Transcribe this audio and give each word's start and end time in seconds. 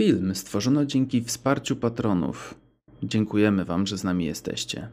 Film 0.00 0.34
stworzono 0.34 0.84
dzięki 0.84 1.22
wsparciu 1.24 1.76
patronów. 1.76 2.54
Dziękujemy 3.02 3.64
Wam, 3.64 3.86
że 3.86 3.98
z 3.98 4.04
nami 4.04 4.24
jesteście. 4.24 4.88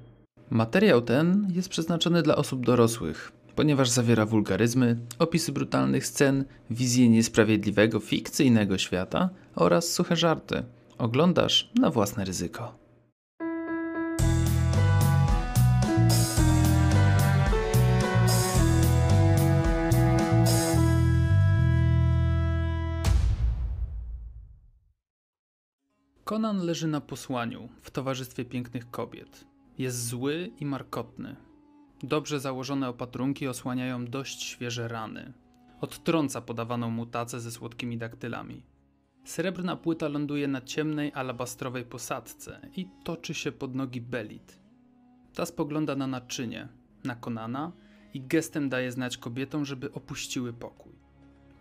Materiał 0.49 1.01
ten 1.01 1.47
jest 1.55 1.69
przeznaczony 1.69 2.21
dla 2.21 2.35
osób 2.35 2.65
dorosłych, 2.65 3.31
ponieważ 3.55 3.89
zawiera 3.89 4.25
wulgaryzmy, 4.25 4.97
opisy 5.19 5.51
brutalnych 5.51 6.05
scen, 6.05 6.45
wizję 6.69 7.09
niesprawiedliwego, 7.09 7.99
fikcyjnego 7.99 8.77
świata 8.77 9.29
oraz 9.55 9.91
suche 9.91 10.15
żarty. 10.15 10.63
Oglądasz 10.97 11.71
na 11.75 11.89
własne 11.89 12.25
ryzyko. 12.25 12.86
Conan 26.27 26.65
leży 26.65 26.87
na 26.87 27.01
posłaniu 27.01 27.69
w 27.81 27.91
towarzystwie 27.91 28.45
pięknych 28.45 28.91
kobiet. 28.91 29.47
Jest 29.77 30.07
zły 30.07 30.51
i 30.59 30.65
markotny. 30.65 31.35
Dobrze 32.03 32.39
założone 32.39 32.89
opatrunki 32.89 33.47
osłaniają 33.47 34.05
dość 34.05 34.43
świeże 34.43 34.87
rany. 34.87 35.33
Odtrąca 35.81 36.41
podawaną 36.41 36.89
mu 36.89 37.05
tacę 37.05 37.39
ze 37.39 37.51
słodkimi 37.51 37.97
daktylami. 37.97 38.63
Srebrna 39.23 39.75
płyta 39.75 40.07
ląduje 40.07 40.47
na 40.47 40.61
ciemnej 40.61 41.11
alabastrowej 41.13 41.85
posadce 41.85 42.69
i 42.75 42.87
toczy 43.03 43.33
się 43.33 43.51
pod 43.51 43.75
nogi 43.75 44.01
Belit. 44.01 44.59
Ta 45.33 45.45
spogląda 45.45 45.95
na 45.95 46.07
naczynie, 46.07 46.67
na 47.03 47.15
Konana 47.15 47.71
i 48.13 48.21
gestem 48.21 48.69
daje 48.69 48.91
znać 48.91 49.17
kobietom, 49.17 49.65
żeby 49.65 49.91
opuściły 49.93 50.53
pokój. 50.53 50.93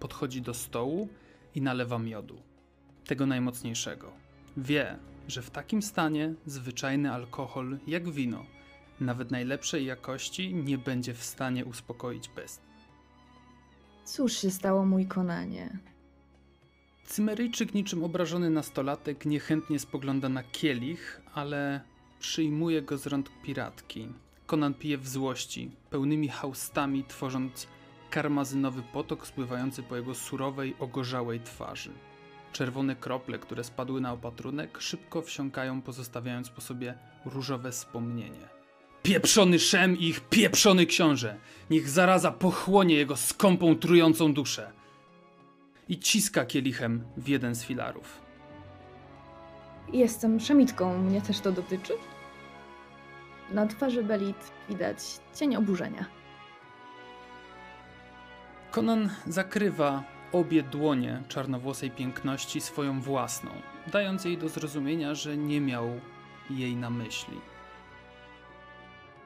Podchodzi 0.01 0.43
do 0.43 0.55
stołu 0.55 1.09
i 1.55 1.62
nalewa 1.62 1.98
miodu. 1.98 2.43
Tego 3.05 3.27
najmocniejszego. 3.27 4.26
Wie, 4.56 4.98
że 5.28 5.42
w 5.42 5.51
takim 5.51 5.83
stanie 5.83 6.34
zwyczajny 6.46 7.12
alkohol, 7.12 7.79
jak 7.87 8.10
wino, 8.10 8.45
nawet 9.01 9.30
najlepszej 9.30 9.85
jakości, 9.85 10.54
nie 10.54 10.79
będzie 10.79 11.15
w 11.15 11.24
stanie 11.24 11.65
uspokoić 11.65 12.29
bestii. 12.29 12.66
Cóż 14.04 14.32
się 14.32 14.51
stało, 14.51 14.85
mój 14.85 15.07
konanie? 15.07 15.79
Cymeryjczyk, 17.04 17.74
niczym 17.74 18.04
obrażony 18.04 18.51
nastolatek, 18.51 19.26
niechętnie 19.26 19.79
spogląda 19.79 20.29
na 20.29 20.43
kielich, 20.43 21.20
ale 21.35 21.80
przyjmuje 22.18 22.82
go 22.82 22.98
z 22.98 23.07
rąk 23.07 23.30
piratki. 23.43 24.09
Konan 24.46 24.74
pije 24.74 24.98
w 24.98 25.09
złości, 25.09 25.70
pełnymi 25.91 26.29
haustami, 26.29 27.04
tworząc 27.04 27.66
karmazynowy 28.10 28.82
potok 28.82 29.26
spływający 29.26 29.82
po 29.82 29.96
jego 29.96 30.15
surowej, 30.15 30.74
ogorzałej 30.79 31.41
twarzy. 31.41 31.91
Czerwone 32.52 32.97
krople, 32.97 33.39
które 33.39 33.65
spadły 33.65 34.01
na 34.01 34.13
opatrunek, 34.13 34.80
szybko 34.80 35.23
wsiąkają, 35.23 35.83
pozostawiając 35.83 36.51
po 36.51 36.61
sobie 36.61 36.95
różowe 37.25 37.73
wspomnienie. 37.73 38.49
Pieprzony 39.03 39.59
szem 39.59 39.99
i 39.99 40.05
ich 40.05 40.21
pieprzony 40.21 40.87
książę! 40.87 41.37
Niech 41.71 41.88
zaraza 41.88 42.33
pochłonie 42.33 42.95
jego 42.95 43.16
skąpą, 43.16 43.77
trującą 43.77 44.35
duszę! 44.35 44.73
I 45.88 45.99
ciska 45.99 46.45
kielichem 46.45 47.05
w 47.16 47.29
jeden 47.29 47.55
z 47.55 47.65
filarów. 47.65 48.21
Jestem 49.93 50.41
szemitką, 50.41 50.99
mnie 50.99 51.23
też 51.23 51.41
to 51.41 51.53
dotyczy? 51.53 51.93
Na 53.51 53.66
twarzy 53.66 54.03
Belit 54.03 54.53
widać 54.69 54.99
cień 55.35 55.57
oburzenia. 55.57 56.07
Conan 58.71 59.10
zakrywa 59.27 60.16
obie 60.38 60.62
dłonie 60.62 61.23
czarnowłosej 61.29 61.90
piękności 61.90 62.60
swoją 62.60 63.01
własną, 63.01 63.51
dając 63.92 64.25
jej 64.25 64.38
do 64.38 64.48
zrozumienia, 64.48 65.15
że 65.15 65.37
nie 65.37 65.60
miał 65.60 65.88
jej 66.50 66.76
na 66.76 66.91
myśli. 66.91 67.41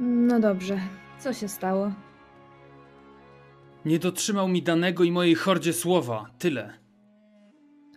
No 0.00 0.40
dobrze, 0.40 0.80
co 1.18 1.32
się 1.32 1.48
stało? 1.48 1.92
Nie 3.84 3.98
dotrzymał 3.98 4.48
mi 4.48 4.62
danego 4.62 5.04
i 5.04 5.12
mojej 5.12 5.34
hordzie 5.34 5.72
słowa. 5.72 6.26
Tyle. 6.38 6.78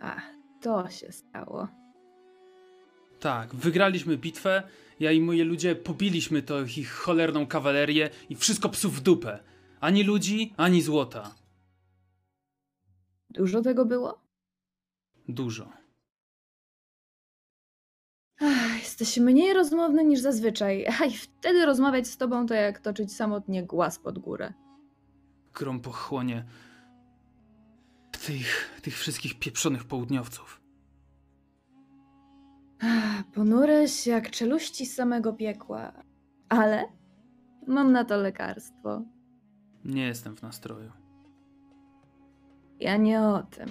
A, 0.01 0.21
to 0.61 0.89
się 0.89 1.11
stało. 1.11 1.67
Tak, 3.19 3.55
wygraliśmy 3.55 4.17
bitwę, 4.17 4.63
ja 4.99 5.11
i 5.11 5.21
moi 5.21 5.41
ludzie 5.41 5.75
pobiliśmy 5.75 6.41
to 6.41 6.61
ich 6.77 6.91
cholerną 6.91 7.47
kawalerię 7.47 8.09
i 8.29 8.35
wszystko 8.35 8.69
psów 8.69 8.95
w 8.95 9.01
dupę. 9.01 9.39
Ani 9.79 10.03
ludzi, 10.03 10.53
ani 10.57 10.81
złota. 10.81 11.35
Dużo 13.33 13.61
tego 13.61 13.85
było? 13.85 14.21
Dużo. 15.27 15.69
Ach, 18.41 18.79
jesteś 18.79 19.17
mniej 19.17 19.53
rozmowny 19.53 20.05
niż 20.05 20.19
zazwyczaj, 20.19 20.85
a 21.01 21.05
i 21.05 21.11
wtedy 21.13 21.65
rozmawiać 21.65 22.07
z 22.07 22.17
tobą 22.17 22.45
to 22.45 22.53
jak 22.53 22.79
toczyć 22.79 23.15
samotnie 23.15 23.63
głaz 23.63 23.99
pod 23.99 24.19
górę. 24.19 24.53
Grom 25.53 25.79
pochłonie 25.79 26.45
tych, 28.25 28.79
tych 28.81 28.97
wszystkich 28.97 29.39
pieprzonych 29.39 29.83
południowców. 29.83 30.61
Ach, 32.79 33.23
Ponuryś 33.33 34.07
jak 34.07 34.31
czeluści 34.31 34.85
samego 34.85 35.33
piekła. 35.33 35.93
Ale 36.49 36.85
mam 37.67 37.91
na 37.91 38.05
to 38.05 38.17
lekarstwo. 38.17 39.01
Nie 39.85 40.05
jestem 40.05 40.35
w 40.35 40.41
nastroju. 40.41 40.91
Ja 42.83 42.97
nie 42.97 43.21
o 43.21 43.43
tym. 43.43 43.69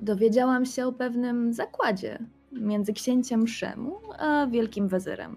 Dowiedziałam 0.00 0.66
się 0.66 0.86
o 0.86 0.92
pewnym 0.92 1.52
zakładzie 1.52 2.18
między 2.52 2.92
księciem 2.92 3.48
Szemu 3.48 4.00
a 4.18 4.46
wielkim 4.46 4.88
wezyrem. 4.88 5.36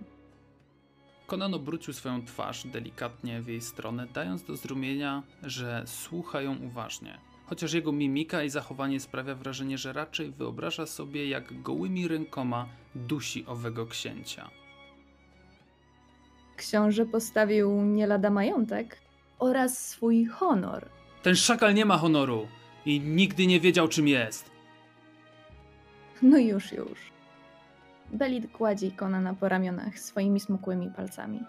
Conan 1.27 1.53
obrócił 1.53 1.93
swoją 1.93 2.25
twarz 2.25 2.67
delikatnie 2.67 3.41
w 3.41 3.47
jej 3.47 3.61
stronę, 3.61 4.07
dając 4.13 4.43
do 4.43 4.55
zrozumienia, 4.55 5.23
że 5.43 5.83
słucha 5.85 6.41
ją 6.41 6.55
uważnie. 6.57 7.17
Chociaż 7.45 7.73
jego 7.73 7.91
mimika 7.91 8.43
i 8.43 8.49
zachowanie 8.49 8.99
sprawia 8.99 9.35
wrażenie, 9.35 9.77
że 9.77 9.93
raczej 9.93 10.31
wyobraża 10.31 10.85
sobie, 10.85 11.29
jak 11.29 11.61
gołymi 11.61 12.07
rękoma 12.07 12.67
dusi 12.95 13.45
owego 13.45 13.85
księcia. 13.85 14.49
Książę 16.55 17.05
postawił 17.05 17.81
nie 17.81 18.07
lada 18.07 18.29
majątek 18.29 18.97
oraz 19.39 19.87
swój 19.87 20.25
honor. 20.25 20.97
Ten 21.23 21.35
szakal 21.35 21.73
nie 21.73 21.85
ma 21.85 21.97
honoru 21.97 22.47
i 22.85 22.99
nigdy 22.99 23.47
nie 23.47 23.59
wiedział, 23.59 23.87
czym 23.87 24.07
jest. 24.07 24.51
No 26.21 26.37
już, 26.37 26.71
już. 26.71 27.11
Belit 28.11 28.51
gładzi 28.51 28.91
Konana 28.91 29.33
po 29.33 29.49
ramionach 29.49 29.99
swoimi 29.99 30.39
smukłymi 30.39 30.91
palcami. 30.95 31.39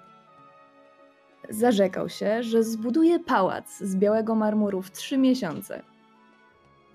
Zarzekał 1.51 2.09
się, 2.09 2.43
że 2.43 2.63
zbuduje 2.65 3.21
pałac 3.21 3.79
z 3.79 3.97
białego 3.97 4.35
marmuru 4.35 4.83
w 4.83 4.91
trzy 4.91 5.19
miesiące. 5.19 5.83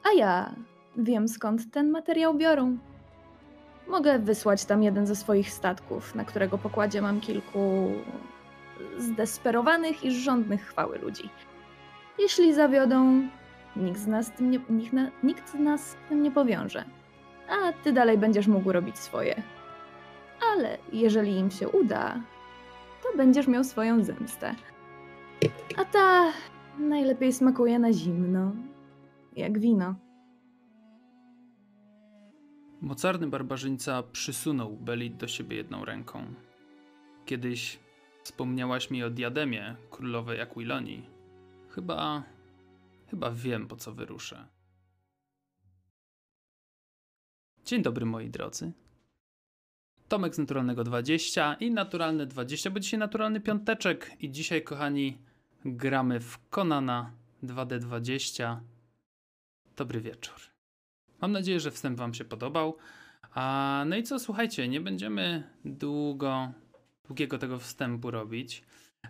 A 0.04 0.14
ja 0.18 0.56
wiem 0.98 1.28
skąd 1.28 1.72
ten 1.72 1.92
materiał 1.92 2.34
biorą. 2.34 2.78
Mogę 3.88 4.20
wysłać 4.20 4.66
tam 4.66 4.84
jeden 4.84 5.08
ze 5.08 5.16
swoich 5.16 5.50
statków, 5.50 6.16
na 6.16 6.26
którego 6.26 6.58
pokładzie 6.58 7.02
mam 7.02 7.22
kilku 7.22 7.92
zdesperowanych 8.98 10.04
i 10.06 10.12
żądnych 10.12 10.66
chwały 10.66 11.00
ludzi. 11.00 11.30
Jeśli 12.20 12.54
zawiodą, 12.54 13.28
nikt 13.76 14.00
z 14.00 14.08
nas, 14.08 14.32
tym 14.32 14.52
nie, 14.52 14.60
nikt, 14.70 14.94
nikt 15.24 15.50
z 15.50 15.54
nas 15.54 15.98
tym 16.10 16.24
nie 16.24 16.32
powiąże. 16.32 16.86
A 17.50 17.74
ty 17.74 17.94
dalej 17.94 18.18
będziesz 18.18 18.48
mógł 18.48 18.72
robić 18.72 18.98
swoje. 18.98 19.44
Ale 20.54 20.78
jeżeli 20.94 21.38
im 21.38 21.52
się 21.52 21.70
uda, 21.70 22.22
to 23.04 23.18
będziesz 23.18 23.48
miał 23.48 23.64
swoją 23.64 24.04
zemstę. 24.04 24.56
A 25.78 25.86
ta 25.86 26.32
najlepiej 26.80 27.34
smakuje 27.34 27.80
na 27.80 27.94
zimno, 27.94 28.52
jak 29.36 29.60
wino. 29.60 29.96
Mocarny 32.82 33.28
barbarzyńca 33.28 34.04
przysunął 34.04 34.78
Belit 34.78 35.18
do 35.18 35.28
siebie 35.28 35.58
jedną 35.58 35.86
ręką. 35.86 36.26
Kiedyś 37.26 37.80
wspomniałaś 38.24 38.92
mi 38.92 39.04
o 39.04 39.10
diademie 39.10 39.76
królowej 39.92 40.42
Aquilonii. 40.42 41.13
Chyba. 41.76 42.24
chyba 43.10 43.32
wiem, 43.32 43.68
po 43.68 43.76
co 43.76 43.94
wyruszę. 43.94 44.48
Dzień 47.66 47.82
dobry, 47.82 48.06
moi 48.06 48.30
drodzy. 48.30 48.72
Tomek 50.08 50.36
z 50.36 50.38
Naturalnego 50.38 50.84
20 50.84 51.54
i 51.54 51.72
Naturalny 51.72 52.26
20, 52.26 52.70
bo 52.70 52.80
dzisiaj 52.80 53.00
Naturalny 53.00 53.42
Piąteczek. 53.42 54.12
I 54.20 54.32
dzisiaj, 54.32 54.64
kochani, 54.64 55.18
gramy 55.66 56.20
w 56.20 56.50
Konana 56.50 57.12
2D20. 57.44 58.60
Dobry 59.76 60.02
wieczór. 60.02 60.36
Mam 61.22 61.32
nadzieję, 61.32 61.60
że 61.60 61.72
wstęp 61.72 61.98
Wam 61.98 62.14
się 62.14 62.26
podobał. 62.26 62.78
A, 63.32 63.84
no 63.88 63.96
i 63.96 64.04
co, 64.04 64.20
słuchajcie, 64.20 64.68
nie 64.68 64.82
będziemy 64.82 65.44
długo, 65.66 66.52
długiego 67.08 67.38
tego 67.38 67.60
wstępu 67.60 68.12
robić. 68.12 68.64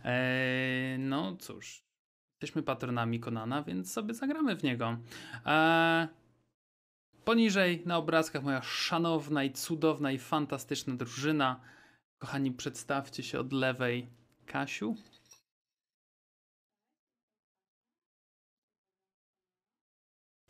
Eee, 0.03 0.99
no 0.99 1.35
cóż, 1.35 1.82
jesteśmy 2.43 2.63
patronami 2.63 3.19
Konana, 3.19 3.63
więc 3.63 3.93
sobie 3.93 4.13
zagramy 4.13 4.55
w 4.55 4.63
niego. 4.63 4.97
Eee, 5.45 6.07
Poniżej 7.25 7.83
na 7.85 7.97
obrazkach 7.97 8.43
moja 8.43 8.61
szanowna 8.61 9.43
i 9.43 9.53
cudowna 9.53 10.11
i 10.11 10.19
fantastyczna 10.19 10.95
drużyna. 10.95 11.61
Kochani, 12.17 12.51
przedstawcie 12.51 13.23
się 13.23 13.39
od 13.39 13.53
lewej. 13.53 14.09
Kasiu. 14.45 14.95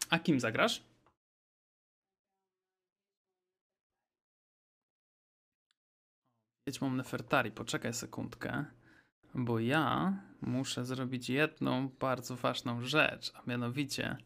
A 0.10 0.20
kim 0.20 0.40
zagrasz? 0.40 0.84
Wiedźmą 6.68 6.90
Nefertari, 6.90 7.52
poczekaj 7.52 7.94
sekundkę, 7.94 8.66
bo 9.34 9.60
ja 9.60 10.14
muszę 10.42 10.86
zrobić 10.86 11.30
jedną 11.30 11.90
bardzo 11.90 12.36
ważną 12.36 12.82
rzecz, 12.82 13.32
a 13.36 13.42
mianowicie 13.48 14.18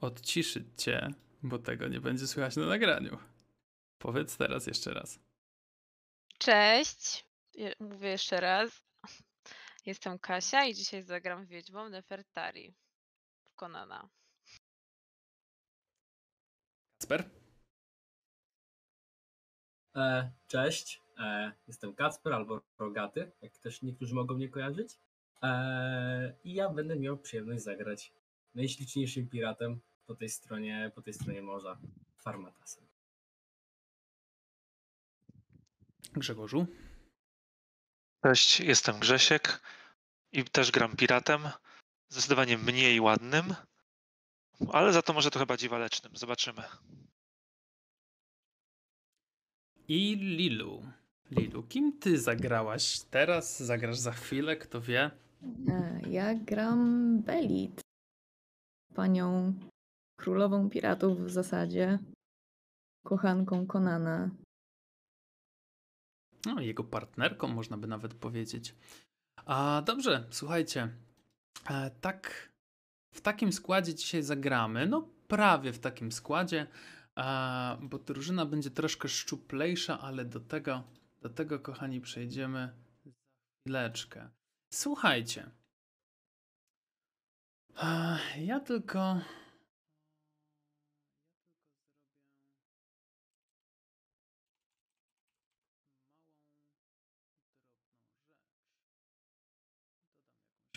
odciszyć 0.00 0.66
cię, 0.76 1.10
bo 1.42 1.58
tego 1.58 1.88
nie 1.88 2.00
będzie 2.00 2.26
słychać 2.26 2.56
na 2.56 2.66
nagraniu. 2.66 3.18
Powiedz 3.98 4.36
teraz 4.36 4.66
jeszcze 4.66 4.94
raz. 4.94 5.18
Cześć, 6.38 7.26
mówię 7.80 8.08
jeszcze 8.08 8.40
raz. 8.40 8.82
Jestem 9.86 10.18
Kasia 10.18 10.64
i 10.64 10.74
dzisiaj 10.74 11.02
zagram 11.02 11.46
Wiedźmą 11.46 11.88
Nefertari 11.88 12.74
w 13.44 13.54
Konana. 13.54 14.08
Kacper? 16.98 17.30
E, 19.96 20.32
cześć, 20.46 21.02
jestem 21.66 21.94
Kacper 21.94 22.32
albo 22.32 22.60
Rogaty, 22.78 23.32
jak 23.42 23.58
też 23.58 23.82
niektórzy 23.82 24.14
mogą 24.14 24.34
mnie 24.34 24.48
kojarzyć. 24.48 24.98
E, 25.42 26.34
I 26.44 26.54
ja 26.54 26.70
będę 26.70 26.96
miał 26.96 27.18
przyjemność 27.18 27.62
zagrać 27.62 28.12
najśliczniejszym 28.54 29.28
piratem 29.28 29.80
po 30.06 30.14
tej 30.14 30.28
stronie, 30.28 30.92
po 30.94 31.02
tej 31.02 31.14
stronie 31.14 31.42
morza, 31.42 31.78
Farmatasem. 32.18 32.84
Grzegorzu? 36.12 36.66
Cześć, 38.22 38.60
jestem 38.60 38.98
Grzesiek 38.98 39.60
i 40.32 40.44
też 40.44 40.70
gram 40.70 40.96
piratem. 40.96 41.40
Zdecydowanie 42.08 42.58
mniej 42.58 43.00
ładnym, 43.00 43.54
ale 44.72 44.92
za 44.92 45.02
to 45.02 45.12
może 45.12 45.30
trochę 45.30 45.46
bardziej 45.46 45.68
walecznym. 45.68 46.16
Zobaczymy. 46.16 46.62
I 49.88 50.16
Lilu. 50.16 50.82
Lilu, 51.30 51.62
kim 51.62 51.92
ty 51.98 52.18
zagrałaś 52.18 53.00
teraz? 53.00 53.62
Zagrasz 53.62 53.98
za 53.98 54.12
chwilę, 54.12 54.56
kto 54.56 54.80
wie? 54.80 55.10
E, 55.68 56.00
Ja 56.10 56.34
gram 56.34 57.20
Belit. 57.22 57.80
Panią 58.94 59.54
królową 60.20 60.70
piratów 60.70 61.20
w 61.20 61.30
zasadzie. 61.30 61.98
Kochanką 63.06 63.66
Konana. 63.66 64.30
No, 66.46 66.60
jego 66.60 66.84
partnerką, 66.84 67.48
można 67.48 67.76
by 67.76 67.86
nawet 67.86 68.14
powiedzieć. 68.14 68.74
A 69.46 69.82
dobrze, 69.86 70.26
słuchajcie. 70.30 70.88
E, 71.70 71.90
tak, 72.00 72.48
w 73.14 73.20
takim 73.20 73.52
składzie 73.52 73.94
dzisiaj 73.94 74.22
zagramy. 74.22 74.86
No, 74.86 75.08
prawie 75.28 75.72
w 75.72 75.78
takim 75.78 76.12
składzie, 76.12 76.66
e, 77.18 77.78
bo 77.82 77.98
drużyna 77.98 78.46
będzie 78.46 78.70
troszkę 78.70 79.08
szczuplejsza, 79.08 80.00
ale 80.00 80.24
do 80.24 80.40
tego, 80.40 80.82
do 81.28 81.34
tego, 81.34 81.60
kochani, 81.60 82.00
przejdziemy 82.00 82.72
za 83.04 83.12
chwileczkę. 83.60 84.30
Słuchajcie. 84.72 85.50
Ja 88.38 88.60
tylko. 88.60 89.20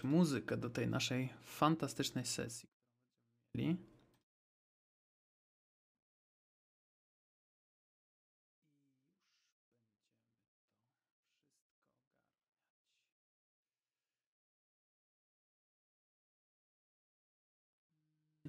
muzykę 0.04 0.58
do 0.58 0.70
tej 0.70 0.88
naszej 0.88 1.34
fantastycznej 1.42 2.26
sesji. 2.26 2.70
którą 3.56 3.56
będziemy 3.56 3.56
mieli. 3.56 3.78
Mm, 18.46 18.49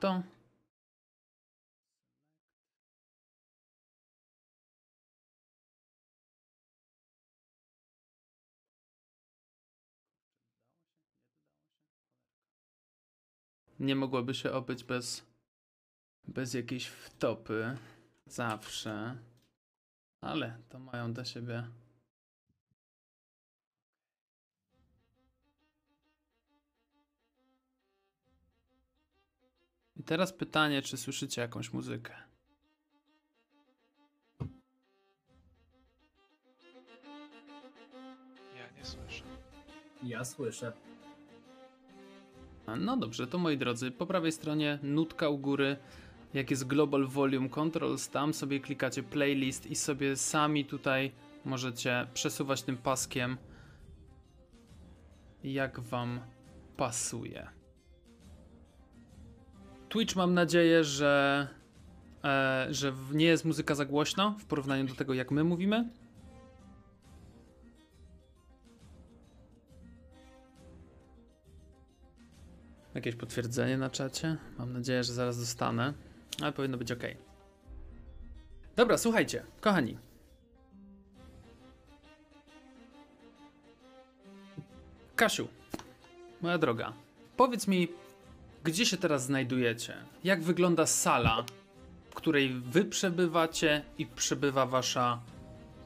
To. 0.00 0.22
Nie 13.78 13.96
mogłoby 13.96 14.34
się 14.34 14.52
obyć 14.52 14.84
bez, 14.84 15.26
bez 16.28 16.54
jakiejś 16.54 16.86
wtopy. 16.86 17.76
Zawsze. 18.26 19.18
Ale 20.20 20.58
to 20.68 20.78
mają 20.78 21.12
do 21.12 21.24
siebie. 21.24 21.68
Teraz 30.08 30.32
pytanie, 30.32 30.82
czy 30.82 30.96
słyszycie 30.96 31.42
jakąś 31.42 31.72
muzykę? 31.72 32.14
Ja 38.56 38.70
nie 38.78 38.84
słyszę. 38.84 39.24
Ja 40.02 40.24
słyszę. 40.24 40.72
No 42.78 42.96
dobrze, 42.96 43.26
to 43.26 43.38
moi 43.38 43.58
drodzy, 43.58 43.90
po 43.90 44.06
prawej 44.06 44.32
stronie 44.32 44.78
nutka 44.82 45.28
u 45.28 45.38
góry, 45.38 45.76
jak 46.34 46.50
jest 46.50 46.66
Global 46.66 47.06
Volume 47.06 47.48
Controls, 47.48 48.08
tam 48.08 48.34
sobie 48.34 48.60
klikacie 48.60 49.02
playlist 49.02 49.66
i 49.66 49.74
sobie 49.76 50.16
sami 50.16 50.64
tutaj 50.64 51.12
możecie 51.44 52.06
przesuwać 52.14 52.62
tym 52.62 52.76
paskiem 52.76 53.36
jak 55.44 55.80
wam 55.80 56.20
pasuje. 56.76 57.57
Twitch 59.88 60.16
mam 60.16 60.34
nadzieję, 60.34 60.84
że, 60.84 61.46
e, 62.24 62.66
że 62.70 62.92
nie 63.12 63.26
jest 63.26 63.44
muzyka 63.44 63.74
za 63.74 63.84
głośno 63.84 64.36
w 64.38 64.44
porównaniu 64.44 64.84
do 64.84 64.94
tego 64.94 65.14
jak 65.14 65.30
my 65.30 65.44
mówimy. 65.44 65.88
Jakieś 72.94 73.14
potwierdzenie 73.14 73.78
na 73.78 73.90
czacie? 73.90 74.36
Mam 74.58 74.72
nadzieję, 74.72 75.04
że 75.04 75.12
zaraz 75.12 75.38
dostanę, 75.38 75.94
ale 76.42 76.52
powinno 76.52 76.78
być 76.78 76.92
ok. 76.92 77.02
Dobra, 78.76 78.98
słuchajcie, 78.98 79.42
kochani. 79.60 79.98
Kasiu, 85.16 85.48
moja 86.40 86.58
droga, 86.58 86.92
powiedz 87.36 87.68
mi, 87.68 87.88
gdzie 88.64 88.86
się 88.86 88.96
teraz 88.96 89.24
znajdujecie? 89.24 89.96
Jak 90.24 90.42
wygląda 90.42 90.86
sala, 90.86 91.44
w 92.10 92.14
której 92.14 92.50
wy 92.50 92.84
przebywacie 92.84 93.84
i 93.98 94.06
przebywa 94.06 94.66
wasza 94.66 95.20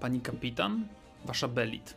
pani 0.00 0.21
kapitan, 0.21 0.88
wasza 1.25 1.49
belit? 1.49 1.97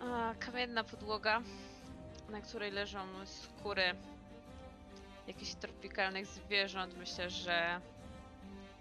A, 0.00 0.34
kamienna 0.38 0.84
podłoga, 0.84 1.42
na 2.30 2.40
której 2.40 2.72
leżą 2.72 2.98
skóry 3.24 3.94
jakichś 5.26 5.54
tropikalnych 5.54 6.26
zwierząt. 6.26 6.96
Myślę, 6.98 7.30
że 7.30 7.80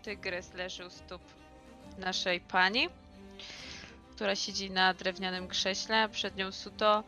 tygrys 0.03 0.53
leży 0.53 0.85
u 0.85 0.89
stóp 0.89 1.21
naszej 1.97 2.39
pani, 2.39 2.89
która 4.15 4.35
siedzi 4.35 4.71
na 4.71 4.93
drewnianym 4.93 5.47
krześle, 5.47 6.03
a 6.03 6.07
przed 6.07 6.35
nią 6.35 6.51
suto 6.51 7.03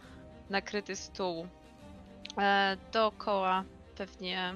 nakryty 0.50 0.96
stół. 0.96 1.48
E, 2.39 2.77
dookoła 2.91 3.63
pewnie 3.96 4.53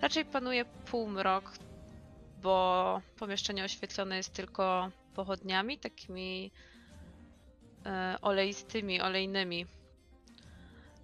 raczej 0.00 0.24
panuje 0.24 0.64
półmrok, 0.64 1.52
bo 2.42 3.00
pomieszczenie 3.18 3.64
oświetlone 3.64 4.16
jest 4.16 4.32
tylko 4.32 4.90
pochodniami, 5.14 5.78
takimi 5.78 6.50
e, 7.86 8.16
oleistymi, 8.22 9.00
olejnymi. 9.00 9.66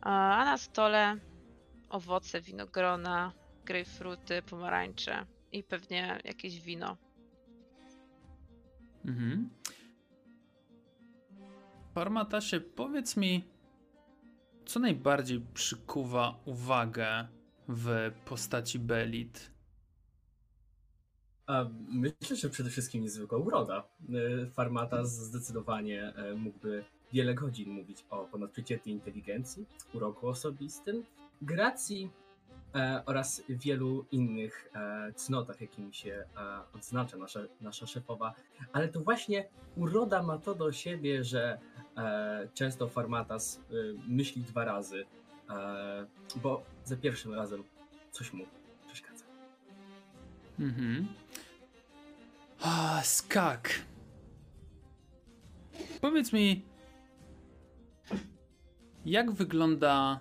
A 0.01 0.45
na 0.45 0.59
stole 0.59 1.17
owoce, 1.91 2.41
winogrona, 2.41 3.33
grejpfruty, 3.65 4.43
pomarańcze 4.43 5.27
i 5.53 5.63
pewnie 5.63 6.19
jakieś 6.25 6.61
wino. 6.61 6.97
Mhm. 9.05 9.51
Farmatasie, 11.95 12.61
powiedz 12.61 13.17
mi, 13.17 13.45
Co 14.67 14.81
najbardziej 14.81 15.41
przykuwa 15.55 16.41
uwagę 16.45 17.29
w 17.69 18.11
postaci 18.25 18.79
Belit? 18.79 19.51
Myślę, 21.89 22.37
że 22.37 22.51
przede 22.51 22.71
wszystkim 22.71 23.03
niezwykła 23.03 23.39
uroda. 23.39 23.89
E, 24.43 24.47
Farmata 24.47 25.05
zdecydowanie 25.05 26.15
e, 26.17 26.35
mógłby 26.35 26.85
wiele 27.13 27.35
godzin 27.35 27.71
mówić 27.71 28.05
o 28.11 28.25
ponadprzeciętnej 28.25 28.95
inteligencji, 28.95 29.67
uroku 29.95 30.29
osobistym, 30.29 31.05
gracji 31.43 32.11
oraz 33.07 33.43
wielu 33.49 34.07
innych 34.13 34.71
e, 34.75 35.13
cnotach, 35.13 35.61
jakimi 35.61 35.95
się 35.95 36.13
e, 36.13 36.27
odznacza 36.75 37.17
nasza, 37.17 37.41
nasza 37.61 37.87
szefowa. 37.87 38.35
Ale 38.73 38.89
to 38.89 39.01
właśnie 39.01 39.49
uroda 39.77 40.23
ma 40.23 40.39
to 40.39 40.55
do 40.55 40.73
siebie, 40.73 41.25
że 41.25 41.59
e, 41.97 42.49
często 42.55 42.89
Farmatas 42.89 43.57
e, 43.59 43.75
myśli 44.09 44.43
dwa 44.43 44.65
razy, 44.65 45.07
e, 45.51 46.07
bo 46.37 46.63
za 46.85 46.97
pierwszym 46.97 47.35
razem 47.35 47.65
coś 48.11 48.33
mu 48.33 48.45
przeszkadza. 48.87 49.25
Mhm. 50.61 51.07
A, 52.61 53.01
skak. 53.03 53.71
Powiedz 56.01 56.33
mi, 56.33 56.63
jak 59.07 59.33
wygląda 59.33 60.21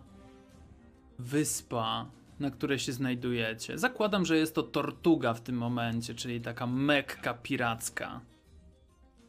wyspa, 1.20 2.06
na 2.44 2.52
której 2.52 2.80
się 2.80 2.92
znajdujecie? 2.92 3.78
Zakładam, 3.78 4.26
że 4.26 4.38
jest 4.38 4.56
to 4.56 4.64
Tortuga 4.64 5.34
w 5.34 5.42
tym 5.42 5.58
momencie, 5.58 6.16
czyli 6.16 6.42
taka 6.42 6.68
mekka 6.68 7.34
piracka. 7.34 8.22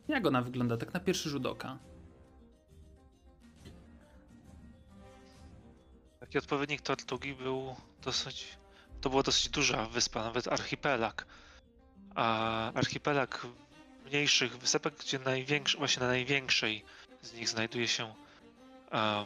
Jak 0.09 0.27
ona 0.27 0.43
wygląda 0.43 0.77
tak 0.77 0.95
na 0.95 1.01
pierwszy 1.01 1.29
rzut 1.31 1.47
oka? 1.47 1.79
Taki 6.21 6.39
odpowiednik 6.39 6.81
Tortugi 6.81 7.35
był 7.35 7.77
dosyć. 8.05 8.59
To 9.01 9.11
była 9.11 9.23
dosyć 9.23 9.49
duża 9.49 9.87
wyspa, 9.87 10.25
nawet 10.25 10.49
archipelag. 10.49 11.27
A 12.15 12.73
archipelag 12.73 13.47
mniejszych 14.07 14.59
wysepek, 14.59 14.95
gdzie 14.99 15.19
największy, 15.19 15.79
właśnie 15.79 16.01
na 16.01 16.09
największej 16.09 16.85
z 17.23 17.35
nich 17.35 17.49
znajduje 17.49 17.89
się 17.89 18.15
em, 18.91 19.25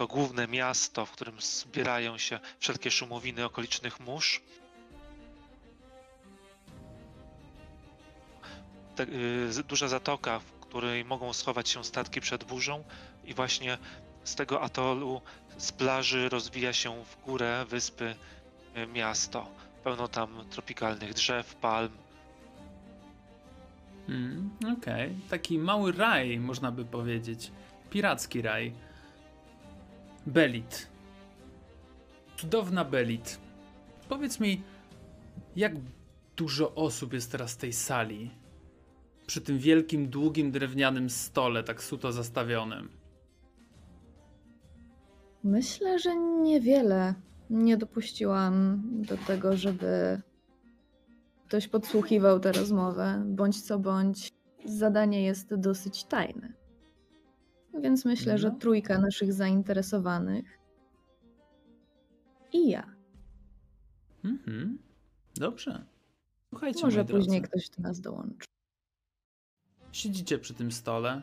to 0.00 0.06
główne 0.06 0.48
miasto, 0.48 1.06
w 1.06 1.10
którym 1.10 1.40
zbierają 1.40 2.18
się 2.18 2.40
wszelkie 2.58 2.90
szumowiny 2.90 3.44
okolicznych 3.44 4.00
mórz. 4.00 4.40
Te, 8.96 9.02
y, 9.58 9.64
duża 9.68 9.88
zatoka, 9.88 10.38
w 10.38 10.52
której 10.52 11.04
mogą 11.04 11.32
schować 11.32 11.68
się 11.68 11.84
statki 11.84 12.20
przed 12.20 12.44
burzą 12.44 12.84
i 13.24 13.34
właśnie 13.34 13.78
z 14.24 14.34
tego 14.34 14.62
atolu 14.62 15.22
z 15.58 15.72
plaży 15.72 16.28
rozwija 16.28 16.72
się 16.72 17.04
w 17.04 17.24
górę 17.24 17.64
wyspy 17.68 18.14
y, 18.76 18.86
miasto. 18.86 19.48
Pełno 19.84 20.08
tam 20.08 20.44
tropikalnych 20.50 21.14
drzew, 21.14 21.54
palm. 21.54 21.92
Hmm, 24.06 24.50
Okej, 24.78 25.14
taki 25.30 25.58
mały 25.58 25.92
raj, 25.92 26.38
można 26.38 26.72
by 26.72 26.84
powiedzieć. 26.84 27.52
Piracki 27.90 28.42
raj. 28.42 28.72
Belit. 30.30 30.88
Cudowna 32.36 32.84
Belit. 32.84 33.38
Powiedz 34.08 34.40
mi, 34.40 34.62
jak 35.56 35.72
dużo 36.36 36.74
osób 36.74 37.12
jest 37.12 37.32
teraz 37.32 37.54
w 37.54 37.56
tej 37.56 37.72
sali? 37.72 38.30
Przy 39.26 39.40
tym 39.40 39.58
wielkim, 39.58 40.08
długim, 40.08 40.50
drewnianym 40.50 41.10
stole, 41.10 41.64
tak 41.64 41.82
suto 41.82 42.12
zastawionym. 42.12 42.88
Myślę, 45.44 45.98
że 45.98 46.16
niewiele. 46.16 47.14
Nie 47.50 47.76
dopuściłam 47.76 48.82
do 48.84 49.16
tego, 49.16 49.56
żeby 49.56 50.20
ktoś 51.46 51.68
podsłuchiwał 51.68 52.40
tę 52.40 52.52
rozmowę, 52.52 53.22
bądź 53.26 53.62
co 53.62 53.78
bądź. 53.78 54.32
Zadanie 54.64 55.22
jest 55.22 55.54
dosyć 55.54 56.04
tajne. 56.04 56.59
Więc 57.80 58.04
myślę, 58.04 58.38
że 58.38 58.48
No. 58.50 58.58
trójka 58.58 58.98
naszych 58.98 59.32
zainteresowanych 59.32 60.58
i 62.52 62.68
ja. 62.70 62.86
Mhm. 64.24 64.78
Dobrze. 65.34 65.84
Słuchajcie, 66.50 66.84
Może 66.84 67.04
drodzy. 67.04 67.24
później 67.24 67.42
ktoś 67.42 67.68
do 67.68 67.82
nas 67.82 68.00
dołączy. 68.00 68.46
Siedzicie 69.92 70.38
przy 70.38 70.54
tym 70.54 70.72
stole. 70.72 71.22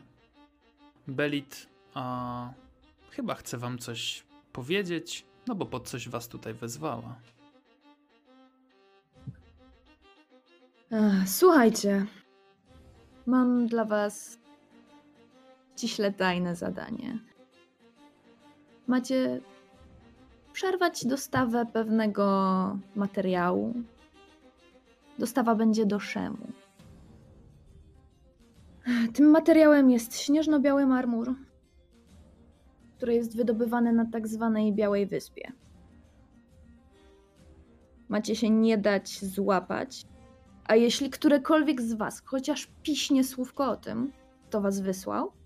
Belit 1.08 1.66
a, 1.94 2.52
chyba 3.10 3.34
chce 3.34 3.58
wam 3.58 3.78
coś 3.78 4.24
powiedzieć, 4.52 5.26
no 5.46 5.54
bo 5.54 5.66
po 5.66 5.80
coś 5.80 6.08
was 6.08 6.28
tutaj 6.28 6.54
wezwała. 6.54 7.16
Słuchajcie, 11.26 12.06
mam 13.26 13.66
dla 13.66 13.84
Was 13.84 14.38
ściśle 15.78 16.12
tajne 16.12 16.56
zadanie. 16.56 17.18
Macie 18.86 19.40
przerwać 20.52 21.06
dostawę 21.06 21.66
pewnego 21.72 22.78
materiału. 22.96 23.74
Dostawa 25.18 25.54
będzie 25.54 25.86
do 25.86 25.98
Szemu. 26.00 26.46
Tym 29.14 29.30
materiałem 29.30 29.90
jest 29.90 30.20
śnieżno-biały 30.20 30.86
marmur, 30.86 31.34
który 32.96 33.14
jest 33.14 33.36
wydobywany 33.36 33.92
na 33.92 34.06
tak 34.06 34.28
zwanej 34.28 34.72
Białej 34.72 35.06
Wyspie. 35.06 35.52
Macie 38.08 38.36
się 38.36 38.50
nie 38.50 38.78
dać 38.78 39.24
złapać, 39.24 40.06
a 40.64 40.74
jeśli 40.76 41.10
którekolwiek 41.10 41.82
z 41.82 41.94
was 41.94 42.22
chociaż 42.24 42.68
piśnie 42.82 43.24
słówko 43.24 43.70
o 43.70 43.76
tym, 43.76 44.12
kto 44.48 44.60
was 44.60 44.80
wysłał, 44.80 45.37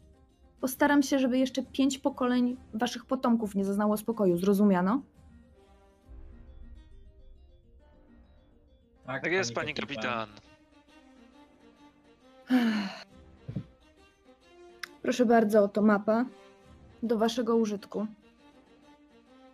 postaram 0.62 1.02
się, 1.02 1.18
żeby 1.18 1.38
jeszcze 1.38 1.62
pięć 1.62 1.98
pokoleń 1.98 2.56
waszych 2.74 3.06
potomków 3.06 3.54
nie 3.54 3.64
zaznało 3.64 3.96
spokoju. 3.96 4.36
Zrozumiano? 4.36 5.02
Tak 9.06 9.26
jest, 9.26 9.54
pani 9.54 9.74
kapitan. 9.74 10.28
Proszę 15.02 15.26
bardzo, 15.26 15.64
oto 15.64 15.82
mapa 15.82 16.24
do 17.02 17.18
waszego 17.18 17.56
użytku. 17.56 18.06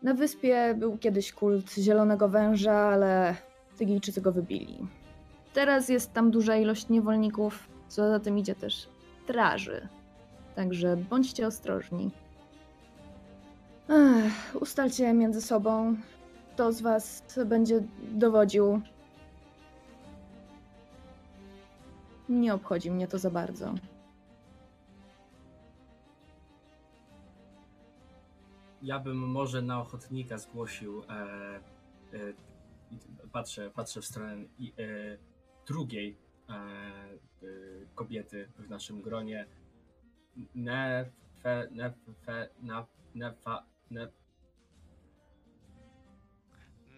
Na 0.03 0.15
wyspie 0.15 0.75
był 0.75 0.99
kiedyś 0.99 1.33
kult 1.33 1.75
zielonego 1.75 2.29
węża, 2.29 2.75
ale 2.75 3.37
Tygijczycy 3.79 4.21
go 4.21 4.33
wybili. 4.33 4.87
Teraz 5.55 5.89
jest 5.89 6.13
tam 6.13 6.31
duża 6.31 6.57
ilość 6.57 6.89
niewolników, 6.89 7.69
co 7.89 8.11
za 8.11 8.21
tym 8.21 8.39
idzie 8.39 8.55
też 8.55 8.89
straży. 9.25 9.89
Także 10.59 10.97
bądźcie 10.97 11.47
ostrożni. 11.47 12.11
Ech, 13.89 14.57
ustalcie 14.61 15.13
między 15.13 15.43
sobą, 15.43 15.97
kto 16.55 16.73
z 16.73 16.81
was 16.81 17.23
będzie 17.47 17.83
dowodził. 18.13 18.81
Nie 22.29 22.55
obchodzi 22.55 22.91
mnie 22.91 23.09
to 23.09 23.19
za 23.19 23.31
bardzo. 23.31 23.75
Ja 28.83 28.99
bym 28.99 29.17
może 29.17 29.63
na 29.63 29.81
ochotnika 29.81 30.39
zgłosił. 30.39 31.03
E, 31.03 31.11
e, 32.13 32.33
patrzę, 33.33 33.71
patrzę 33.71 34.01
w 34.01 34.05
stronę 34.05 34.35
e, 34.35 34.45
drugiej 35.67 36.17
e, 36.49 36.53
e, 36.53 36.57
kobiety 37.95 38.49
w 38.59 38.71
naszym 38.71 39.03
gronie. 39.03 39.47
Nefe, 40.55 41.69
nefe, 41.71 42.49
na, 42.63 42.87
nefa, 43.15 43.67
ne, 43.91 44.09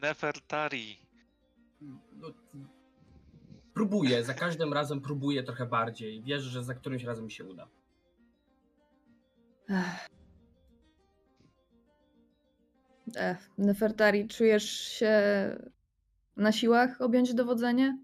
Nefertari. 0.02 0.98
no, 2.12 2.28
próbuję, 3.74 4.24
za 4.24 4.34
każdym 4.34 4.72
razem 4.72 5.00
próbuję 5.00 5.42
trochę 5.42 5.66
bardziej. 5.66 6.22
Wierzę, 6.22 6.50
że 6.50 6.64
za 6.64 6.74
którymś 6.74 7.04
razem 7.04 7.24
mi 7.24 7.30
się 7.30 7.44
uda. 7.44 7.68
Ech. 9.70 10.08
Ech, 13.16 13.50
Nefertari, 13.58 14.28
czujesz 14.28 14.70
się 14.70 15.12
na 16.36 16.52
siłach 16.52 17.00
objąć 17.00 17.34
dowodzenie? 17.34 17.98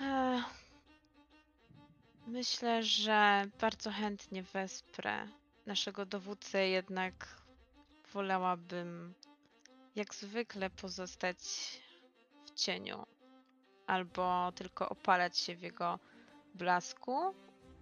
Ech, 0.00 0.44
Myślę, 2.30 2.82
że 2.82 3.44
bardzo 3.60 3.90
chętnie 3.90 4.42
wesprę 4.42 5.28
naszego 5.66 6.06
dowódcę, 6.06 6.68
jednak 6.68 7.42
wolałabym 8.12 9.14
jak 9.96 10.14
zwykle 10.14 10.70
pozostać 10.70 11.38
w 12.46 12.50
cieniu 12.54 13.06
albo 13.86 14.52
tylko 14.52 14.88
opalać 14.88 15.38
się 15.38 15.56
w 15.56 15.62
jego 15.62 15.98
blasku, 16.54 17.34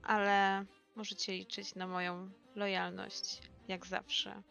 ale 0.03 0.65
możecie 0.97 1.33
liczyć 1.33 1.75
na 1.75 1.87
moją 1.87 2.31
lojalność 2.55 3.43
jak 3.69 3.87
zawsze. 3.87 4.43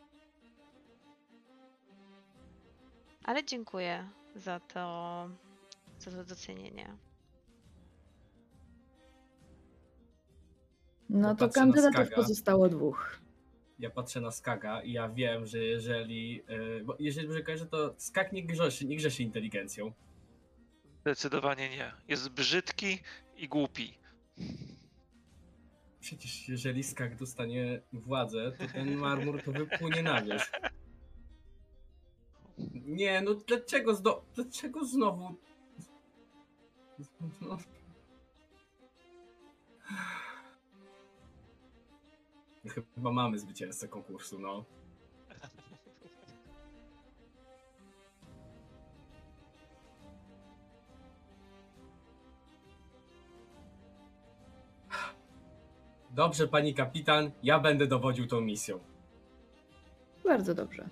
Ale 3.24 3.44
dziękuję 3.46 4.10
za 4.36 4.60
to, 4.60 5.30
za 6.00 6.12
to 6.12 6.24
docenienie. 6.24 7.07
No 11.10 11.36
to 11.36 11.50
kandydatów 11.50 12.10
pozostało 12.16 12.70
dwóch. 12.70 13.20
Ja 13.80 13.90
patrzę 13.90 14.22
na 14.22 14.32
Skaga 14.32 14.82
i 14.82 14.92
ja 14.92 15.10
wiem, 15.10 15.46
że 15.46 15.58
jeżeli. 15.60 16.42
e, 16.48 16.84
Bo 16.84 16.96
jeżeli 17.00 17.28
dobrze 17.28 17.44
kojarzę, 17.44 17.66
to 17.66 17.96
Skag 17.98 18.32
nie 18.34 18.44
grzeszy, 18.44 18.86
nie 18.86 18.98
grzeszy 18.98 19.24
inteligencją. 19.24 19.92
Zdecydowanie 21.02 21.70
nie. 21.70 21.92
Jest 22.08 22.30
brzydki 22.30 23.00
i 23.38 23.48
głupi. 23.48 23.98
Przecież 26.00 26.50
jeżeli 26.50 26.84
Skag 26.84 27.16
dostanie 27.16 27.82
władzę, 27.94 28.52
to 28.52 28.68
ten 28.74 28.96
marmur 28.96 29.44
to 29.44 29.52
wypłynie 29.52 30.04
na 30.04 30.22
wierzch. 30.22 30.52
Nie, 32.86 33.22
no 33.22 33.34
dlaczego, 33.34 33.96
zdo... 33.96 34.26
dlaczego 34.36 34.86
znowu. 34.86 35.36
No. 37.42 37.58
Chyba 42.68 43.12
mamy 43.12 43.40
zwycięzcę 43.40 43.88
konkursu, 43.88 44.40
no. 44.40 44.66
Dobrze, 56.12 56.48
pani 56.48 56.74
kapitan, 56.74 57.32
ja 57.44 57.60
będę 57.60 57.88
dowodził 57.88 58.28
tą 58.28 58.42
misją. 58.42 58.80
Bardzo 60.24 60.56
dobrze. 60.56 60.90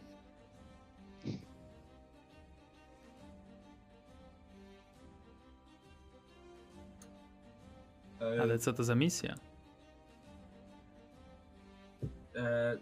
Ale 8.41 8.59
co 8.59 8.73
to 8.73 8.83
za 8.83 8.95
misja? 8.95 9.35
E, 12.35 12.77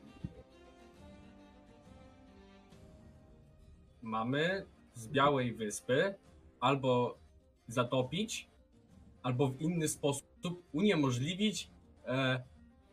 mamy 4.02 4.66
z 4.94 5.08
Białej 5.08 5.54
Wyspy 5.54 6.16
albo 6.60 7.18
zatopić, 7.68 8.50
albo 9.24 9.48
w 9.48 9.62
inny 9.62 9.88
sposób 9.88 10.64
uniemożliwić 10.72 11.70
e, 12.06 12.44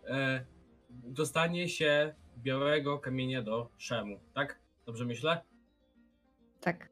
e, 0.05 0.45
dostanie 0.91 1.69
się 1.69 2.15
białego 2.39 2.99
kamienia 2.99 3.43
do 3.43 3.71
Szemu, 3.79 4.21
tak? 4.35 4.59
Dobrze 4.87 5.05
myślę? 5.05 5.41
Tak, 6.61 6.89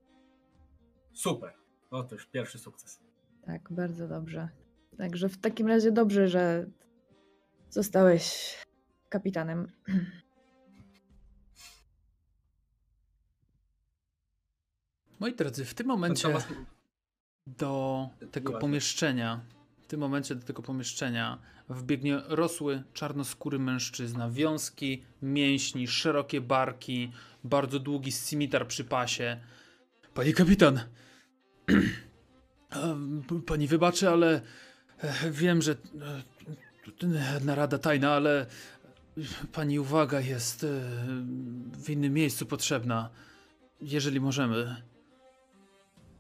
Super. 1.13 1.53
No 1.93 2.03
to 2.03 2.15
już 2.15 2.27
pierwszy 2.27 2.59
sukces. 2.59 3.01
tak, 3.47 3.73
bardzo 3.73 4.09
dobrze. 4.09 4.49
Także 4.99 5.29
w 5.29 5.39
takim 5.39 5.67
razie 5.67 5.93
dobrze, 5.93 6.29
że 6.29 6.67
zostałeś 7.71 8.57
kapitanem. 9.09 9.73
Moi 15.21 15.35
drodzy, 15.35 15.65
w 15.65 15.75
tym 15.75 15.87
momencie 15.87 16.35
do 17.47 18.09
tego 18.33 18.59
pomieszczenia, 18.59 19.41
w 19.83 19.87
tym 19.87 20.01
momencie 20.01 20.35
do 20.35 20.47
tego 20.47 20.63
pomieszczenia 20.63 21.39
wbiegnie 21.69 22.21
rosły, 22.29 22.83
czarnoskóry 22.93 23.59
mężczyzna, 23.59 24.31
wiązki, 24.31 25.05
mięśni, 25.23 25.89
szerokie 25.89 26.41
barki, 26.41 27.13
bardzo 27.45 27.79
długi 27.79 28.13
scimitar 28.13 28.67
przy 28.67 28.85
pasie. 28.85 29.41
Pani 30.15 30.35
kapitan, 30.35 30.81
pani 33.47 33.67
wybaczy, 33.67 34.09
ale 34.09 34.41
e, 34.99 35.31
wiem, 35.31 35.63
że 35.63 35.73
e, 37.03 37.45
narada 37.45 37.79
tajna, 37.79 38.13
ale 38.13 38.47
pani 39.53 39.79
uwaga 39.79 40.21
jest 40.21 40.65
e, 40.65 40.67
w 41.73 41.91
innym 41.91 42.13
miejscu 42.13 42.47
potrzebna, 42.47 43.11
jeżeli 43.81 44.21
możemy. 44.21 44.83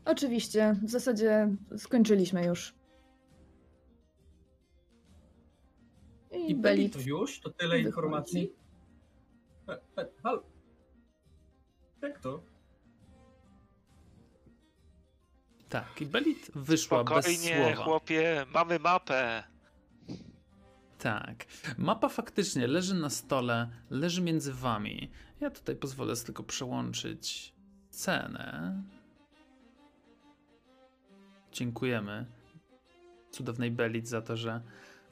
Oczywiście, 0.05 0.77
w 0.83 0.91
zasadzie 0.91 1.49
skończyliśmy 1.77 2.45
już. 2.47 2.75
I, 6.33 6.51
I 6.51 6.55
Belit. 6.55 6.93
to 6.93 7.01
już? 7.01 7.41
To 7.41 7.51
tyle 7.51 7.71
wychodzi. 7.71 7.87
informacji? 7.87 8.53
E, 9.69 9.73
e, 9.97 10.07
hal... 10.23 10.43
Jak 12.03 12.19
to? 12.21 12.43
Tak, 15.69 16.01
i 16.01 16.07
Belit 16.07 16.51
wyszła 16.55 17.05
bez 17.05 17.25
Spokojnie, 17.25 17.57
słowa. 17.67 17.85
chłopie, 17.85 18.47
mamy 18.55 18.79
mapę. 18.79 19.45
Tak. 20.99 21.47
Mapa 21.79 22.09
faktycznie 22.09 22.67
leży 22.67 22.95
na 22.95 23.11
stole, 23.11 23.69
leży 23.91 24.23
między 24.23 24.53
wami. 24.53 25.11
Ja 25.41 25.51
tutaj 25.51 25.77
pozwolę 25.77 26.17
sobie 26.17 26.27
tylko 26.27 26.43
przełączyć 26.43 27.55
cenę. 27.91 28.83
Dziękujemy 31.53 32.27
cudownej 33.31 33.71
Belit 33.71 34.09
za 34.09 34.23
to, 34.23 34.37
że 34.37 34.61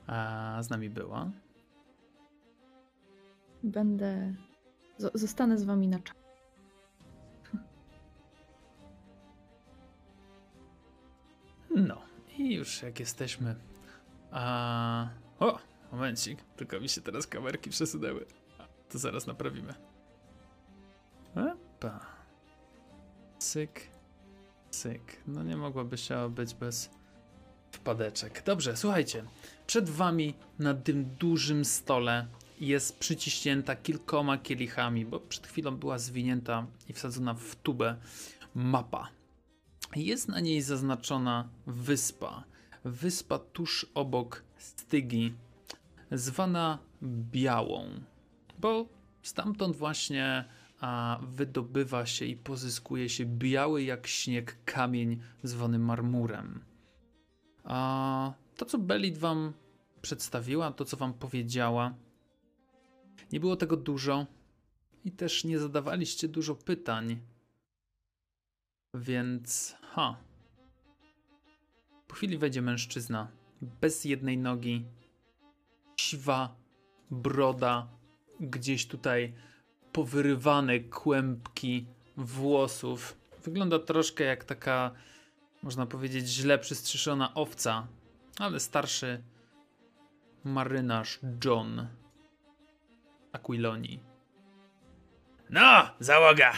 a, 0.07 0.59
z 0.63 0.71
nami 0.71 0.91
była. 0.91 1.31
Będę. 3.63 4.35
zo- 4.99 5.11
Zostanę 5.15 5.59
z 5.59 5.65
wami 5.65 5.89
na 5.89 5.99
czas. 5.99 6.17
No, 11.77 12.03
i 12.39 12.55
już 12.55 12.83
jak 12.83 13.01
jesteśmy. 13.01 13.55
A... 14.31 15.09
O, 15.39 15.59
momencik, 15.97 16.39
tylko 16.57 16.81
mi 16.81 16.89
się 16.89 17.01
teraz 17.01 17.27
kamerki 17.27 17.71
przesunęły. 17.71 18.27
To 18.89 18.99
zaraz 18.99 19.27
naprawimy. 19.27 19.75
Epa. 21.37 22.07
Cyk, 23.39 23.81
cyk. 24.71 25.17
No 25.27 25.43
nie 25.43 25.57
mogłoby 25.57 25.99
się 25.99 26.19
obyć 26.19 26.55
bez 26.55 26.91
wpadeczek. 27.71 28.43
Dobrze, 28.47 28.77
słuchajcie. 28.77 29.25
Przed 29.67 29.91
wami 29.91 30.35
na 30.59 30.75
tym 30.75 31.05
dużym 31.05 31.65
stole 31.65 32.27
jest 32.61 32.99
przyciśnięta 32.99 33.77
kilkoma 33.77 34.39
kielichami, 34.39 35.07
bo 35.07 35.21
przed 35.21 35.47
chwilą 35.47 35.77
była 35.77 35.99
zwinięta 35.99 36.67
i 36.89 36.93
wsadzona 36.93 37.35
w 37.35 37.57
tubę 37.57 37.97
mapa. 38.55 39.09
Jest 39.97 40.29
na 40.29 40.41
niej 40.41 40.63
zaznaczona 40.63 41.49
wyspa. 41.67 42.45
Wyspa 42.85 43.39
tuż 43.39 43.87
obok 43.95 44.43
Stygi, 44.59 45.35
zwana 46.11 46.79
Białą, 47.03 47.89
bo 48.59 48.89
stamtąd 49.23 49.77
właśnie 49.77 50.45
a, 50.81 51.21
wydobywa 51.23 52.07
się 52.07 52.25
i 52.25 52.37
pozyskuje 52.37 53.09
się 53.09 53.27
biały 53.27 53.83
jak 53.83 54.07
śnieg 54.07 54.65
kamień 54.65 55.21
zwany 55.43 55.79
marmurem. 55.79 56.65
A 57.65 58.33
to, 58.57 58.65
co 58.65 58.79
Belit 58.79 59.19
wam 59.19 59.53
przedstawiła, 60.03 60.73
to, 60.73 60.85
co 60.85 60.97
wam 60.97 61.15
powiedziała, 61.15 61.95
nie 63.33 63.41
było 63.41 63.57
tego 63.57 63.77
dużo 63.77 64.27
i 65.05 65.13
też 65.13 65.45
nie 65.45 65.59
zadawaliście 65.59 66.29
dużo 66.29 66.55
pytań. 66.55 67.21
Więc, 68.95 69.77
ha. 69.83 70.17
Po 72.09 72.15
chwili 72.15 72.39
wejdzie 72.39 72.63
mężczyzna, 72.63 73.29
bez 73.81 74.05
jednej 74.05 74.39
nogi, 74.39 74.85
siwa 76.07 76.57
broda, 77.11 77.89
gdzieś 78.41 78.87
tutaj 78.87 79.35
powyrywane 79.93 80.81
kłębki 80.81 81.87
włosów. 82.17 83.17
Wygląda 83.45 83.79
troszkę 83.79 84.25
jak 84.25 84.45
taka, 84.45 84.91
można 85.63 85.87
powiedzieć, 85.87 86.29
źle 86.29 86.59
przystrzeszona 86.59 87.35
owca, 87.35 87.87
ale 88.39 88.61
starszy 88.61 89.23
marynarz 90.45 91.19
John 91.45 91.87
Aquiloni. 93.33 94.01
No, 95.51 95.91
załoga! 96.01 96.53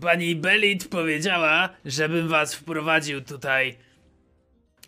Pani 0.00 0.36
Belit 0.36 0.88
powiedziała, 0.88 1.68
żebym 1.84 2.28
was 2.28 2.54
wprowadził 2.54 3.20
tutaj 3.20 3.78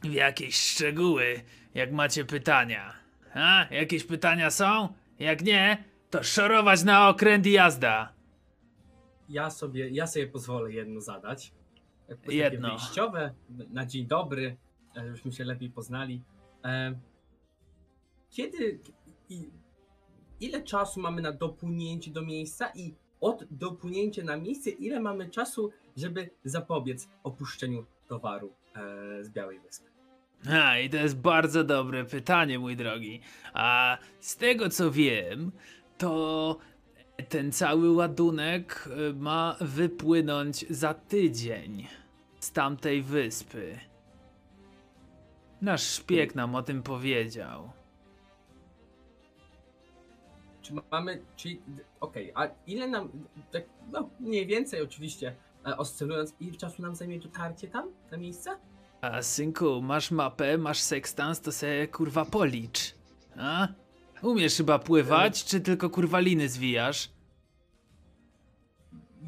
w 0.03 0.12
jakieś 0.12 0.57
szczegóły, 0.57 1.43
jak 1.75 1.93
macie 1.93 2.25
pytania. 2.25 3.06
A, 3.37 3.75
jakieś 3.75 4.05
pytania 4.05 4.51
są? 4.51 4.88
Jak 5.18 5.42
nie, 5.42 5.85
to 6.11 6.22
szorować 6.22 6.85
na 6.85 7.09
okręt 7.09 7.46
i 7.46 7.53
jazda. 7.53 8.12
Ja 9.29 9.51
sobie, 9.51 9.90
ja 9.90 10.07
sobie 10.07 10.27
pozwolę 10.27 10.72
jedno 10.72 11.01
zadać. 11.01 11.53
Takie 12.09 12.37
Jedno. 12.37 12.68
Wyjściowe, 12.68 13.35
na 13.70 13.87
dzień 13.87 14.07
dobry, 14.07 14.57
e, 14.96 15.07
żebyśmy 15.07 15.33
się 15.33 15.44
lepiej 15.44 15.70
poznali. 15.70 16.22
E, 16.64 16.99
Kiedy 18.31 18.81
i 19.29 19.51
ile 20.40 20.62
czasu 20.62 21.01
mamy 21.01 21.22
na 21.22 21.33
dopłynięcie 21.33 22.11
do 22.11 22.22
miejsca 22.22 22.72
i 22.75 22.94
od 23.20 23.44
dopłynięcia 23.51 24.25
na 24.25 24.37
miejsce, 24.37 24.70
ile 24.70 25.01
mamy 25.01 25.31
czasu, 25.31 25.70
żeby 25.96 26.31
zapobiec 26.44 27.09
opuszczeniu 27.22 27.87
towaru 28.09 28.53
e, 28.75 29.25
z 29.25 29.31
Białej 29.31 29.61
Wyspy. 29.61 29.86
A, 30.53 30.79
i 30.79 30.91
to 30.91 30.97
jest 30.97 31.17
bardzo 31.17 31.65
dobre 31.65 32.05
pytanie, 32.05 32.59
mój 32.59 32.77
drogi. 32.77 33.21
A 33.55 33.99
z 34.21 34.37
tego 34.37 34.69
co 34.69 34.91
wiem, 34.91 35.53
to 35.99 36.59
ten 37.29 37.53
cały 37.53 37.91
ładunek 37.93 38.89
y, 39.11 39.15
ma 39.15 39.57
wypłynąć 39.61 40.67
za 40.71 40.95
tydzień 40.95 41.87
z 42.41 42.53
tamtej 42.53 43.03
wyspy. 43.03 43.79
Nasz 45.63 45.83
szpieg 45.83 46.35
nam 46.35 46.55
o 46.55 46.63
tym 46.63 46.83
powiedział. 46.83 47.71
Czy 50.63 50.73
mamy, 50.91 51.23
czyli, 51.37 51.61
okej, 52.01 52.33
a 52.35 52.49
ile 52.67 52.89
nam, 52.89 53.09
tak, 53.53 53.63
no 53.93 54.11
mniej 54.21 54.47
więcej 54.47 54.83
oczywiście, 54.83 55.35
e, 55.67 55.77
oscylując, 55.77 56.35
ile 56.41 56.57
czasu 56.57 56.83
nam 56.83 56.95
zajmie 56.95 57.21
dotarcie 57.21 57.69
tam, 57.69 57.89
na 58.11 58.17
miejsce? 58.17 58.57
A 59.01 59.23
synku, 59.23 59.83
masz 59.83 60.11
mapę, 60.11 60.59
masz 60.59 60.81
sekstans, 60.81 61.41
to 61.41 61.53
se 61.53 61.89
kurwa 61.89 62.25
policz. 62.25 62.95
A? 63.37 63.69
Umiesz 64.23 64.55
chyba 64.57 64.79
pływać, 64.79 65.45
czy 65.45 65.61
tylko 65.61 65.91
kurwa 65.91 66.21
liny 66.21 66.49
zwijasz? 66.49 67.11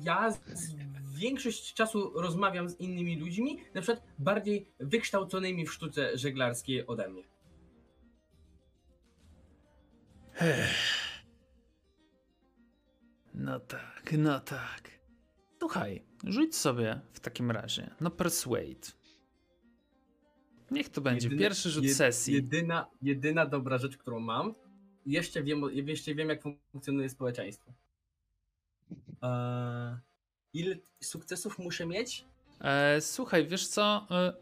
Ja 0.02 0.30
z, 0.30 0.74
większość 1.18 1.74
czasu 1.74 2.12
rozmawiam 2.20 2.68
z 2.68 2.80
innymi 2.80 3.16
ludźmi, 3.16 3.58
na 3.74 3.80
przykład 3.80 4.06
bardziej 4.18 4.72
wykształconymi 4.80 5.66
w 5.66 5.72
sztuce 5.72 6.18
żeglarskiej 6.18 6.86
ode 6.86 7.08
mnie. 7.08 7.22
No 13.34 13.60
tak, 13.60 14.14
no 14.18 14.40
tak. 14.40 14.90
Słuchaj, 15.58 16.04
rzuć 16.24 16.56
sobie 16.56 17.00
w 17.12 17.20
takim 17.20 17.50
razie 17.50 17.90
na 18.00 18.10
Persuade. 18.10 18.97
Niech 20.70 20.88
to 20.88 21.00
będzie 21.00 21.26
Jedyny- 21.28 21.40
pierwszy 21.42 21.70
rzut 21.70 21.84
jed- 21.84 21.94
sesji. 21.94 22.34
Jedyna, 22.34 22.86
jedyna 23.02 23.46
dobra 23.46 23.78
rzecz, 23.78 23.96
którą 23.96 24.20
mam, 24.20 24.54
jeszcze 25.06 25.42
wiem, 25.42 25.62
jeszcze 25.72 26.14
wiem 26.14 26.28
jak 26.28 26.42
funkcjonuje 26.72 27.08
społeczeństwo. 27.08 27.72
Eee, 29.22 29.96
ile 30.54 30.76
sukcesów 31.02 31.58
muszę 31.58 31.86
mieć? 31.86 32.24
E, 32.60 33.00
słuchaj, 33.00 33.46
wiesz 33.46 33.66
co? 33.68 34.06
E, 34.10 34.32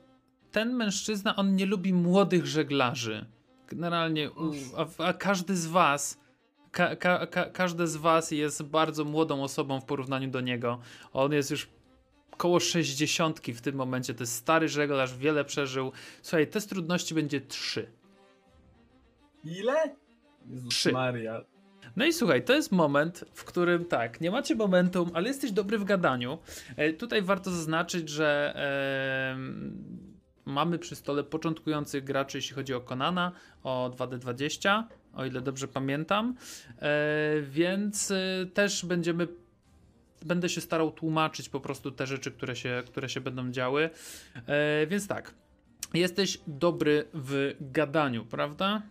ten 0.53 0.73
mężczyzna, 0.75 1.37
on 1.37 1.57
nie 1.57 1.67
lubi 1.67 1.93
młodych 1.93 2.47
żeglarzy. 2.47 3.27
Generalnie, 3.69 4.31
u, 4.31 4.53
a, 4.77 5.03
a 5.05 5.13
każdy 5.13 5.57
z 5.57 5.67
was, 5.67 6.21
ka, 6.71 6.97
ka, 6.97 7.27
ka, 7.27 7.45
każdy 7.51 7.87
z 7.87 7.97
was 7.97 8.31
jest 8.31 8.63
bardzo 8.63 9.05
młodą 9.05 9.43
osobą 9.43 9.81
w 9.81 9.85
porównaniu 9.85 10.31
do 10.31 10.41
niego. 10.41 10.79
On 11.13 11.33
jest 11.33 11.51
już 11.51 11.69
koło 12.37 12.61
60 12.61 13.41
w 13.41 13.61
tym 13.61 13.77
momencie. 13.77 14.15
To 14.15 14.23
jest 14.23 14.35
stary 14.35 14.69
żeglarz, 14.69 15.17
wiele 15.17 15.45
przeżył. 15.45 15.93
Słuchaj, 16.23 16.47
test 16.47 16.69
trudności 16.69 17.15
będzie 17.15 17.41
3. 17.41 17.93
Ile? 19.45 19.97
Jezus 20.47 20.75
Trzy. 20.75 20.93
Maria. 20.93 21.45
No 21.97 22.05
i 22.05 22.13
słuchaj, 22.13 22.45
to 22.45 22.55
jest 22.55 22.73
moment, 22.73 23.25
w 23.35 23.45
którym 23.45 23.85
tak, 23.85 24.21
nie 24.21 24.31
macie 24.31 24.55
momentum, 24.55 25.11
ale 25.15 25.29
jesteś 25.29 25.53
dobry 25.53 25.79
w 25.79 25.85
gadaniu. 25.85 26.39
E, 26.77 26.93
tutaj 26.93 27.23
warto 27.23 27.51
zaznaczyć, 27.51 28.09
że 28.09 28.55
em, 29.33 30.07
mamy 30.45 30.79
przy 30.79 30.97
stole 30.97 31.25
początkujących 31.25 32.05
graczy, 32.05 32.39
jeśli 32.39 32.55
chodzi 32.55 32.75
o 32.75 32.81
Konana, 32.81 33.33
o 33.63 33.91
2D20, 33.97 34.83
o 35.15 35.25
ile 35.25 35.41
dobrze 35.41 35.69
pamiętam. 35.69 36.35
E, 36.79 37.41
więc 37.43 38.11
e, 38.11 38.47
też 38.55 38.85
będziemy. 38.85 39.29
Będę 40.25 40.49
się 40.49 40.61
starał 40.61 40.91
tłumaczyć 40.91 41.49
po 41.49 41.61
prostu 41.61 41.91
te 41.91 42.07
rzeczy, 42.07 42.31
które 42.31 42.57
się, 42.57 42.83
które 42.87 43.09
się 43.09 43.21
będą 43.21 43.51
działy. 43.51 43.91
E, 44.47 44.87
więc 44.87 45.07
tak. 45.07 45.35
Jesteś 45.95 46.41
dobry 46.47 47.05
w 47.15 47.55
gadaniu, 47.61 48.25
prawda? 48.25 48.83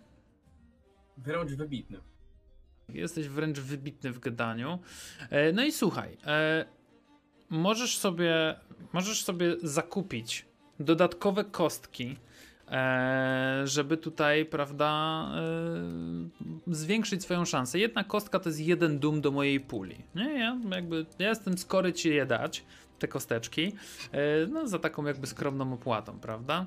Wręcz 1.18 1.52
wybitny. 1.52 1.98
Jesteś 2.90 3.28
wręcz 3.28 3.60
wybitny 3.60 4.12
w 4.12 4.20
gadaniu. 4.20 4.80
E, 5.30 5.52
No 5.54 5.64
i 5.64 5.72
słuchaj, 5.72 6.18
e, 6.26 6.66
możesz 7.50 7.98
sobie, 7.98 8.56
możesz 8.94 9.24
sobie 9.24 9.56
zakupić 9.64 10.46
dodatkowe 10.80 11.44
kostki, 11.44 12.18
żeby 13.64 13.98
tutaj, 13.98 14.46
prawda, 14.46 15.22
e, 16.68 16.74
zwiększyć 16.76 17.24
swoją 17.24 17.46
szansę. 17.46 17.80
Jedna 17.80 18.04
kostka 18.04 18.40
to 18.40 18.50
jest 18.50 18.60
jeden 18.60 19.00
dum 19.00 19.22
do 19.22 19.32
mojej 19.32 19.60
puli. 19.60 19.96
Nie, 20.16 20.34
ja 20.34 20.58
jakby, 20.72 21.06
ja 21.20 21.30
jestem 21.30 21.58
skory 21.58 21.94
ci 21.94 22.10
je 22.10 22.26
dać, 22.26 22.64
te 23.00 23.08
kosteczki, 23.08 23.74
e, 24.12 24.48
no 24.48 24.68
za 24.68 24.80
taką 24.80 25.06
jakby 25.06 25.28
skromną 25.28 25.74
opłatą, 25.74 26.20
prawda? 26.20 26.66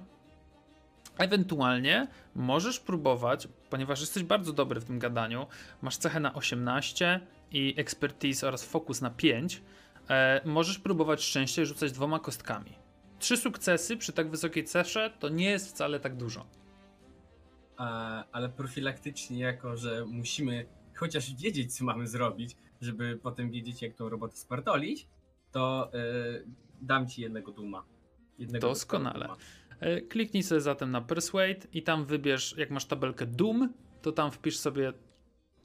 Ewentualnie 1.19 2.07
możesz 2.35 2.81
próbować, 2.81 3.49
ponieważ 3.71 4.01
jesteś 4.01 4.23
bardzo 4.23 4.53
dobry 4.53 4.81
w 4.81 4.85
tym 4.85 4.99
gadaniu, 4.99 5.47
masz 5.83 5.97
cechę 5.97 6.21
na 6.21 6.35
18 6.35 7.21
i 7.53 7.75
expertise 7.77 8.49
oraz 8.49 8.65
fokus 8.65 9.01
na 9.01 9.11
5, 9.11 9.63
e, 10.11 10.41
możesz 10.45 10.79
próbować 10.79 11.23
szczęście 11.23 11.67
rzucać 11.67 11.93
dwoma 11.93 12.19
kostkami. 12.19 12.88
Trzy 13.19 13.37
sukcesy 13.37 13.97
przy 13.97 14.13
tak 14.13 14.31
wysokiej 14.31 14.65
cesze 14.65 15.11
to 15.19 15.29
nie 15.29 15.51
jest 15.51 15.69
wcale 15.69 16.01
tak 16.01 16.17
dużo. 16.17 16.47
E, 17.79 17.83
ale 18.33 18.49
profilaktycznie, 18.49 19.39
jako 19.39 19.77
że 19.77 20.05
musimy 20.07 20.67
chociaż 20.95 21.35
wiedzieć, 21.35 21.77
co 21.77 21.85
mamy 21.85 22.07
zrobić, 22.07 22.57
żeby 22.81 23.19
potem 23.23 23.51
wiedzieć, 23.51 23.83
jak 23.83 23.95
tą 23.95 24.09
robotę 24.09 24.37
spartolić, 24.37 25.09
to 25.53 25.91
e, 25.95 25.99
dam 26.81 27.09
ci 27.09 27.23
jednego 27.23 27.53
duma. 27.53 27.85
Jednego 28.39 28.69
Doskonale. 28.69 29.25
duma. 29.27 29.37
E, 29.81 30.01
Kliknij 30.01 30.43
sobie 30.43 30.61
zatem 30.61 30.91
na 30.91 31.01
Persuade 31.01 31.67
i 31.73 31.83
tam 31.83 32.05
wybierz, 32.05 32.55
jak 32.57 32.71
masz 32.71 32.85
tabelkę 32.85 33.27
Doom, 33.27 33.73
to 34.03 34.13
tam 34.13 34.33
wpisz 34.33 34.59
sobie 34.59 34.93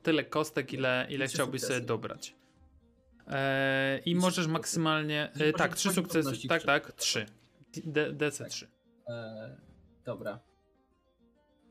tyle 0.04 0.24
kostek, 0.24 0.74
ile, 0.74 1.08
ile 1.10 1.28
chciałbyś 1.28 1.62
sobie 1.62 1.74
sukcesy. 1.74 1.88
dobrać. 1.88 2.36
E, 3.28 4.00
I 4.06 4.16
możesz 4.16 4.48
maksymalnie. 4.48 5.32
Tak, 5.58 5.76
trzy 5.76 5.89
sukcesy. 5.89 6.48
Tak, 6.48 6.63
tak, 6.63 6.92
trzy. 6.94 7.26
D- 7.86 8.13
DC3. 8.13 8.67
E, 9.07 9.57
dobra. 10.05 10.39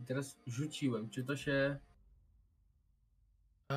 I 0.01 0.05
teraz 0.05 0.39
rzuciłem. 0.47 1.11
Czy 1.11 1.25
to 1.25 1.37
się. 1.37 1.79
Eee, 3.71 3.77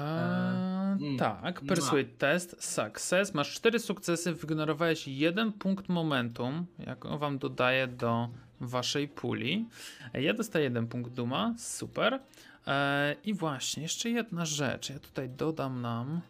mm, 1.02 1.18
tak. 1.18 1.62
Persuade 1.62 2.04
test, 2.18 2.64
success. 2.64 3.34
Masz 3.34 3.54
cztery 3.54 3.80
sukcesy, 3.80 4.34
wygenerowałeś 4.34 5.08
jeden 5.08 5.54
punkt 5.54 5.90
momentum, 5.90 6.66
jak 6.80 7.06
on 7.06 7.20
wam 7.20 7.38
dodaje 7.38 7.88
do 7.88 8.30
waszej 8.62 9.08
puli. 9.08 9.68
E, 10.14 10.22
Ja 10.22 10.34
dostaję 10.34 10.64
jeden 10.64 10.88
punkt 10.88 11.12
duma, 11.12 11.56
super. 11.58 12.20
Eee, 12.68 13.16
I 13.24 13.34
właśnie, 13.34 13.84
jeszcze 13.84 14.10
jedna 14.10 14.46
rzecz. 14.46 14.90
Ja 14.90 15.00
tutaj 15.00 15.30
dodam 15.30 15.82
nam 15.82 16.22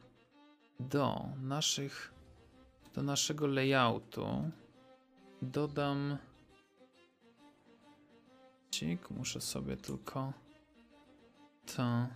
do 0.79 1.25
naszych, 1.41 2.13
do 2.93 3.03
naszego 3.03 3.47
layoutu. 3.47 4.51
Dodam. 5.51 6.17
Cik, 8.71 9.09
muszę 9.09 9.41
sobie 9.41 9.77
tylko 9.77 10.33
to 11.65 12.07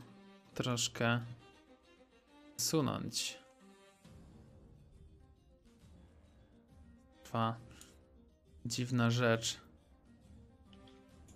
troszkę 0.53 1.19
sunąć. 2.57 3.39
Trwa 7.23 7.57
dziwna 8.65 9.11
rzecz. 9.11 9.59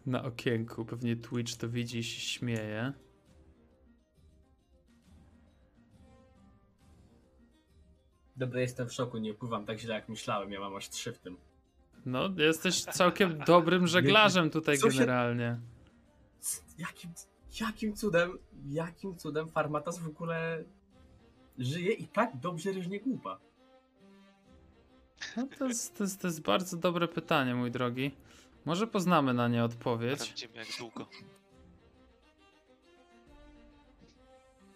Na 0.06 0.24
okienku. 0.24 0.86
Pewnie 0.86 1.16
Twitch 1.16 1.56
to 1.56 1.70
widzi 1.70 1.98
i 2.00 2.04
się 2.04 2.22
śmieje. 2.22 2.94
Dobra, 8.36 8.60
jestem 8.62 8.90
w 8.90 8.94
szoku, 8.94 9.18
nie 9.18 9.34
pływam 9.34 9.66
tak 9.66 9.80
źle 9.80 9.96
jak 9.96 10.10
myślałem. 10.10 10.52
Ja 10.52 10.60
mam 10.60 10.76
aż 10.76 10.90
trzy 10.90 11.14
w 11.14 11.20
tym. 11.20 11.53
No, 12.06 12.30
jesteś 12.38 12.84
całkiem 12.84 13.38
dobrym 13.48 13.88
żeglarzem 13.88 14.50
tutaj 14.50 14.78
się- 14.78 14.88
generalnie. 14.90 15.60
Jakim, 16.78 17.12
jakim 17.62 17.96
cudem, 17.96 18.38
jakim 18.68 19.18
cudem 19.18 19.50
Farmatas 19.50 20.00
w 20.00 20.08
ogóle 20.08 20.64
żyje 21.58 21.92
i 21.94 22.08
tak 22.08 22.38
dobrze 22.38 22.72
ryżnie 22.72 23.00
głupa? 23.00 23.40
No 25.38 25.48
to, 25.58 25.68
jest, 25.68 25.98
to, 25.98 26.04
jest, 26.04 26.22
to 26.22 26.28
jest 26.28 26.42
bardzo 26.42 26.78
dobre 26.78 27.08
pytanie, 27.08 27.56
mój 27.56 27.72
drogi. 27.72 28.12
Może 28.66 28.88
poznamy 28.88 29.34
na 29.34 29.48
nie 29.48 29.64
odpowiedź. 29.64 30.22
Sprawdzimy 30.22 30.58
jak 30.58 30.68
długo. 30.80 31.08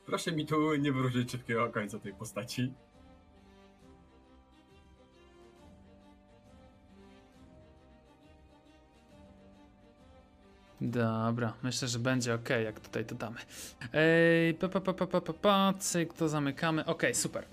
Proszę 0.05 0.31
mi 0.31 0.45
tu 0.45 0.75
nie 0.75 0.91
wróżyć 0.91 1.31
szybkiego 1.31 1.69
końca 1.69 1.99
tej 1.99 2.13
postaci. 2.13 2.73
Dobra, 10.81 11.53
myślę, 11.63 11.87
że 11.87 11.99
będzie 11.99 12.33
ok, 12.33 12.49
jak 12.49 12.79
tutaj 12.79 13.05
to 13.05 13.15
damy. 13.15 13.39
Ej, 13.93 14.53
pa, 14.53 14.69
pa, 14.69 14.81
pa, 14.81 14.93
pa, 14.93 15.07
pa, 15.07 15.21
pa, 15.21 15.33
pa, 15.33 15.73
cyk, 15.79 16.13
to 16.13 16.29
zamykamy. 16.29 16.85
Ok, 16.85 17.03
super. 17.13 17.45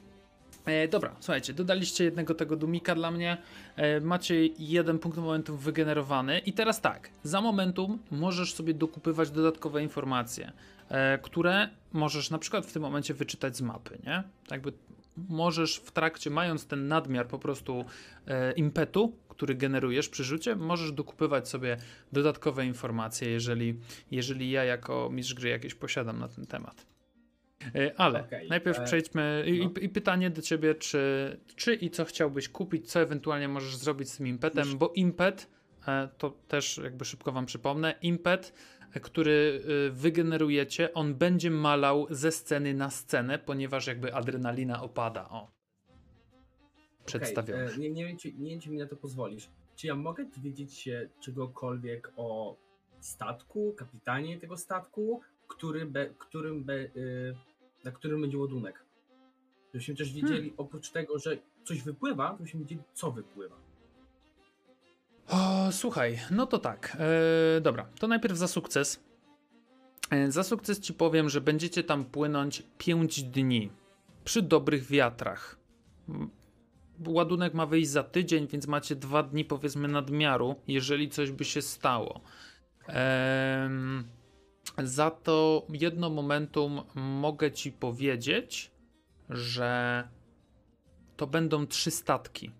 E, 0.64 0.88
dobra, 0.88 1.16
słuchajcie, 1.20 1.52
dodaliście 1.52 2.04
jednego 2.04 2.34
tego 2.34 2.56
dumika 2.56 2.94
dla 2.94 3.10
mnie. 3.10 3.38
E, 3.76 4.00
macie 4.00 4.46
jeden 4.58 4.98
punkt 4.98 5.18
momentum 5.18 5.56
wygenerowany. 5.56 6.38
I 6.38 6.52
teraz 6.52 6.80
tak, 6.80 7.10
za 7.22 7.40
momentum 7.40 7.98
możesz 8.10 8.54
sobie 8.54 8.74
dokupywać 8.74 9.30
dodatkowe 9.30 9.82
informacje, 9.82 10.52
e, 10.88 11.18
które 11.18 11.68
możesz 11.92 12.30
na 12.30 12.38
przykład 12.38 12.66
w 12.66 12.72
tym 12.72 12.82
momencie 12.82 13.14
wyczytać 13.14 13.56
z 13.56 13.62
mapy, 13.62 13.98
nie? 14.06 14.22
Jakby 14.50 14.72
możesz 15.28 15.76
w 15.76 15.90
trakcie, 15.90 16.30
mając 16.30 16.66
ten 16.66 16.88
nadmiar 16.88 17.28
po 17.28 17.38
prostu 17.38 17.84
e, 18.26 18.52
impetu, 18.52 19.16
który 19.36 19.54
generujesz 19.54 20.08
przy 20.08 20.24
rzucie, 20.24 20.56
możesz 20.56 20.92
dokupywać 20.92 21.48
sobie 21.48 21.76
dodatkowe 22.12 22.66
informacje, 22.66 23.30
jeżeli, 23.30 23.74
jeżeli 24.10 24.50
ja 24.50 24.64
jako 24.64 25.10
mistrz 25.12 25.34
gry 25.34 25.48
jakieś 25.48 25.74
posiadam 25.74 26.18
na 26.18 26.28
ten 26.28 26.46
temat. 26.46 26.86
E, 27.74 28.00
Ale 28.00 28.20
Okej, 28.24 28.48
najpierw 28.48 28.78
e, 28.78 28.84
przejdźmy 28.84 29.44
i, 29.46 29.58
no. 29.58 29.70
i 29.80 29.88
pytanie 29.88 30.30
do 30.30 30.42
ciebie, 30.42 30.74
czy, 30.74 31.00
czy 31.56 31.74
i 31.74 31.90
co 31.90 32.04
chciałbyś 32.04 32.48
kupić, 32.48 32.90
co 32.90 33.00
ewentualnie 33.00 33.48
możesz 33.48 33.76
zrobić 33.76 34.10
z 34.10 34.16
tym 34.16 34.26
impetem, 34.26 34.64
Już- 34.66 34.76
bo 34.76 34.92
impet, 34.94 35.50
e, 35.88 36.08
to 36.18 36.30
też 36.48 36.80
jakby 36.84 37.04
szybko 37.04 37.32
wam 37.32 37.46
przypomnę, 37.46 37.94
impet, 38.02 38.52
który 39.02 39.62
wygenerujecie, 39.92 40.94
on 40.94 41.14
będzie 41.14 41.50
malał 41.50 42.06
ze 42.10 42.32
sceny 42.32 42.74
na 42.74 42.90
scenę, 42.90 43.38
ponieważ 43.38 43.86
jakby 43.86 44.14
adrenalina 44.14 44.82
opada. 44.82 45.28
O. 45.28 45.53
Przedstawione. 47.06 47.64
Okej, 47.64 47.74
e, 47.74 47.78
nie, 47.78 47.90
nie, 47.90 48.06
wiem, 48.06 48.16
czy, 48.16 48.32
nie 48.32 48.50
wiem, 48.50 48.60
czy 48.60 48.70
mi 48.70 48.78
na 48.78 48.86
to 48.86 48.96
pozwolisz. 48.96 49.48
Czy 49.76 49.86
ja 49.86 49.94
mogę 49.94 50.24
dowiedzieć 50.24 50.74
się 50.74 51.08
czegokolwiek 51.20 52.12
o 52.16 52.56
statku, 53.00 53.74
kapitanie 53.76 54.40
tego 54.40 54.56
statku, 54.56 55.20
który 55.48 55.86
be, 55.86 56.06
którym 56.18 56.64
be, 56.64 56.74
y, 56.74 57.36
na 57.84 57.90
którym 57.90 58.20
będzie 58.20 58.38
ładunek? 58.38 58.84
Żebyśmy 59.74 59.94
też 59.94 60.12
wiedzieli, 60.12 60.54
oprócz 60.56 60.90
tego, 60.90 61.18
że 61.18 61.38
coś 61.64 61.82
wypływa, 61.82 62.36
żebyśmy 62.38 62.60
wiedzieli, 62.60 62.82
co 62.94 63.12
wypływa. 63.12 63.56
O, 65.28 65.72
słuchaj, 65.72 66.18
no 66.30 66.46
to 66.46 66.58
tak. 66.58 66.96
E, 67.56 67.60
dobra, 67.60 67.88
to 68.00 68.08
najpierw 68.08 68.36
za 68.36 68.48
sukces. 68.48 69.00
E, 70.10 70.32
za 70.32 70.42
sukces 70.42 70.80
ci 70.80 70.94
powiem, 70.94 71.28
że 71.28 71.40
będziecie 71.40 71.84
tam 71.84 72.04
płynąć 72.04 72.62
5 72.78 73.22
dni 73.22 73.70
przy 74.24 74.42
dobrych 74.42 74.86
wiatrach. 74.86 75.56
Ładunek 77.06 77.54
ma 77.54 77.66
wyjść 77.66 77.88
za 77.88 78.02
tydzień, 78.02 78.46
więc 78.46 78.66
macie 78.66 78.96
dwa 78.96 79.22
dni 79.22 79.44
powiedzmy 79.44 79.88
nadmiaru, 79.88 80.54
jeżeli 80.68 81.08
coś 81.08 81.30
by 81.30 81.44
się 81.44 81.62
stało. 81.62 82.20
Em, 82.86 84.04
za 84.78 85.10
to 85.10 85.66
jedno 85.68 86.10
momentum 86.10 86.80
mogę 86.94 87.52
ci 87.52 87.72
powiedzieć, 87.72 88.70
że 89.30 90.08
to 91.16 91.26
będą 91.26 91.66
trzy 91.66 91.90
statki 91.90 92.50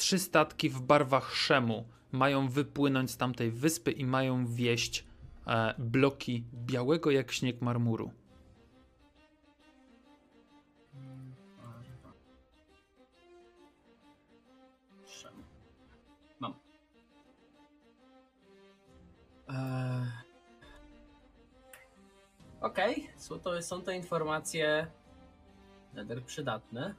trzy 0.00 0.18
statki 0.18 0.68
w 0.68 0.80
barwach 0.80 1.34
szemu 1.34 1.84
mają 2.12 2.48
wypłynąć 2.48 3.10
z 3.10 3.16
tamtej 3.16 3.50
wyspy 3.50 3.90
i 3.92 4.06
mają 4.06 4.46
wieść 4.46 5.04
e, 5.46 5.74
bloki 5.78 6.44
białego 6.54 7.10
jak 7.10 7.32
śnieg 7.32 7.62
marmuru. 7.62 8.10
Eee... 19.50 20.06
Okej, 22.60 23.10
to, 23.42 23.62
są 23.62 23.82
to 23.82 23.90
informacje 23.90 24.86
nader 25.94 26.24
przydatne. 26.24 26.94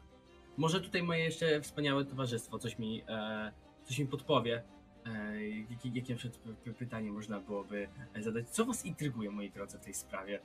Może 0.58 0.82
tutaj 0.82 1.04
moje 1.04 1.24
jeszcze 1.24 1.62
wspaniałe 1.62 2.06
towarzystwo 2.06 2.60
coś 2.60 2.80
mi, 2.80 3.04
e, 3.08 3.52
coś 3.84 4.00
mi 4.00 4.06
podpowie. 4.06 4.64
E, 5.06 5.50
jakie, 5.96 6.16
pytanie 6.78 7.12
można 7.12 7.40
byłoby 7.40 7.88
zadać? 8.20 8.50
Co 8.50 8.66
was 8.66 8.86
intryguje, 8.86 9.32
moi 9.32 9.52
drodzy, 9.52 9.78
w 9.78 9.82
tej 9.82 9.94
sprawie? 9.94 10.40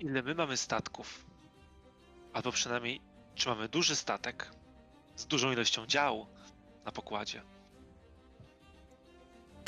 Ile 0.00 0.22
my 0.22 0.34
mamy 0.34 0.56
statków? 0.56 1.26
Albo 2.32 2.52
przynajmniej, 2.52 3.00
czy 3.34 3.48
mamy 3.48 3.68
duży 3.68 3.96
statek 3.96 4.50
z 5.16 5.26
dużą 5.26 5.52
ilością 5.52 5.86
dział 5.86 6.26
na 6.84 6.92
pokładzie? 6.92 7.42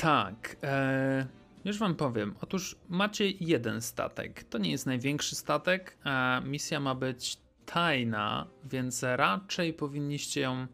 Tak, 0.04 0.56
e, 0.62 1.26
już 1.64 1.78
wam 1.78 1.94
powiem. 1.94 2.34
Otóż 2.40 2.76
macie 2.88 3.30
jeden 3.30 3.80
statek. 3.80 4.44
To 4.44 4.58
nie 4.58 4.70
jest 4.70 4.86
największy 4.86 5.36
statek, 5.36 5.98
a 6.04 6.42
misja 6.44 6.80
ma 6.80 6.94
być 6.94 7.38
tajna, 7.66 8.46
więc 8.64 9.02
raczej 9.02 9.74
powinniście 9.74 10.40
ją 10.40 10.66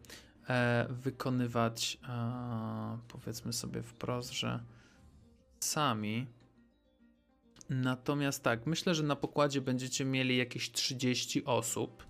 e, 0.49 0.87
wykonywać, 0.91 1.99
e, 2.09 2.99
powiedzmy 3.09 3.53
sobie 3.53 3.83
wprost, 3.83 4.33
że 4.33 4.61
sami. 5.61 6.27
Natomiast 7.69 8.45
tak, 8.45 8.67
myślę, 8.67 8.95
że 8.95 9.03
na 9.03 9.17
pokładzie 9.17 9.61
będziecie 9.61 10.05
mieli 10.05 10.37
jakieś 10.37 10.73
30 10.73 11.45
osób, 11.45 12.05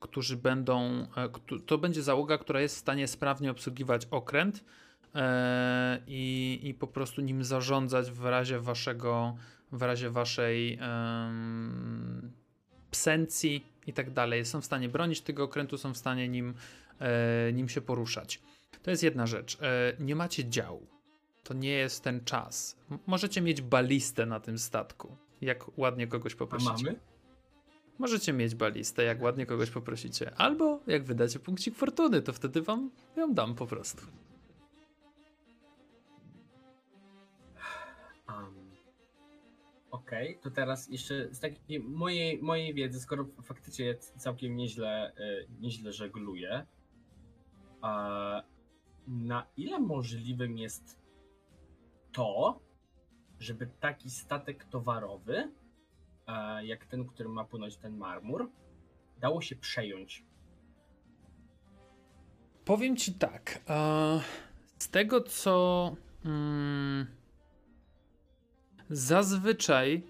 którzy 0.00 0.36
będą. 0.36 1.06
e, 1.16 1.28
To 1.66 1.78
będzie 1.78 2.02
załoga, 2.02 2.38
która 2.38 2.60
jest 2.60 2.76
w 2.76 2.78
stanie 2.78 3.08
sprawnie 3.08 3.50
obsługiwać 3.50 4.06
okręt 4.10 4.64
e, 4.64 4.87
i, 6.06 6.60
i 6.62 6.74
po 6.74 6.86
prostu 6.86 7.20
nim 7.20 7.44
zarządzać 7.44 8.10
w 8.10 8.24
razie 8.24 8.60
waszego, 8.60 9.36
w 9.72 9.82
razie 9.82 10.10
waszej 10.10 10.78
em, 10.80 12.32
psencji 12.90 13.66
i 13.86 13.92
tak 13.92 14.10
dalej. 14.10 14.44
Są 14.44 14.60
w 14.60 14.64
stanie 14.64 14.88
bronić 14.88 15.20
tego 15.20 15.44
okrętu, 15.44 15.78
są 15.78 15.94
w 15.94 15.96
stanie 15.96 16.28
nim, 16.28 16.54
e, 17.00 17.52
nim 17.52 17.68
się 17.68 17.80
poruszać. 17.80 18.40
To 18.82 18.90
jest 18.90 19.02
jedna 19.02 19.26
rzecz. 19.26 19.58
E, 19.62 19.92
nie 20.00 20.16
macie 20.16 20.48
działu. 20.48 20.86
To 21.44 21.54
nie 21.54 21.70
jest 21.70 22.04
ten 22.04 22.24
czas. 22.24 22.76
M- 22.90 22.98
możecie 23.06 23.40
mieć 23.40 23.62
balistę 23.62 24.26
na 24.26 24.40
tym 24.40 24.58
statku. 24.58 25.16
Jak 25.40 25.78
ładnie 25.78 26.06
kogoś 26.06 26.32
A 26.32 26.36
poprosicie. 26.36 26.72
mamy? 26.84 26.98
Możecie 27.98 28.32
mieć 28.32 28.54
balistę, 28.54 29.02
jak 29.04 29.22
ładnie 29.22 29.46
kogoś 29.46 29.70
poprosicie. 29.70 30.34
Albo 30.36 30.80
jak 30.86 31.04
wydacie 31.04 31.38
punkcik 31.38 31.74
fortuny, 31.76 32.22
to 32.22 32.32
wtedy 32.32 32.62
wam 32.62 32.90
ją 33.16 33.34
dam 33.34 33.54
po 33.54 33.66
prostu. 33.66 34.02
Okej, 39.90 40.38
to 40.42 40.50
teraz 40.50 40.88
jeszcze 40.88 41.34
z 41.34 41.40
takiej 41.40 41.80
mojej, 41.80 42.42
mojej 42.42 42.74
wiedzy, 42.74 43.00
skoro 43.00 43.26
faktycznie 43.42 43.94
całkiem 43.94 44.56
nieźle, 44.56 45.12
e, 45.16 45.44
nieźle 45.60 45.92
żegluję, 45.92 46.66
na 49.08 49.46
ile 49.56 49.80
możliwym 49.80 50.58
jest 50.58 51.00
to, 52.12 52.60
żeby 53.38 53.66
taki 53.80 54.10
statek 54.10 54.64
towarowy, 54.64 55.52
jak 56.62 56.86
ten, 56.86 57.06
który 57.06 57.28
ma 57.28 57.44
płynąć 57.44 57.76
ten 57.76 57.96
marmur, 57.96 58.50
dało 59.20 59.40
się 59.40 59.56
przejąć? 59.56 60.24
Powiem 62.64 62.96
ci 62.96 63.14
tak. 63.14 63.60
E, 63.68 64.20
z 64.78 64.90
tego 64.90 65.20
co. 65.20 65.96
Mm, 66.24 67.06
zazwyczaj 68.90 70.02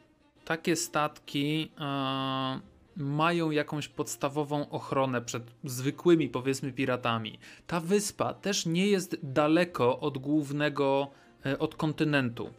takie 0.45 0.77
statki 0.77 1.73
e, 1.81 2.61
mają 2.97 3.51
jakąś 3.51 3.89
podstawową 3.89 4.71
ochronę 4.71 5.23
przed 5.23 5.43
zwykłymi, 5.65 6.29
powiedzmy, 6.29 6.73
piratami. 6.73 7.39
Ta 7.67 7.81
wyspa 7.81 8.35
też 8.35 8.67
nie 8.67 8.87
jest 8.87 9.17
daleko 9.23 10.01
od 10.01 10.19
głównego, 10.19 11.11
e, 11.47 11.59
od 11.59 11.75
kontynentu. 11.75 12.51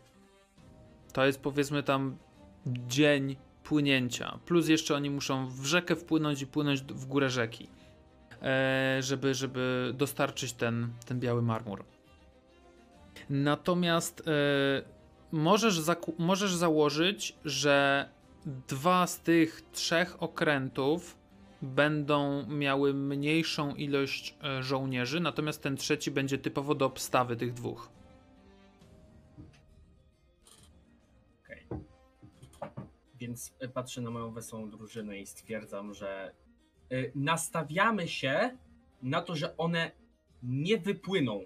To 1.13 1.25
jest 1.25 1.41
powiedzmy 1.41 1.84
tam 1.84 2.17
dzień 2.65 3.36
płynięcia. 3.63 4.39
Plus 4.45 4.67
jeszcze 4.67 4.95
oni 4.95 5.10
muszą 5.10 5.49
w 5.49 5.65
rzekę 5.65 5.95
wpłynąć 5.95 6.41
i 6.41 6.47
płynąć 6.47 6.82
w 6.82 7.05
górę 7.05 7.29
rzeki 7.29 7.67
e, 8.41 8.97
żeby, 8.99 9.34
żeby 9.34 9.93
dostarczyć 9.97 10.53
ten, 10.53 10.89
ten 11.05 11.19
biały 11.19 11.41
marmur. 11.41 11.84
Natomiast 13.29 14.23
możesz, 15.31 15.81
możesz 16.17 16.55
założyć, 16.55 17.35
że 17.45 18.09
dwa 18.45 19.07
z 19.07 19.19
tych 19.19 19.61
trzech 19.71 20.23
okrętów 20.23 21.17
będą 21.61 22.47
miały 22.47 22.93
mniejszą 22.93 23.75
ilość 23.75 24.35
e, 24.43 24.63
żołnierzy, 24.63 25.19
natomiast 25.19 25.63
ten 25.63 25.77
trzeci 25.77 26.11
będzie 26.11 26.37
typowo 26.37 26.75
do 26.75 26.85
obstawy 26.85 27.35
tych 27.35 27.53
dwóch. 27.53 27.89
Okej. 31.43 31.67
Więc 33.19 33.53
e, 33.59 33.67
patrzę 33.67 34.01
na 34.01 34.09
moją 34.09 34.31
wesołą 34.31 34.69
drużynę 34.69 35.19
i 35.19 35.25
stwierdzam, 35.25 35.93
że 35.93 36.33
e, 36.89 36.95
nastawiamy 37.15 38.07
się 38.07 38.57
na 39.01 39.21
to, 39.21 39.35
że 39.35 39.57
one 39.57 39.91
nie 40.43 40.77
wypłyną. 40.77 41.45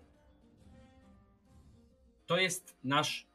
To 2.26 2.38
jest 2.38 2.78
nasz 2.84 3.33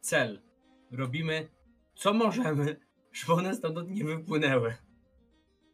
cel. 0.00 0.42
Robimy 0.90 1.48
co 1.94 2.14
możemy, 2.14 2.76
żeby 3.12 3.32
one 3.32 3.54
stąd 3.54 3.90
nie 3.90 4.04
wypłynęły. 4.04 4.74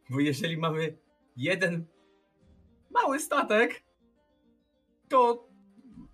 Bo 0.09 0.19
jeżeli 0.19 0.57
mamy 0.57 0.97
jeden 1.37 1.85
mały 2.89 3.19
statek, 3.19 3.83
to 5.09 5.47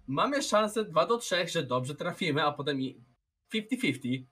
mamy 0.08 0.42
szansę 0.42 0.86
2 0.86 1.06
do 1.06 1.18
3, 1.18 1.48
że 1.48 1.64
dobrze 1.64 1.96
trafimy, 1.96 2.44
a 2.44 2.52
potem 2.52 2.82
i 2.82 3.02
50-50, 3.54 4.24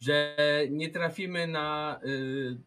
że 0.00 0.36
nie 0.70 0.90
trafimy 0.90 1.46
na 1.46 2.00
y, 2.04 2.60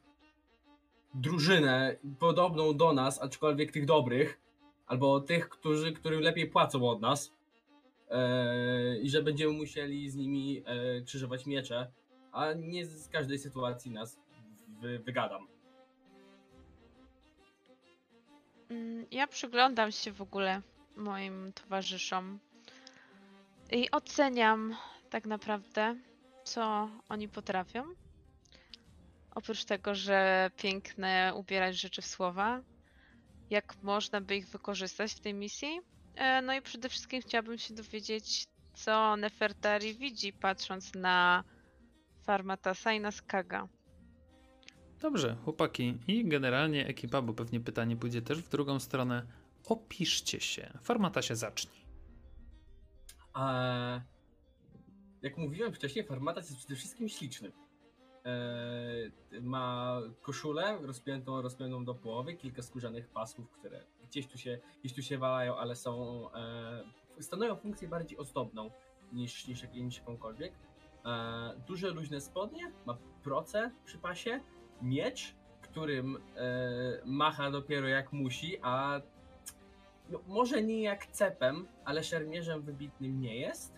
drużynę 1.14 1.98
podobną 2.20 2.78
do 2.78 2.94
nas, 2.94 3.22
aczkolwiek 3.22 3.72
tych 3.72 3.86
dobrych, 3.86 4.42
albo 4.86 5.20
tych, 5.20 5.50
którzy, 5.50 5.94
którym 5.94 6.22
lepiej 6.22 6.50
płacą 6.50 6.90
od 6.90 7.02
nas 7.02 7.37
i 9.04 9.10
że 9.10 9.24
będziemy 9.24 9.54
musieli 9.54 10.10
z 10.10 10.16
nimi 10.16 10.64
e, 10.66 11.02
krzyżować 11.02 11.46
miecze, 11.46 11.92
a 12.32 12.54
nie 12.54 12.86
z 12.86 13.10
każdej 13.10 13.40
sytuacji 13.40 13.92
nas 13.92 14.20
wy, 14.82 15.00
wygadam. 15.00 15.48
Mm, 18.70 19.06
Ja 19.12 19.28
przyglądam 19.28 19.92
się 19.92 20.12
w 20.12 20.22
ogóle 20.22 20.62
moim 20.96 21.54
towarzyszom 21.54 22.40
i 23.72 23.92
oceniam 23.92 24.76
tak 25.10 25.26
naprawdę, 25.26 25.96
co 26.44 26.90
oni 27.10 27.30
potrafią. 27.30 27.84
Oprócz 29.36 29.66
tego, 29.66 29.96
że 29.96 30.52
piękne 30.58 31.34
ubierać 31.36 31.76
rzeczy 31.78 32.02
w 32.02 32.06
słowa, 32.06 32.62
jak 33.50 33.84
można 33.84 34.22
by 34.22 34.36
ich 34.36 34.48
wykorzystać 34.48 35.14
w 35.14 35.20
tej 35.20 35.34
misji. 35.34 35.80
E, 36.18 36.42
No 36.42 36.54
i 36.54 36.62
przede 36.62 36.90
wszystkim 36.90 37.22
chciałabym 37.22 37.58
się 37.58 37.74
dowiedzieć, 37.74 38.48
co 38.74 39.16
Nefertari 39.16 39.96
widzi, 39.96 40.34
patrząc 40.34 40.96
na 40.96 41.44
Farmatasa 42.24 42.94
i 42.94 43.00
na 43.00 43.12
Skaga. 43.12 43.68
Dobrze, 45.02 45.38
chłopaki 45.44 45.98
i 46.08 46.28
generalnie 46.28 46.88
ekipa, 46.88 47.22
bo 47.22 47.34
pewnie 47.34 47.60
pytanie 47.60 47.96
pójdzie 47.98 48.22
też 48.22 48.42
w 48.42 48.50
drugą 48.50 48.80
stronę. 48.80 49.28
Opiszcie 49.66 50.40
się. 50.40 50.80
Formata 50.84 51.22
się 51.22 51.36
zacznij. 51.36 51.86
A 53.34 54.02
jak 55.22 55.38
mówiłem 55.38 55.74
wcześniej, 55.74 56.06
Farmatas 56.06 56.50
jest 56.50 56.60
przede 56.60 56.76
wszystkim 56.76 57.10
śliczny. 57.10 57.52
E, 58.28 59.42
ma 59.42 60.02
koszulę 60.22 60.78
rozpiętą, 60.82 61.42
rozpiętą 61.42 61.86
do 61.86 61.96
połowy, 61.96 62.34
kilka 62.34 62.62
skórzanych 62.62 63.08
pasków, 63.08 63.50
które 63.52 63.84
gdzieś 64.04 64.28
tu 64.28 64.38
się, 64.38 64.60
gdzieś 64.80 64.94
tu 64.94 65.02
się 65.02 65.18
walają, 65.18 65.58
ale 65.58 65.76
są 65.76 66.24
e, 66.34 66.84
stanowią 67.20 67.56
funkcję 67.56 67.88
bardziej 67.88 68.18
ozdobną 68.18 68.72
niż, 69.14 69.48
niż, 69.48 69.64
niż 69.74 69.98
jakąkolwiek. 69.98 70.54
E, 71.06 71.62
duże 71.68 71.90
luźne 71.90 72.22
spodnie, 72.22 72.72
ma 72.86 72.98
proce 73.24 73.72
przy 73.86 73.98
pasie, 73.98 74.40
miecz, 74.82 75.36
którym 75.62 76.18
macha 77.06 77.52
dopiero 77.52 77.88
jak 77.88 78.14
musi, 78.14 78.58
a 78.62 79.02
no, 80.10 80.20
może 80.28 80.64
nie 80.64 80.82
jak 80.82 81.06
cepem, 81.06 81.68
ale 81.86 82.04
szermierzem 82.04 82.62
wybitnym 82.62 83.22
nie 83.22 83.40
jest. 83.40 83.77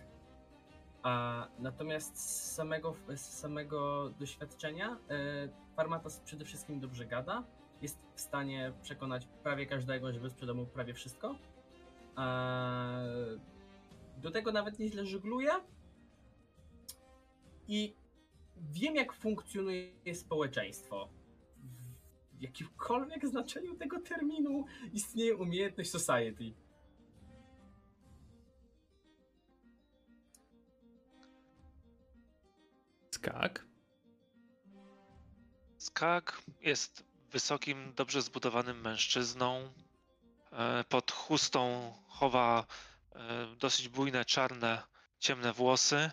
A 1.02 1.46
natomiast 1.58 2.18
z 2.18 2.52
samego, 2.54 2.94
z 3.16 3.20
samego 3.20 4.10
doświadczenia 4.18 4.98
e, 5.10 5.48
Farmatas 5.76 6.20
przede 6.20 6.44
wszystkim 6.44 6.80
dobrze 6.80 7.06
gada. 7.06 7.44
Jest 7.82 7.98
w 8.14 8.20
stanie 8.20 8.72
przekonać 8.82 9.26
prawie 9.42 9.66
każdego, 9.66 10.12
żeby 10.12 10.30
sprzedał 10.30 10.56
mu 10.56 10.66
prawie 10.66 10.94
wszystko. 10.94 11.36
E, 12.18 13.40
do 14.16 14.30
tego 14.30 14.52
nawet 14.52 14.78
nieźle 14.78 15.06
żegluje. 15.06 15.50
I 17.68 17.94
wiem, 18.56 18.96
jak 18.96 19.12
funkcjonuje 19.12 20.14
społeczeństwo. 20.14 21.08
W 22.32 22.42
jakimkolwiek 22.42 23.26
znaczeniu 23.26 23.74
tego 23.74 24.00
terminu 24.00 24.64
istnieje 24.92 25.36
umiejętność 25.36 25.90
society. 25.90 26.54
Skak. 33.20 33.64
Skak 35.78 36.42
jest 36.60 37.04
wysokim, 37.30 37.94
dobrze 37.94 38.22
zbudowanym 38.22 38.80
mężczyzną. 38.80 39.72
E, 40.52 40.84
Pod 40.84 41.12
chustą 41.12 41.92
chowa 42.08 42.64
e, 43.12 43.46
dosyć 43.56 43.88
bujne, 43.88 44.24
czarne, 44.24 44.82
ciemne 45.18 45.52
włosy. 45.52 46.10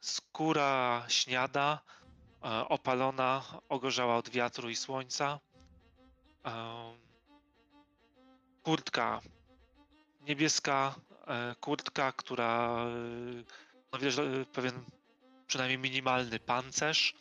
Skóra 0.00 1.04
śniada, 1.08 1.80
e, 2.44 2.68
opalona, 2.68 3.44
ogorzała 3.68 4.16
od 4.16 4.28
wiatru 4.28 4.70
i 4.70 4.76
słońca. 4.76 5.40
Kurtka 8.62 9.20
niebieska, 10.20 10.94
kurtka, 11.60 12.12
która 12.12 12.84
no 13.92 13.98
widać 13.98 14.14
pewien 14.52 14.84
przynajmniej 15.50 15.78
minimalny 15.78 16.38
pancerz. 16.38 17.14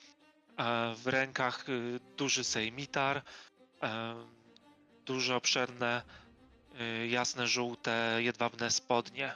E, 0.57 0.95
W 0.95 1.07
rękach 1.07 1.69
y, 1.69 1.99
duży 2.17 2.43
sejmitar, 2.43 3.21
e, 3.83 4.15
duże, 5.05 5.35
obszerne, 5.35 6.01
jasne, 7.09 7.47
żółte, 7.47 8.17
jedwabne 8.19 8.71
spodnie 8.71 9.33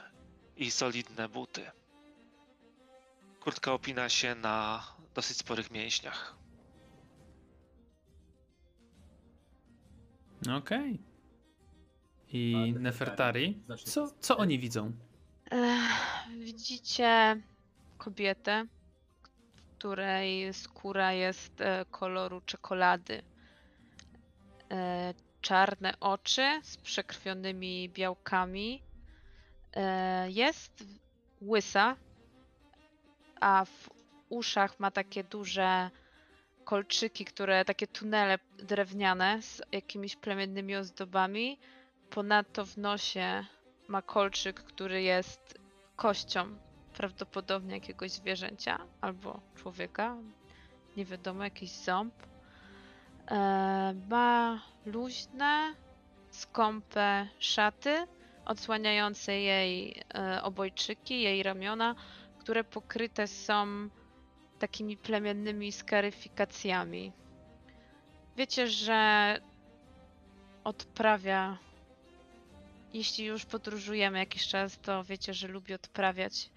i 0.56 0.70
solidne 0.70 1.28
buty. 1.28 1.70
Kurtka 3.40 3.72
opina 3.72 4.08
się 4.08 4.34
na 4.34 4.84
dosyć 5.14 5.36
sporych 5.38 5.70
mięśniach. 5.70 6.36
Okej. 10.56 10.98
I 12.32 12.72
A 12.76 12.78
Nefertari? 12.80 13.62
Znacznie 13.66 13.92
Co, 13.92 14.14
co 14.20 14.36
oni 14.36 14.58
widzą? 14.58 14.92
Ech, 15.50 16.28
Widzicie 16.38 17.40
kobietę, 17.98 18.66
której 19.84 20.54
skóra 20.54 21.12
jest 21.12 21.60
e, 21.60 21.84
koloru 21.90 22.40
czekolady. 22.40 23.22
E, 24.72 25.14
Czarne 25.40 25.94
oczy 26.00 26.60
z 26.62 26.76
przekrwionymi 26.76 27.88
białkami. 27.88 28.82
E, 29.76 30.30
Jest 30.30 30.84
łysa, 31.42 31.96
a 33.40 33.64
w 33.64 33.90
uszach 34.28 34.80
ma 34.80 34.90
takie 34.90 35.24
duże 35.24 35.90
kolczyki, 36.64 37.24
które 37.24 37.64
takie 37.64 37.86
tunele 37.86 38.38
drewniane 38.58 39.42
z 39.42 39.62
jakimiś 39.72 40.16
plemiennymi 40.16 40.76
ozdobami. 40.76 41.58
Ponadto 42.10 42.66
w 42.66 42.76
nosie 42.76 43.44
ma 43.88 44.02
kolczyk, 44.02 44.60
który 44.60 45.02
jest 45.02 45.58
kością, 45.96 46.56
prawdopodobnie 46.94 47.74
jakiegoś 47.74 48.10
zwierzęcia 48.10 48.78
albo 49.00 49.40
człowieka, 49.56 50.16
nie 50.96 51.04
wiadomo, 51.04 51.44
jakiś 51.44 51.70
ząb. 51.70 52.14
E, 53.30 53.94
ma 54.08 54.62
luźne, 54.86 55.74
skąpe 56.30 57.28
szaty, 57.38 58.06
odsłaniające 58.44 59.40
jej 59.40 60.02
e, 60.14 60.42
obojczyki, 60.42 61.22
jej 61.22 61.42
ramiona, 61.42 61.94
które 62.38 62.64
pokryte 62.64 63.26
są 63.26 63.88
takimi 64.58 64.96
plemiennymi 64.96 65.72
skaryfikacjami. 65.72 67.12
Wiecie, 68.36 68.68
że 68.68 69.38
odprawia 70.64 71.58
jeśli 72.94 73.24
już 73.24 73.44
podróżujemy 73.44 74.18
jakiś 74.18 74.48
czas, 74.48 74.78
to 74.78 75.04
wiecie, 75.04 75.34
że 75.34 75.48
lubi 75.48 75.74
odprawiać 75.74 76.50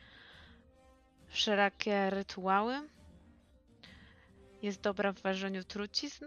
wszelakie 1.28 2.10
rytuały. 2.10 2.90
Jest 4.62 4.82
dobra 4.82 5.14
w 5.14 5.22
ważeniu 5.22 5.64
trucizn 5.64 6.26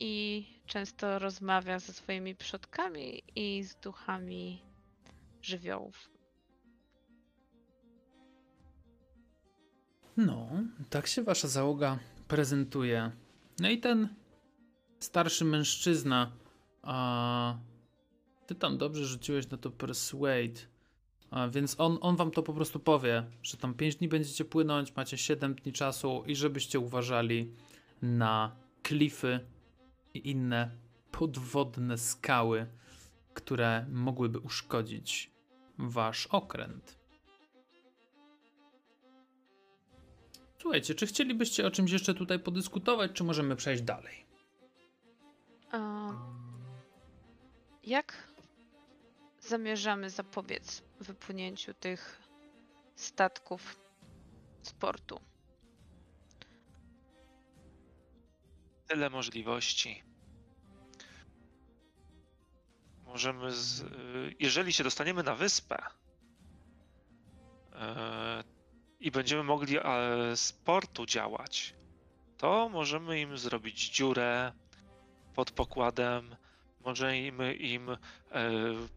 i 0.00 0.44
często 0.66 1.18
rozmawia 1.18 1.78
ze 1.78 1.92
swoimi 1.92 2.34
przodkami 2.34 3.22
i 3.36 3.62
z 3.64 3.76
duchami 3.76 4.62
żywiołów. 5.42 6.10
No, 10.16 10.50
tak 10.90 11.06
się 11.06 11.22
wasza 11.22 11.48
załoga 11.48 11.98
prezentuje. 12.28 13.10
No 13.60 13.70
i 13.70 13.80
ten 13.80 14.08
starszy 14.98 15.44
mężczyzna, 15.44 16.32
a 16.82 17.56
ty 18.46 18.54
tam 18.54 18.78
dobrze 18.78 19.04
rzuciłeś 19.04 19.50
na 19.50 19.58
to 19.58 19.70
persuade, 19.70 20.60
więc 21.50 21.80
on, 21.80 21.98
on 22.00 22.16
wam 22.16 22.30
to 22.30 22.42
po 22.42 22.52
prostu 22.52 22.80
powie, 22.80 23.24
że 23.42 23.56
tam 23.56 23.74
5 23.74 23.96
dni 23.96 24.08
będziecie 24.08 24.44
płynąć, 24.44 24.96
macie 24.96 25.18
7 25.18 25.54
dni 25.54 25.72
czasu 25.72 26.24
i 26.26 26.36
żebyście 26.36 26.78
uważali 26.78 27.52
na 28.02 28.56
klify 28.82 29.40
i 30.14 30.30
inne 30.30 30.70
podwodne 31.10 31.98
skały, 31.98 32.66
które 33.34 33.86
mogłyby 33.90 34.38
uszkodzić 34.38 35.30
wasz 35.78 36.26
okręt. 36.26 36.98
Słuchajcie, 40.58 40.94
czy 40.94 41.06
chcielibyście 41.06 41.66
o 41.66 41.70
czymś 41.70 41.90
jeszcze 41.90 42.14
tutaj 42.14 42.38
podyskutować, 42.38 43.10
czy 43.14 43.24
możemy 43.24 43.56
przejść 43.56 43.82
dalej? 43.82 44.26
A, 45.72 46.12
jak 47.84 48.31
zamierzamy 49.42 50.10
zapobiec 50.10 50.82
wypłynięciu 51.00 51.74
tych 51.74 52.22
statków 52.96 53.76
z 54.62 54.72
portu? 54.72 55.20
Tyle 58.86 59.10
możliwości. 59.10 60.02
Możemy 63.06 63.52
z, 63.52 63.84
jeżeli 64.38 64.72
się 64.72 64.84
dostaniemy 64.84 65.22
na 65.22 65.34
wyspę 65.34 65.82
e, 67.72 68.44
i 69.00 69.10
będziemy 69.10 69.42
mogli 69.42 69.78
e, 69.78 69.82
z 70.36 70.52
portu 70.52 71.06
działać, 71.06 71.74
to 72.36 72.68
możemy 72.68 73.20
im 73.20 73.38
zrobić 73.38 73.90
dziurę 73.90 74.52
pod 75.34 75.50
pokładem, 75.50 76.36
możemy 76.84 77.54
im 77.54 77.90
e, 77.90 77.96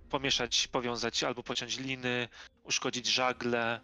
pomieszać, 0.09 0.67
powiązać 0.67 1.23
albo 1.23 1.43
pociąć 1.43 1.79
liny, 1.79 2.27
uszkodzić 2.63 3.07
żagle, 3.07 3.79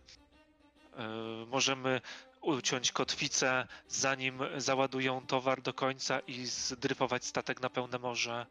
e, 0.97 1.08
możemy 1.47 2.02
uciąć 2.41 2.91
kotwicę, 2.91 3.68
zanim 3.88 4.39
załadują 4.58 5.26
towar 5.28 5.62
do 5.62 5.74
końca 5.74 6.20
i 6.20 6.45
zdryfować 6.45 7.26
statek 7.26 7.62
na 7.62 7.70
pełne 7.70 7.99
morze. 7.99 8.45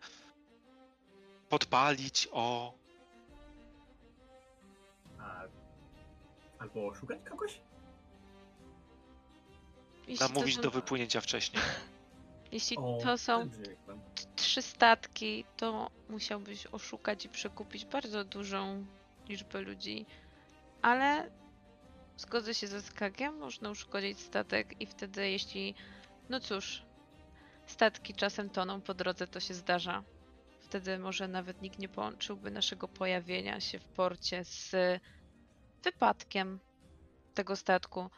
Podpalić, 1.49 2.29
o. 2.33 2.75
A, 5.19 5.43
albo 6.59 6.87
oszukać 6.87 7.19
kogoś? 7.29 7.61
Jeśli 10.09 10.27
Namówić 10.27 10.57
to, 10.57 10.63
do 10.63 10.71
wypłynięcia 10.71 11.21
wcześniej. 11.21 11.63
Jeśli 12.53 12.77
O, 12.77 12.99
to 13.03 13.19
są 13.19 13.41
jak 13.41 14.35
trzy 14.37 14.63
statki, 14.63 15.45
to 15.57 15.91
musiałbyś 16.09 16.67
oszukać 16.67 17.25
i 17.25 17.29
przekupić 17.29 17.85
bardzo 17.85 18.25
dużą 18.25 18.87
liczbę 19.29 19.61
ludzi, 19.61 20.07
ale 20.83 21.31
zgodzę 22.17 22.55
się 22.55 22.67
ze 22.67 22.83
Skagiem, 22.83 23.39
można 23.39 23.71
uszkodzić 23.71 24.21
statek 24.21 24.81
i 24.81 24.87
wtedy 24.87 25.31
jeśli, 25.31 25.75
no 26.29 26.41
cóż, 26.41 26.83
statki 27.67 28.15
czasem 28.15 28.51
toną 28.51 28.81
po 28.81 28.95
drodze, 28.95 29.27
to 29.27 29.41
się 29.41 29.55
zdarza. 29.55 30.03
Wtedy 30.61 30.99
może 30.99 31.29
nawet 31.29 31.63
nikt 31.63 31.79
nie 31.79 31.89
połączyłby 31.89 32.51
naszego 32.51 32.89
pojawienia 32.89 33.61
się 33.61 33.79
w 33.79 33.85
porcie 33.85 34.45
z 34.45 34.75
wypadkiem 35.83 36.61
tego 37.35 37.57
statku. 37.57 38.11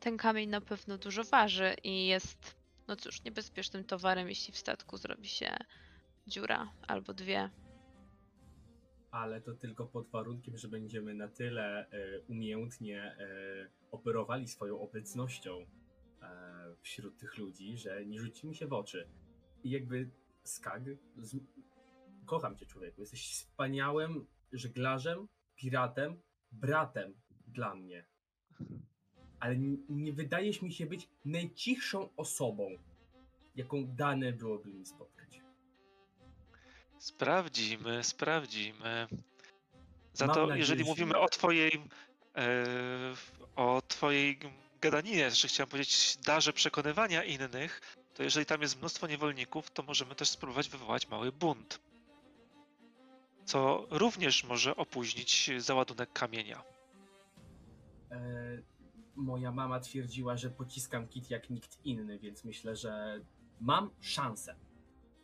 Ten 0.00 0.16
kamień 0.16 0.48
na 0.48 0.60
pewno 0.60 0.98
dużo 0.98 1.24
waży 1.24 1.76
i 1.84 2.06
jest, 2.06 2.57
no 2.88 2.96
cóż, 2.96 3.24
niebezpiecznym 3.24 3.84
towarem, 3.84 4.28
jeśli 4.28 4.54
w 4.54 4.58
statku 4.58 4.96
zrobi 4.96 5.28
się 5.28 5.56
dziura 6.26 6.72
albo 6.86 7.14
dwie. 7.14 7.50
Ale 9.10 9.40
to 9.40 9.54
tylko 9.54 9.86
pod 9.86 10.08
warunkiem, 10.10 10.56
że 10.56 10.68
będziemy 10.68 11.14
na 11.14 11.28
tyle 11.28 11.90
e, 11.90 12.20
umiejętnie 12.20 13.02
e, 13.02 13.70
operowali 13.90 14.48
swoją 14.48 14.80
obecnością 14.80 15.66
e, 16.22 16.74
wśród 16.82 17.18
tych 17.18 17.38
ludzi, 17.38 17.78
że 17.78 18.06
nie 18.06 18.20
rzucimy 18.20 18.54
się 18.54 18.66
w 18.66 18.72
oczy. 18.72 19.08
I 19.64 19.70
jakby 19.70 20.10
Skag, 20.44 20.82
z... 21.16 21.36
kocham 22.26 22.56
cię 22.56 22.66
człowieku, 22.66 23.00
jesteś 23.00 23.30
wspaniałym 23.30 24.26
żeglarzem, 24.52 25.28
piratem, 25.56 26.22
bratem 26.52 27.14
dla 27.46 27.74
mnie. 27.74 28.06
Ale 29.40 29.52
n- 29.54 29.78
nie 29.88 30.12
wydajesz 30.12 30.62
mi 30.62 30.72
się 30.72 30.86
być 30.86 31.08
najcichszą 31.24 32.08
osobą, 32.16 32.70
jaką 33.56 33.84
dane 33.86 34.32
byłoby 34.32 34.68
mi 34.72 34.86
spotkać. 34.86 35.40
Sprawdzimy, 36.98 38.04
sprawdzimy. 38.04 39.06
Za 40.12 40.26
Mam 40.26 40.34
to, 40.34 40.40
nadzieję, 40.40 40.58
jeżeli 40.58 40.80
że 40.84 40.86
mówimy 40.90 41.12
nie. 41.14 41.18
o 41.18 41.28
twojej 41.28 41.72
e, 42.36 42.64
o 43.56 43.82
twojej 43.88 44.38
gadaninie, 44.80 45.30
że 45.30 45.48
chciałem 45.48 45.68
powiedzieć 45.70 46.18
darze 46.26 46.52
przekonywania 46.52 47.24
innych, 47.24 47.96
to 48.14 48.22
jeżeli 48.22 48.46
tam 48.46 48.62
jest 48.62 48.78
mnóstwo 48.78 49.06
niewolników, 49.06 49.70
to 49.70 49.82
możemy 49.82 50.14
też 50.14 50.28
spróbować 50.30 50.68
wywołać 50.68 51.08
mały 51.08 51.32
bunt. 51.32 51.80
Co 53.44 53.86
również 53.90 54.44
może 54.44 54.76
opóźnić 54.76 55.50
załadunek 55.58 56.12
kamienia. 56.12 56.62
E, 58.10 58.18
moja 59.18 59.52
mama 59.52 59.80
twierdziła, 59.80 60.36
że 60.36 60.50
pociskam 60.50 61.08
kit 61.08 61.30
jak 61.30 61.50
nikt 61.50 61.78
inny, 61.84 62.18
więc 62.18 62.44
myślę, 62.44 62.76
że 62.76 63.20
mam 63.60 63.90
szansę 64.00 64.56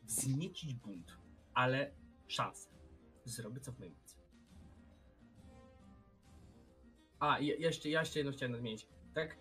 wzniecić 0.03 0.75
bunt, 0.75 1.17
ale 1.55 1.93
szansę. 2.27 2.69
Zrobię 3.25 3.61
co 3.61 3.73
w 3.73 3.79
mojej 3.79 3.95
mocy. 3.95 4.17
A, 7.19 7.39
jeszcze, 7.41 7.89
ja 7.89 8.01
jeszcze 8.01 8.19
jedno 8.19 8.33
chciałem 8.33 8.53
nadmienić. 8.53 8.87
Tak, 9.15 9.39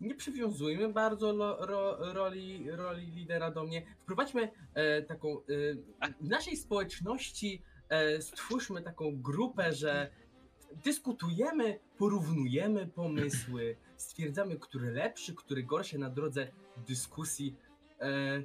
nie 0.00 0.14
przywiązujmy 0.14 0.92
bardzo 0.92 1.32
lo, 1.32 1.66
ro, 1.66 2.12
roli, 2.12 2.70
roli 2.70 3.06
lidera 3.06 3.50
do 3.50 3.64
mnie. 3.64 3.82
Wprowadźmy 3.98 4.50
e, 4.74 5.02
taką, 5.02 5.38
e, 5.38 5.42
w 6.20 6.28
naszej 6.28 6.56
społeczności 6.56 7.62
e, 7.88 8.22
stwórzmy 8.22 8.82
taką 8.82 9.22
grupę, 9.22 9.72
że 9.72 10.10
dyskutujemy, 10.72 11.78
porównujemy 11.98 12.86
pomysły, 12.86 13.76
stwierdzamy, 13.96 14.56
który 14.56 14.90
lepszy, 14.90 15.34
który 15.34 15.62
gorszy 15.62 15.98
na 15.98 16.10
drodze 16.10 16.48
dyskusji. 16.86 17.56
E, 18.00 18.42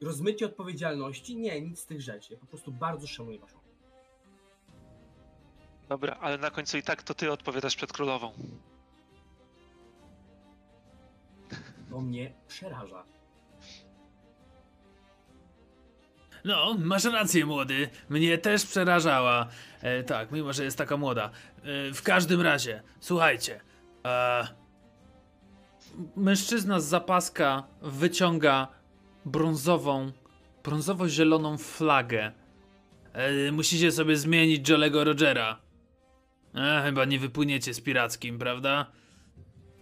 rozmycie 0.00 0.46
odpowiedzialności? 0.46 1.36
Nie, 1.36 1.60
nic 1.60 1.78
z 1.78 1.86
tych 1.86 2.02
rzeczy. 2.02 2.32
Ja 2.32 2.40
po 2.40 2.46
prostu 2.46 2.72
bardzo 2.72 3.06
szanuję 3.06 3.38
waszą. 3.38 3.58
Dobra, 5.88 6.16
ale 6.20 6.38
na 6.38 6.50
końcu 6.50 6.78
i 6.78 6.82
tak 6.82 7.02
to 7.02 7.14
ty 7.14 7.32
odpowiadasz 7.32 7.76
przed 7.76 7.92
królową. 7.92 8.32
To 11.90 12.00
mnie 12.00 12.34
przeraża. 12.48 13.13
No, 16.44 16.76
masz 16.78 17.04
rację, 17.04 17.46
młody. 17.46 17.88
Mnie 18.08 18.38
też 18.38 18.66
przerażała. 18.66 19.48
E, 19.80 20.02
tak, 20.02 20.32
mimo 20.32 20.52
że 20.52 20.64
jest 20.64 20.78
taka 20.78 20.96
młoda. 20.96 21.30
E, 21.62 21.92
w 21.92 22.02
każdym 22.02 22.40
razie, 22.40 22.82
słuchajcie. 23.00 23.60
E, 24.06 24.48
mężczyzna 26.16 26.80
z 26.80 26.84
zapaska 26.84 27.64
wyciąga 27.82 28.68
brązową, 29.24 30.12
brązowo-zieloną 30.64 31.58
flagę. 31.58 32.32
E, 33.12 33.52
musicie 33.52 33.92
sobie 33.92 34.16
zmienić 34.16 34.68
Jolego 34.68 35.04
Rogera. 35.04 35.58
E, 36.54 36.82
chyba 36.84 37.04
nie 37.04 37.18
wypłyniecie 37.18 37.74
z 37.74 37.80
pirackim, 37.80 38.38
prawda? 38.38 38.86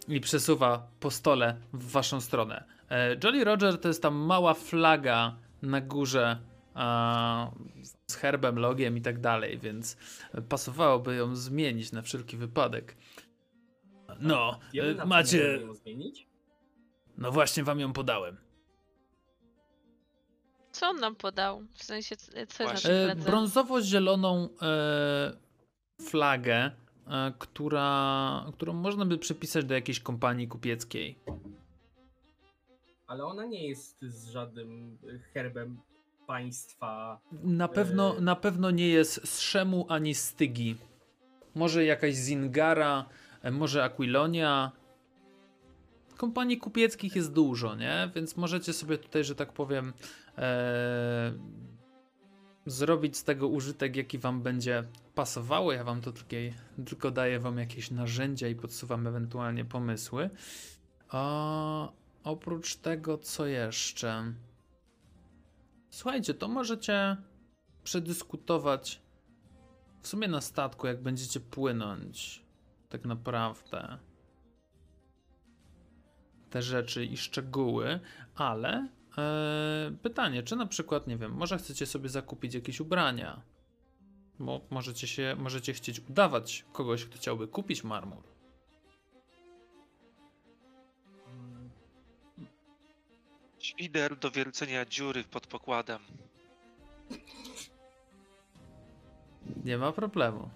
I 0.09 0.21
przesuwa 0.21 0.87
po 1.01 1.11
stole 1.11 1.57
w 1.73 1.91
waszą 1.91 2.21
stronę. 2.21 2.65
E, 2.91 3.17
Jolly 3.25 3.45
Roger 3.45 3.81
to 3.81 3.89
jest 3.89 4.03
ta 4.03 4.11
mała 4.11 4.55
flaga 4.55 5.37
na 5.63 5.81
górze 5.81 6.52
z 8.07 8.15
herbem, 8.17 8.59
logiem 8.59 8.97
i 8.97 9.01
tak 9.01 9.21
dalej, 9.21 9.59
więc 9.59 9.97
pasowałoby 10.49 11.15
ją 11.15 11.37
zmienić 11.37 11.93
na 11.93 12.03
wszelki 12.03 12.37
wypadek. 12.37 12.97
No, 14.21 14.59
Wiemy, 14.73 15.03
e, 15.03 15.07
macie. 15.07 15.39
możemy 15.39 15.67
ją 15.67 15.75
zmienić? 15.75 16.27
No 17.19 17.33
właśnie 17.33 17.65
wam 17.65 17.81
ją 17.81 17.93
podałem. 17.93 18.37
Co 20.73 20.89
on 20.89 21.01
nam 21.01 21.17
podał? 21.17 21.63
W 21.75 21.85
sensie, 21.85 22.17
co 22.17 22.39
jest 22.39 22.61
na 22.61 22.75
tej 22.75 23.11
E, 23.11 23.17
brązowo-zieloną 23.17 24.49
e, 24.63 25.33
flagę, 26.03 26.71
e, 27.07 27.33
która, 27.39 28.47
którą 28.53 28.73
można 28.73 29.07
by 29.07 29.19
przypisać 29.19 29.65
do 29.65 29.75
jakiejś 29.75 30.01
kompanii 30.01 30.49
kupieckiej. 30.49 31.19
Ale 33.07 33.25
ona 33.25 33.45
nie 33.45 33.69
jest 33.69 34.03
z 34.03 34.31
żadnym 34.31 34.99
herbem 35.35 35.81
państwa. 36.27 37.21
Na 37.33 37.69
pewno, 37.69 38.17
E. 38.17 38.21
na 38.21 38.37
pewno 38.37 38.71
nie 38.71 38.89
jest 38.89 39.29
z 39.29 39.41
Szemu 39.41 39.87
ani 39.89 40.15
Stygi. 40.15 40.77
Może 41.55 41.85
jakaś 41.85 42.15
Zingara, 42.15 43.05
e, 43.43 43.51
może 43.51 43.85
Aquilonia. 43.85 44.73
Kompanii 46.17 46.59
kupieckich 46.59 47.17
jest 47.17 47.33
dużo, 47.33 47.75
nie? 47.75 48.11
Więc 48.15 48.37
możecie 48.37 48.73
sobie 48.73 48.99
tutaj, 48.99 49.25
że 49.25 49.35
tak 49.35 49.53
powiem, 49.53 49.93
e, 50.39 51.33
zrobić 52.67 53.17
z 53.17 53.25
tego 53.25 53.49
użytek, 53.49 53.97
jaki 53.97 54.19
wam 54.19 54.43
będzie 54.43 54.85
pasowało. 55.15 55.73
Ja 55.73 55.85
wam 55.85 56.01
to 56.01 56.13
tylko, 56.13 56.37
tylko 56.87 57.11
daję 57.11 57.41
wam 57.41 57.59
jakieś 57.59 57.91
narzędzia 57.91 58.49
i 58.49 58.55
podsuwam 58.55 59.07
ewentualnie 59.07 59.65
pomysły. 59.65 60.31
A 61.09 61.89
oprócz 62.25 62.77
tego, 62.77 63.19
co 63.19 63.47
jeszcze? 63.47 64.33
Słuchajcie, 65.93 66.35
to 66.35 66.49
możecie 66.49 67.17
przedyskutować 67.85 69.03
w 70.03 70.09
sumie 70.09 70.29
na 70.29 70.41
statku, 70.41 70.87
jak 70.87 71.03
będziecie 71.03 71.41
płynąć. 71.41 72.43
Tak 72.89 73.05
naprawdę. 73.05 73.99
te 76.51 76.63
rzeczy 76.63 77.05
i 77.05 77.17
szczegóły, 77.17 78.01
ale 78.35 78.89
e, 79.19 79.93
pytanie, 80.03 80.43
czy 80.43 80.57
na 80.57 80.67
przykład, 80.67 81.07
nie 81.07 81.17
wiem, 81.17 81.33
może 81.33 81.59
chcecie 81.59 81.87
sobie 81.87 82.09
zakupić 82.09 82.55
jakieś 82.55 82.81
ubrania, 82.81 83.43
bo 84.39 84.61
możecie 84.71 85.07
się, 85.07 85.37
możecie 85.39 85.73
chcieć 85.73 86.01
udawać 86.01 86.65
kogoś, 86.73 87.05
kto 87.05 87.17
chciałby 87.17 87.49
kupić 87.49 87.85
marmur. 87.85 88.32
Świder 93.63 94.17
do 94.17 94.31
wiercenia 94.31 94.85
dziury 94.85 95.25
pod 95.25 95.47
pokładem. 95.47 96.01
Nie 99.65 99.79
ma 99.79 99.93
problemu. 99.93 100.51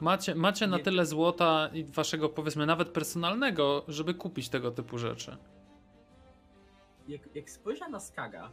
Macie, 0.00 0.34
macie 0.34 0.66
na 0.66 0.78
tyle 0.78 1.06
złota 1.06 1.70
i 1.72 1.84
waszego, 1.84 2.28
powiedzmy, 2.28 2.66
nawet 2.66 2.88
personalnego, 2.88 3.84
żeby 3.88 4.14
kupić 4.14 4.48
tego 4.48 4.70
typu 4.70 4.98
rzeczy. 4.98 5.36
jak, 7.08 7.36
jak 7.36 7.50
spojrzę 7.50 7.88
na 7.88 8.00
Skaga, 8.00 8.50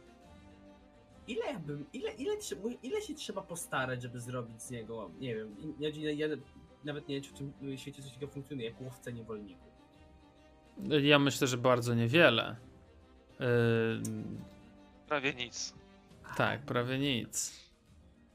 ile 1.26 1.46
ja 1.46 1.58
bym, 1.58 1.86
ile, 1.92 2.12
ile, 2.12 2.34
ile 2.82 3.02
się 3.02 3.14
trzeba 3.14 3.42
postarać, 3.42 4.02
żeby 4.02 4.20
zrobić 4.20 4.62
z 4.62 4.70
niego, 4.70 5.10
nie 5.20 5.34
wiem, 5.34 5.56
ja, 5.78 5.88
ja, 5.88 6.10
ja 6.10 6.36
nawet 6.84 7.08
nie 7.08 7.14
wiem, 7.14 7.24
czy 7.24 7.30
w 7.30 7.34
tym 7.34 7.78
świecie 7.78 8.02
coś 8.02 8.12
takiego 8.12 8.32
funkcjonuje, 8.32 8.68
jak 8.68 8.80
łowca 8.80 9.10
niewolników. 9.10 9.74
Ja 11.02 11.18
myślę, 11.18 11.46
że 11.46 11.56
bardzo 11.58 11.94
niewiele. 11.94 12.56
Yy, 13.40 13.46
Prawie 15.08 15.34
nic. 15.34 15.74
tak, 16.36 16.62
prawie 16.62 16.98
nic. 16.98 17.64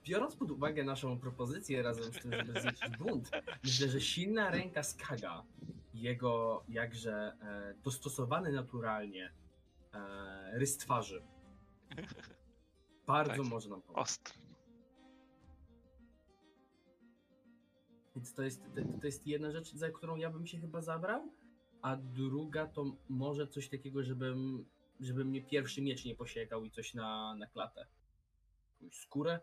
Biorąc 0.06 0.36
pod 0.36 0.52
uwagę 0.52 0.84
naszą 0.84 1.20
propozycję 1.20 1.82
razem 1.82 2.04
z 2.14 2.20
tym, 2.20 2.32
żeby 2.36 2.62
zniszczyć 2.62 2.98
bunt, 2.98 3.30
myślę, 3.64 3.90
że 3.90 4.02
silna 4.02 4.50
ręka 4.50 4.84
Skaga, 4.84 5.44
jego 5.94 6.64
jakże 6.70 7.14
e, 7.42 7.74
dostosowany 7.84 8.52
naturalnie 8.52 9.32
e, 9.94 10.60
rys 10.60 10.78
twarzy, 10.78 11.22
bardzo 13.08 13.32
Tak. 13.44 13.46
może 13.52 13.70
nam 13.70 13.82
pomóc. 13.82 13.98
Ostry. 14.02 14.34
Więc 18.16 18.34
to 18.34 18.44
jest, 18.44 18.62
to, 18.64 19.00
to 19.02 19.06
jest 19.06 19.28
jedna 19.28 19.52
rzecz, 19.52 19.74
za 19.74 19.90
którą 19.90 20.16
ja 20.16 20.30
bym 20.30 20.48
się 20.48 20.60
chyba 20.60 20.82
zabrał, 20.82 21.32
a 21.82 21.96
druga 21.96 22.68
to 22.68 22.86
może 23.10 23.48
coś 23.48 23.70
takiego, 23.70 24.04
żebym, 24.04 24.66
żeby 25.00 25.26
mnie 25.26 25.42
pierwszy 25.42 25.82
miecz 25.82 26.06
nie 26.06 26.16
posiekał 26.16 26.66
i 26.66 26.72
coś 26.72 26.94
na, 26.94 27.36
na 27.36 27.48
klatę. 27.48 27.86
Jakąś 28.82 28.96
skórę. 28.96 29.40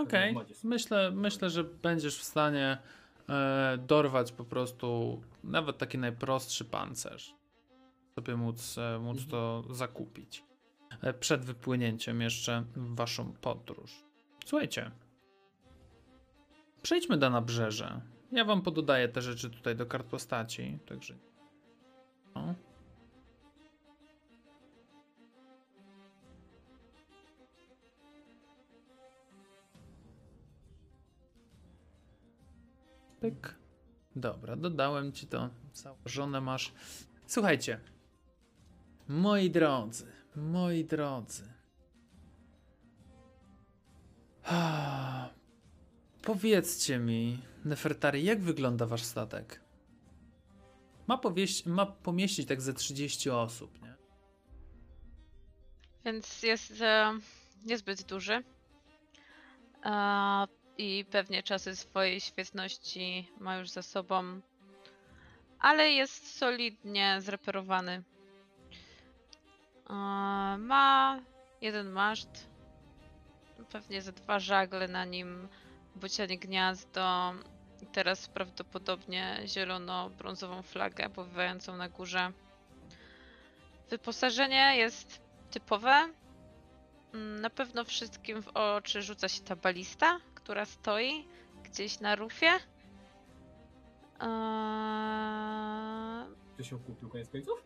Okej, 0.00 0.34
są. 0.34 0.68
myślę, 0.68 1.10
myślę, 1.10 1.50
że 1.50 1.64
będziesz 1.64 2.18
w 2.18 2.22
stanie 2.24 2.78
e, 3.28 3.78
dorwać 3.86 4.32
po 4.32 4.44
prostu 4.44 5.20
nawet 5.44 5.78
taki 5.78 5.98
najprostszy 5.98 6.64
pancerz, 6.64 7.34
żeby 8.16 8.36
móc, 8.36 8.78
e, 8.78 8.98
móc 8.98 9.18
Mhm. 9.18 9.30
to 9.30 9.74
zakupić 9.74 10.44
e, 11.02 11.14
przed 11.14 11.44
wypłynięciem 11.44 12.20
jeszcze 12.20 12.64
w 12.76 12.94
waszą 12.94 13.32
podróż. 13.32 14.04
Słuchajcie, 14.46 14.90
przejdźmy 16.82 17.16
do 17.16 17.30
nabrzeża. 17.30 18.00
Ja 18.32 18.44
wam 18.44 18.62
pododaję 18.62 19.08
te 19.08 19.22
rzeczy 19.22 19.50
tutaj 19.50 19.76
do 19.76 19.86
kart 19.86 20.06
postaci, 20.06 20.78
także... 20.86 21.14
O. 22.34 22.54
Pyk. 33.20 33.54
Dobra, 34.16 34.56
dodałem 34.56 35.12
ci 35.12 35.26
to. 35.26 35.50
Założone 35.72 36.40
masz. 36.40 36.72
Słuchajcie. 37.26 37.80
Moi 39.08 39.50
drodzy, 39.50 40.06
moi 40.36 40.84
drodzy. 40.84 41.42
Powiedzcie 46.22 46.98
mi, 46.98 47.42
Nefertari, 47.64 48.24
jak 48.24 48.40
wygląda 48.40 48.86
wasz 48.86 49.02
statek? 49.02 49.60
Ma, 51.06 51.18
powieść, 51.18 51.66
ma 51.66 51.86
pomieścić 51.86 52.48
tak 52.48 52.60
ze 52.60 52.74
30 52.74 53.30
osób, 53.30 53.82
nie? 53.82 53.94
Więc 56.04 56.42
jest 56.42 56.80
e, 56.80 57.12
niezbyt 57.64 58.02
duży. 58.02 58.44
E, 59.84 60.46
I 60.78 61.04
pewnie 61.10 61.42
czasy 61.42 61.76
swojej 61.76 62.20
świetności 62.20 63.30
ma 63.40 63.56
już 63.56 63.70
za 63.70 63.82
sobą. 63.82 64.40
Ale 65.58 65.90
jest 65.90 66.36
solidnie 66.38 67.16
zreperowany. 67.20 68.02
E, 69.90 69.94
ma 70.58 71.20
jeden 71.60 71.90
maszt. 71.90 72.48
Pewnie 73.72 74.02
ze 74.02 74.12
dwa 74.12 74.38
żagle 74.40 74.88
na 74.88 75.04
nim. 75.04 75.48
Bocianie 75.96 76.38
gniazdo. 76.38 77.34
I 77.82 77.86
teraz 77.86 78.28
prawdopodobnie 78.28 79.40
zielono-brązową 79.44 80.62
flagę 80.62 81.10
powiewającą 81.10 81.76
na 81.76 81.88
górze. 81.88 82.32
Wyposażenie 83.90 84.76
jest 84.76 85.20
typowe. 85.50 86.08
Mm, 87.14 87.40
Na 87.40 87.50
pewno 87.50 87.84
wszystkim 87.84 88.42
w 88.42 88.48
oczy 88.48 89.02
rzuca 89.02 89.28
się 89.28 89.40
ta 89.42 89.56
balista, 89.56 90.20
która 90.48 90.64
stoi 90.64 91.24
gdzieś 91.64 92.00
na 92.00 92.16
rufie. 92.16 92.50
Eee, 94.20 94.28
Ktoś 96.54 96.70
ją 96.70 96.78
kupił 96.78 97.08
koniec 97.08 97.28
końców? 97.28 97.64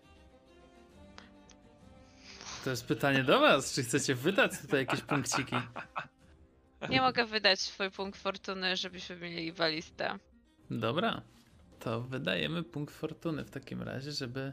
To 2.65 2.71
jest 2.71 2.87
pytanie 2.87 3.25
do 3.25 3.41
was, 3.41 3.75
czy 3.75 3.83
chcecie 3.83 4.15
wydać 4.15 4.61
tutaj 4.61 4.81
jakieś 4.81 5.01
punkciki? 5.01 5.57
Nie 6.91 7.01
mogę 7.01 7.27
wydać 7.27 7.61
swój 7.61 7.91
punkt 7.91 8.21
fortuny, 8.21 8.77
żebyśmy 8.77 9.17
mieli 9.17 9.53
balistę. 9.53 10.19
Dobra, 10.71 11.23
to 11.81 12.01
wydajemy 12.01 12.63
punkt 12.63 12.95
fortuny 12.95 13.45
w 13.45 13.51
takim 13.51 13.83
razie, 13.83 14.13
żeby 14.13 14.53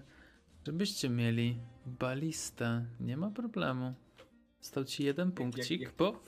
żebyście 0.66 1.10
mieli 1.10 1.60
balistę. 1.86 2.86
Nie 3.00 3.18
ma 3.18 3.32
problemu. 3.32 3.94
Stał 4.60 4.84
ci 4.86 5.04
jeden 5.04 5.32
punkcik, 5.32 5.82
jak- 5.82 5.96
bo 5.96 6.24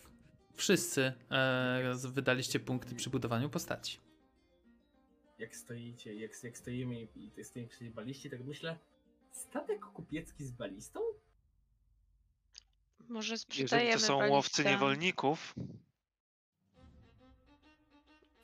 wszyscy 0.55 1.13
e, 1.31 1.93
wydaliście 2.07 2.59
punkty 2.59 2.95
przy 2.95 3.09
budowaniu 3.09 3.49
postaci. 3.49 3.99
Jak 5.39 5.55
stoicie, 5.55 6.15
jak, 6.15 6.43
jak 6.43 6.57
stoimy 6.57 7.01
i 7.01 7.07
i 7.39 7.43
stoimy 7.45 7.67
przy 7.69 7.79
tej 7.79 7.89
baliście, 7.91 8.29
tak 8.29 8.43
myślę, 8.43 8.77
statek 9.31 9.79
kupiecki 9.85 10.45
z 10.45 10.51
balistą? 10.51 10.99
Może 13.09 13.33
Jeżeli 13.33 13.51
sprzedajemy 13.53 13.93
to 13.93 13.99
są 13.99 14.17
balistę. 14.17 14.33
łowcy 14.35 14.65
niewolników, 14.65 15.55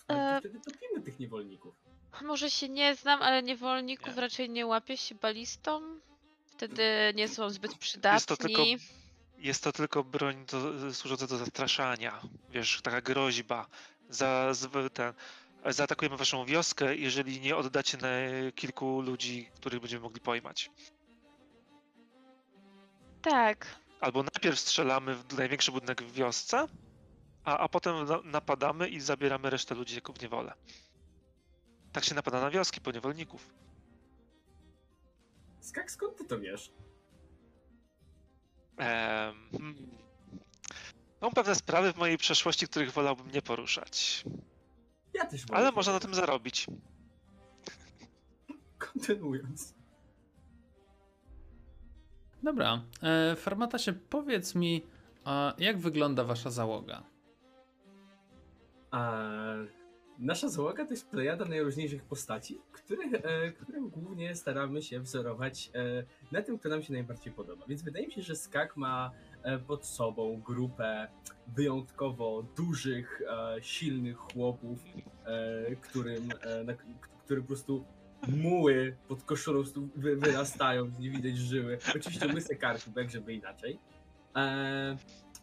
Ale 0.08 0.38
E, 0.38 0.42
to 0.42 0.50
wtedy 0.50 0.60
topimy 0.74 1.02
tych 1.02 1.20
niewolników. 1.20 1.76
Może 2.22 2.50
się 2.52 2.70
nie 2.70 2.96
znam, 2.96 3.22
ale 3.22 3.44
niewolników 3.44 4.16
Nie. 4.16 4.22
raczej 4.22 4.50
nie 4.50 4.66
łapie 4.66 4.98
się 4.98 5.16
balistą. 5.16 6.00
Wtedy 6.46 6.84
nie 7.16 7.28
są 7.28 7.50
zbyt 7.50 7.76
przydatni. 7.78 8.16
Jest 8.16 8.28
to 8.28 8.38
tylko 8.38 8.64
jest 9.38 9.64
to 9.64 9.72
tylko 9.72 10.04
broń 10.04 10.46
do, 10.46 10.94
służąca 10.94 11.28
do 11.28 11.38
zastraszania. 11.38 12.22
Wiesz, 12.50 12.82
taka 12.82 13.02
groźba. 13.02 13.68
Za, 14.10 14.54
z, 14.54 14.94
ten, 14.94 15.14
zaatakujemy 15.66 16.18
waszą 16.18 16.46
wioskę, 16.46 16.96
jeżeli 16.96 17.42
nie 17.42 17.56
oddacie 17.56 17.98
na 17.98 18.08
kilku 18.56 19.02
ludzi, 19.02 19.50
których 19.56 19.80
będziemy 19.80 20.04
mogli 20.04 20.22
pojmać. 20.22 20.72
Tak. 23.22 23.68
Albo 24.00 24.24
najpierw 24.24 24.60
strzelamy 24.60 25.16
w 25.16 25.38
największy 25.38 25.72
budynek 25.72 26.04
w 26.04 26.14
wiosce, 26.14 26.68
a, 27.44 27.58
a 27.58 27.70
potem 27.70 28.06
na, 28.06 28.22
napadamy 28.24 28.90
i 28.90 29.00
zabieramy 29.00 29.50
resztę 29.50 29.76
ludzi 29.76 29.96
jako 29.96 30.14
w 30.14 30.22
niewolę. 30.22 30.54
Tak 31.92 32.06
się 32.06 32.16
napada 32.16 32.42
na 32.42 32.50
wioski 32.50 32.82
po 32.82 32.92
niewolników. 32.92 33.54
Skak, 35.60 35.92
skąd 35.92 36.18
ty 36.18 36.26
to 36.26 36.40
wiesz? 36.40 36.72
Em, 38.78 39.36
hmm. 39.52 39.76
Są 41.22 41.32
pewne 41.32 41.56
sprawy 41.56 41.94
w 41.94 41.98
mojej 41.98 42.18
przeszłości, 42.18 42.68
których 42.68 42.92
wolałbym 42.92 43.32
nie 43.32 43.42
poruszać. 43.42 44.24
Ja 45.14 45.26
też 45.26 45.46
wolę 45.46 45.60
Ale 45.60 45.72
można 45.72 45.94
na 45.94 46.00
tym 46.00 46.14
zarobić. 46.14 46.68
Kontynuując. 48.78 49.74
Dobra, 52.44 52.82
e, 53.04 53.36
Farmata 53.36 53.78
się 53.78 53.94
powiedz 53.94 54.56
mi, 54.56 54.84
a 55.26 55.54
jak 55.58 55.78
wygląda 55.78 56.24
wasza 56.24 56.52
załoga? 56.52 57.04
A 58.92 59.24
nasza 60.20 60.50
załoga 60.50 60.86
to 60.86 60.92
jest 60.92 61.10
plejada 61.10 61.46
najróżniejszych 61.46 62.04
postaci, 62.04 62.62
których, 62.72 63.14
e, 63.14 63.52
którym 63.52 63.90
głównie 63.90 64.36
staramy 64.36 64.82
się 64.82 65.00
wzorować 65.00 65.72
e, 65.76 66.04
na 66.32 66.42
tym, 66.42 66.60
kto 66.60 66.70
nam 66.70 66.84
się 66.84 66.94
najbardziej 66.94 67.34
podoba. 67.34 67.66
Więc 67.68 67.82
wydaje 67.82 68.08
mi 68.08 68.14
się, 68.14 68.22
że 68.22 68.36
Skak 68.36 68.78
ma 68.78 69.12
e, 69.44 69.60
pod 69.60 69.86
sobą 69.86 70.42
grupę 70.46 71.08
wyjątkowo 71.48 72.44
dużych, 72.58 73.22
e, 73.22 73.64
silnych 73.64 74.18
chłopów, 74.18 74.80
e, 75.26 75.76
którym, 75.76 76.30
e, 76.42 76.64
na, 76.64 76.74
który 77.26 77.42
po 77.42 77.48
prostu 77.48 77.84
muły 78.28 78.96
pod 79.08 79.24
koszulą 79.24 79.64
wy, 79.96 80.16
wyrastają, 80.16 80.92
nie 81.00 81.10
widać 81.10 81.38
żyły. 81.38 81.78
Oczywiście 81.96 82.28
łyse 82.34 82.56
karku, 82.56 82.92
jak 82.96 83.10
żeby 83.10 83.34
inaczej. 83.34 83.80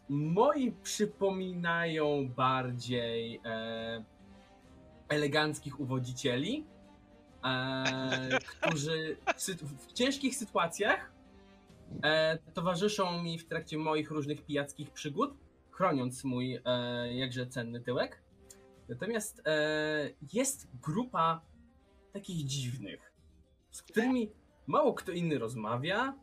Moi 0.09 0.71
przypominają 0.83 2.29
bardziej 2.35 3.41
e, 3.45 4.03
eleganckich 5.09 5.79
uwodzicieli, 5.79 6.65
e, 7.43 8.39
którzy 8.51 9.17
w, 9.61 9.87
w 9.87 9.93
ciężkich 9.93 10.35
sytuacjach 10.35 11.11
e, 12.03 12.37
towarzyszą 12.53 13.23
mi 13.23 13.39
w 13.39 13.47
trakcie 13.47 13.77
moich 13.77 14.11
różnych 14.11 14.45
pijackich 14.45 14.91
przygód, 14.91 15.37
chroniąc 15.71 16.23
mój 16.23 16.59
e, 16.65 17.13
jakże 17.13 17.47
cenny 17.47 17.81
tyłek. 17.81 18.21
Natomiast 18.89 19.41
e, 19.45 20.09
jest 20.33 20.67
grupa 20.81 21.41
takich 22.13 22.45
dziwnych, 22.45 23.13
z 23.71 23.83
którymi 23.83 24.31
mało 24.67 24.93
kto 24.93 25.11
inny 25.11 25.39
rozmawia, 25.39 26.13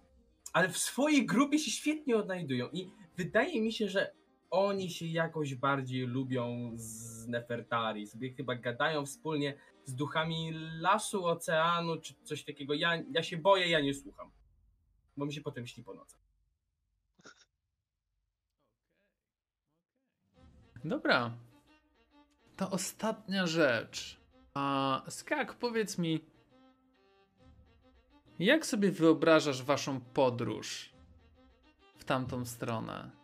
ale 0.53 0.68
w 0.68 0.78
swojej 0.78 1.26
grupie 1.26 1.59
się 1.59 1.70
świetnie 1.70 2.16
odnajdują 2.16 2.68
i 2.72 2.91
wydaje 3.16 3.61
mi 3.62 3.72
się, 3.72 3.89
że 3.89 4.12
oni 4.53 4.90
się 4.90 5.07
jakoś 5.07 5.55
bardziej 5.55 6.07
lubią 6.07 6.72
z 6.74 7.26
Nefertari, 7.28 8.07
sobie 8.07 8.32
chyba 8.32 8.55
gadają 8.55 9.07
wspólnie 9.07 9.59
z 9.84 9.94
duchami 9.94 10.53
lasu, 10.80 11.26
oceanu 11.26 12.00
czy 12.00 12.14
coś 12.24 12.44
takiego. 12.44 12.74
Ja, 12.74 13.03
ja 13.11 13.22
się 13.22 13.36
boję, 13.36 13.68
ja 13.68 13.80
nie 13.80 13.94
słucham, 13.94 14.30
bo 15.16 15.26
mi 15.26 15.32
się 15.32 15.40
potem 15.40 15.66
śni 15.66 15.84
po 15.84 15.94
nocach. 15.94 16.20
Dobra. 20.84 21.36
To 22.57 22.70
ostatnia 22.70 23.46
rzecz. 23.46 24.20
A 24.55 25.03
Skak, 25.09 25.55
powiedz 25.55 25.98
mi, 25.98 26.20
jak 28.38 28.66
sobie 28.66 28.90
wyobrażasz 28.90 29.62
waszą 29.62 30.00
podróż 30.00 30.92
w 31.96 32.05
tamtą 32.05 32.44
stronę? 32.44 33.22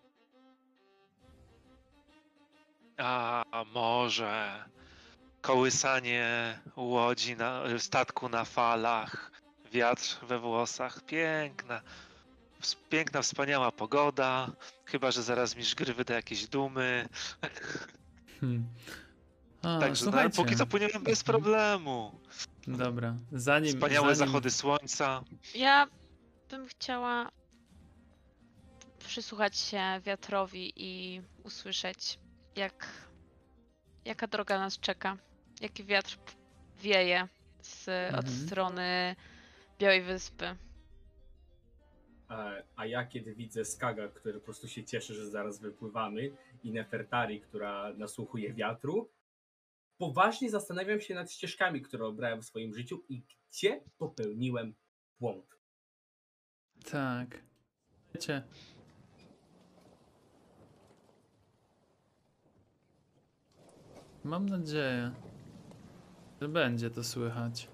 A 2.99 3.45
może 3.75 4.65
kołysanie 5.41 6.59
łodzi 6.77 7.37
na 7.37 7.63
statku 7.79 8.29
na 8.29 8.45
falach, 8.45 9.31
wiatr 9.73 10.19
we 10.23 10.39
włosach, 10.39 11.05
piękna, 11.05 11.83
piękna, 12.91 13.23
wspaniała 13.23 13.73
pogoda. 13.73 14.53
Chyba, 14.85 15.11
że 15.11 15.23
zaraz 15.23 15.57
mi 15.57 15.65
żgry 15.65 15.95
wyda 15.95 16.15
jakieś 16.15 16.47
dumy. 16.47 17.09
Hmm. 18.41 18.69
A, 19.63 19.79
Także 19.79 20.11
no, 20.11 20.31
póki 20.31 20.57
co 20.57 20.67
płyniemy 20.67 21.01
bez 21.01 21.25
problemu. 21.25 22.21
Dobra, 22.67 23.15
zanim. 23.33 23.73
Wspaniałe 23.73 24.15
zanim... 24.15 24.33
zachody 24.33 24.51
słońca. 24.51 25.25
Ja 25.55 25.87
bym 26.51 26.67
chciała 26.67 27.31
przysłuchać 29.07 29.59
się 29.59 30.01
wiatrowi 30.05 30.73
i 30.77 31.23
usłyszeć, 31.45 32.19
jak, 32.59 32.87
jaka 34.05 34.27
droga 34.27 34.59
nas 34.59 34.81
czeka. 34.81 35.17
Jaki 35.61 35.85
wiatr 35.85 36.19
wieje 36.83 37.29
z, 37.63 37.89
od 38.15 38.25
Mhm. 38.25 38.47
strony 38.47 39.17
Białej 39.79 40.03
Wyspy. 40.03 40.57
A 42.77 42.87
ja 42.87 43.07
kiedy 43.07 43.35
widzę 43.35 43.65
Skaga, 43.65 44.09
który 44.09 44.39
po 44.39 44.45
prostu 44.45 44.69
się 44.69 44.85
cieszy, 44.85 45.15
że 45.15 45.31
zaraz 45.31 45.61
wypływamy 45.61 46.31
i 46.65 46.73
Nefertari, 46.73 47.41
która 47.41 47.93
nasłuchuje 47.97 48.53
wiatru, 48.55 49.11
poważnie 49.99 50.51
zastanawiam 50.51 51.01
się 51.01 51.15
nad 51.15 51.33
ścieżkami, 51.33 51.83
które 51.83 52.07
obrałem 52.07 52.43
w 52.43 52.45
swoim 52.45 52.75
życiu 52.75 53.05
i 53.09 53.23
gdzie 53.51 53.81
popełniłem 53.99 54.75
błąd. 55.21 55.59
Tak. 56.91 57.43
Wiecie. 58.15 58.43
Mam 64.25 64.49
nadzieję, 64.49 65.11
że 66.41 66.49
będzie 66.49 66.91
to 66.91 67.05
słychać. 67.05 67.69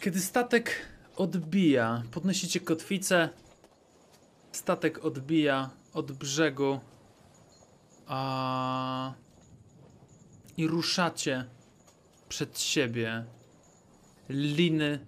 Kiedy 0.00 0.20
statek 0.20 0.88
odbija, 1.16 2.02
podnosicie 2.10 2.60
kotwicę. 2.60 3.28
Statek 4.52 5.04
odbija 5.04 5.70
od 5.92 6.12
brzegu. 6.12 6.80
A... 8.06 9.12
I 10.56 10.66
ruszacie 10.66 11.44
przed 12.28 12.60
siebie. 12.60 13.24
Liny 14.28 15.06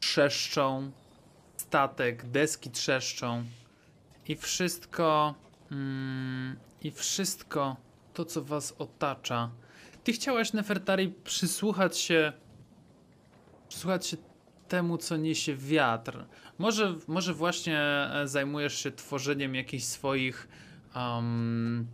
trzeszczą, 0.00 0.90
statek, 1.56 2.30
deski 2.30 2.70
trzeszczą 2.70 3.44
i 4.28 4.36
wszystko 4.36 5.34
mm, 5.70 6.56
i 6.82 6.90
wszystko 6.90 7.76
to, 8.18 8.24
co 8.24 8.44
was 8.44 8.74
otacza. 8.78 9.50
Ty 10.04 10.12
chciałaś, 10.12 10.52
Nefertari, 10.52 11.14
przysłuchać 11.24 11.98
się 11.98 12.32
przysłuchać 13.68 14.06
się 14.06 14.16
temu, 14.68 14.98
co 14.98 15.16
niesie 15.16 15.54
wiatr. 15.54 16.24
Może, 16.58 16.94
może 17.06 17.34
właśnie 17.34 17.80
e, 17.80 18.28
zajmujesz 18.28 18.78
się 18.78 18.92
tworzeniem 18.92 19.54
jakichś 19.54 19.84
swoich 19.84 20.48
um, 20.96 21.86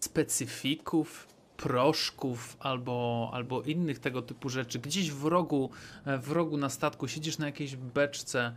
specyfików, 0.00 1.28
proszków 1.56 2.56
albo, 2.60 3.30
albo 3.32 3.62
innych 3.62 3.98
tego 3.98 4.22
typu 4.22 4.48
rzeczy. 4.48 4.78
Gdzieś 4.78 5.10
w 5.10 5.24
rogu, 5.24 5.70
e, 6.06 6.18
w 6.18 6.32
rogu 6.32 6.56
na 6.56 6.68
statku 6.68 7.08
siedzisz 7.08 7.38
na 7.38 7.46
jakiejś 7.46 7.76
beczce 7.76 8.54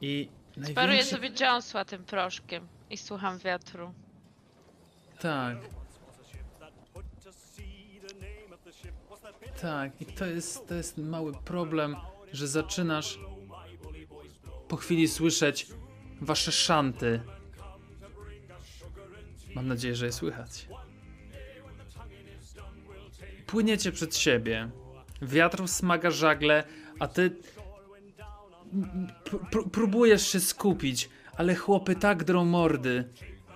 i 0.00 0.28
Sparuję 0.52 0.74
największy... 0.74 1.10
sobie 1.10 1.32
dziąsła 1.32 1.84
tym 1.84 2.04
proszkiem 2.04 2.68
i 2.90 2.96
słucham 2.96 3.38
wiatru. 3.38 3.94
Tak. 5.20 5.79
Tak, 9.60 10.00
i 10.00 10.06
to 10.06 10.26
jest, 10.26 10.68
to 10.68 10.74
jest 10.74 10.98
mały 10.98 11.32
problem, 11.44 11.96
że 12.32 12.48
zaczynasz 12.48 13.18
po 14.68 14.76
chwili 14.76 15.08
słyszeć 15.08 15.66
wasze 16.20 16.52
szanty. 16.52 17.20
Mam 19.54 19.68
nadzieję, 19.68 19.94
że 19.94 20.06
je 20.06 20.12
słychać. 20.12 20.68
Płyniecie 23.46 23.92
przed 23.92 24.16
siebie. 24.16 24.70
Wiatr 25.22 25.68
smaga 25.68 26.10
żagle, 26.10 26.64
a 26.98 27.08
ty 27.08 27.36
pr- 29.24 29.50
pr- 29.50 29.70
próbujesz 29.70 30.26
się 30.26 30.40
skupić, 30.40 31.08
ale 31.36 31.54
chłopy 31.54 31.96
tak 31.96 32.24
drą 32.24 32.44
mordy. 32.44 33.04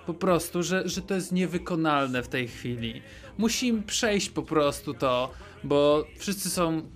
Po 0.05 0.13
prostu, 0.13 0.63
że, 0.63 0.89
że 0.89 1.01
to 1.01 1.15
jest 1.15 1.31
niewykonalne 1.31 2.23
w 2.23 2.27
tej 2.27 2.47
chwili. 2.47 3.01
Musimy 3.37 3.83
przejść 3.83 4.29
po 4.29 4.43
prostu 4.43 4.93
to, 4.93 5.33
bo 5.65 6.05
wszyscy 6.17 6.49
są 6.49 6.91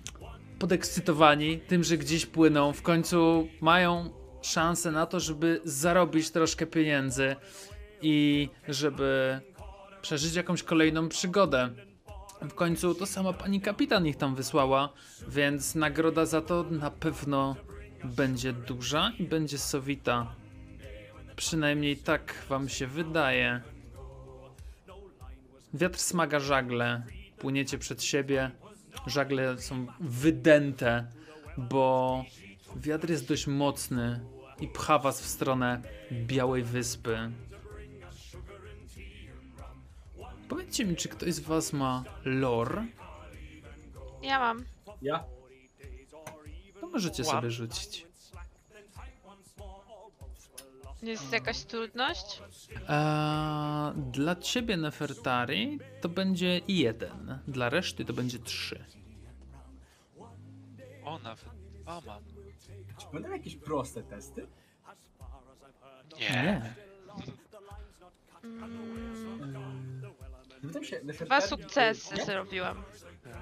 podekscytowani 0.58 1.58
tym, 1.58 1.84
że 1.84 1.98
gdzieś 1.98 2.26
płyną. 2.26 2.72
W 2.72 2.82
końcu 2.82 3.48
mają 3.60 4.10
szansę 4.42 4.90
na 4.90 5.06
to, 5.06 5.20
żeby 5.20 5.60
zarobić 5.64 6.30
troszkę 6.30 6.66
pieniędzy 6.66 7.36
i 8.02 8.48
żeby 8.68 9.40
przeżyć 10.02 10.34
jakąś 10.34 10.62
kolejną 10.62 11.08
przygodę. 11.08 11.70
W 12.42 12.54
końcu 12.54 12.94
to 12.94 13.06
sama 13.06 13.32
pani 13.32 13.60
kapitan 13.60 14.06
ich 14.06 14.16
tam 14.16 14.34
wysłała, 14.34 14.92
więc 15.28 15.74
nagroda 15.74 16.26
za 16.26 16.40
to 16.40 16.64
na 16.70 16.90
pewno 16.90 17.56
będzie 18.04 18.52
duża 18.52 19.12
i 19.18 19.24
będzie 19.24 19.58
sowita. 19.58 20.34
Przynajmniej 21.36 21.96
tak 21.96 22.34
wam 22.48 22.68
się 22.68 22.86
wydaje. 22.86 23.60
Wiatr 25.74 25.98
smaga 25.98 26.40
żagle. 26.40 27.02
Płyniecie 27.40 27.78
przed 27.78 28.02
siebie. 28.02 28.50
Żagle 29.06 29.58
są 29.58 29.86
wydęte, 30.00 31.06
bo 31.58 32.24
wiatr 32.76 33.10
jest 33.10 33.28
dość 33.28 33.46
mocny 33.46 34.20
i 34.60 34.68
pcha 34.68 34.98
was 34.98 35.20
w 35.20 35.26
stronę 35.26 35.82
Białej 36.12 36.62
Wyspy. 36.62 37.30
Powiedzcie 40.48 40.84
mi, 40.84 40.96
czy 40.96 41.08
ktoś 41.08 41.34
z 41.34 41.40
was 41.40 41.72
ma 41.72 42.04
lore? 42.24 42.86
Ja 44.22 44.38
mam. 44.38 44.64
Ja? 45.02 45.24
To 46.80 46.88
możecie 46.88 47.22
Łap. 47.22 47.32
sobie 47.32 47.50
rzucić. 47.50 48.06
Jest 51.02 51.32
jakaś 51.32 51.64
trudność? 51.64 52.42
Eee, 52.88 53.92
dla 53.96 54.36
ciebie, 54.36 54.76
Nefertari, 54.76 55.78
to 56.00 56.08
będzie 56.08 56.60
jeden. 56.68 57.38
Dla 57.48 57.68
reszty 57.68 58.04
to 58.04 58.12
będzie 58.12 58.38
trzy. 58.38 58.84
O, 61.04 61.18
nawet 61.18 61.44
dwa 61.80 62.00
mam. 62.06 62.22
Czy 62.98 63.06
będą 63.12 63.30
jakieś 63.30 63.56
proste 63.56 64.02
testy? 64.02 64.46
Nie. 66.20 66.28
Nie. 66.30 66.74
Mm, 68.44 70.02
się, 70.84 71.00
dwa 71.24 71.40
sukcesy 71.40 72.14
Nie? 72.14 72.24
zrobiłam. 72.24 72.82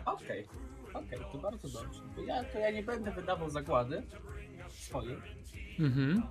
Okej. 0.05 0.47
Okej, 0.95 1.19
to 1.33 1.39
bardzo 1.39 1.69
dobrze. 1.69 2.03
Ja, 2.27 2.45
to 2.45 2.59
ja 2.59 2.71
nie 2.71 2.83
będę 2.83 3.11
wydawał 3.11 3.51
zagłady 3.51 4.03
swojej. 4.69 5.17
Mhm. 5.79 6.23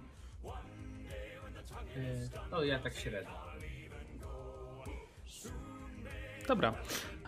Yy, 1.98 2.30
no 2.52 2.64
ja 2.64 2.80
tak 2.80 2.96
średnio. 2.96 3.32
Dobra. 6.48 6.74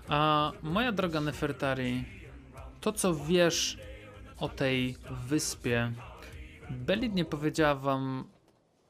A 0.07 0.51
moja 0.63 0.91
droga 0.91 1.21
Nefertari, 1.21 2.05
to 2.81 2.93
co 2.93 3.15
wiesz 3.15 3.77
o 4.37 4.49
tej 4.49 4.95
wyspie, 5.27 5.91
Belit 6.69 7.15
nie 7.15 7.25
powiedziała 7.25 7.75
wam 7.75 8.27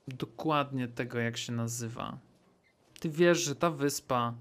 dokładnie 0.08 0.88
tego, 0.88 1.20
jak 1.20 1.38
się 1.38 1.52
nazywa. 1.52 2.18
Ty 3.00 3.10
wiesz, 3.10 3.40
że 3.40 3.56
ta 3.56 3.72
wyspa, 3.72 4.34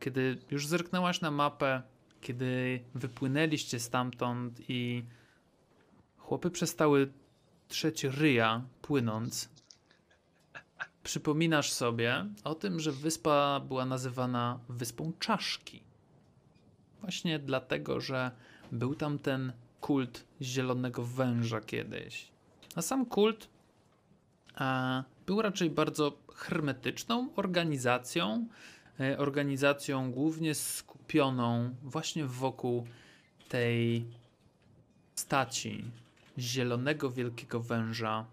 kiedy 0.00 0.38
już 0.50 0.66
zerknęłaś 0.66 1.20
na 1.20 1.30
mapę, 1.30 1.82
kiedy 2.20 2.80
wypłynęliście 2.94 3.80
stamtąd 3.80 4.60
i 4.68 5.04
chłopy 6.18 6.50
przestały 6.50 7.12
trzeć 7.68 8.04
ryja 8.04 8.62
płynąc, 8.82 9.50
przypominasz 11.02 11.72
sobie 11.72 12.26
o 12.44 12.54
tym, 12.54 12.80
że 12.80 12.92
wyspa 12.92 13.60
była 13.68 13.84
nazywana 13.84 14.60
Wyspą 14.68 15.12
Czaszki. 15.18 15.82
Właśnie 17.00 17.38
dlatego, 17.38 18.00
że 18.00 18.30
był 18.72 18.94
tam 18.94 19.18
ten 19.18 19.52
kult 19.80 20.24
zielonego 20.42 21.04
węża 21.04 21.60
kiedyś. 21.60 22.28
A 22.76 22.82
sam 22.82 23.06
kult 23.06 23.48
a, 24.54 25.04
był 25.26 25.42
raczej 25.42 25.70
bardzo 25.70 26.18
hermetyczną 26.34 27.28
organizacją, 27.36 28.46
e, 29.00 29.18
organizacją 29.18 30.12
głównie 30.12 30.54
skupioną 30.54 31.74
właśnie 31.82 32.26
wokół 32.26 32.86
tej 33.48 34.04
staci 35.14 35.84
zielonego 36.38 37.10
wielkiego 37.10 37.60
węża. 37.60 38.26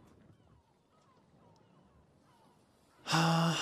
A, 2.97 2.97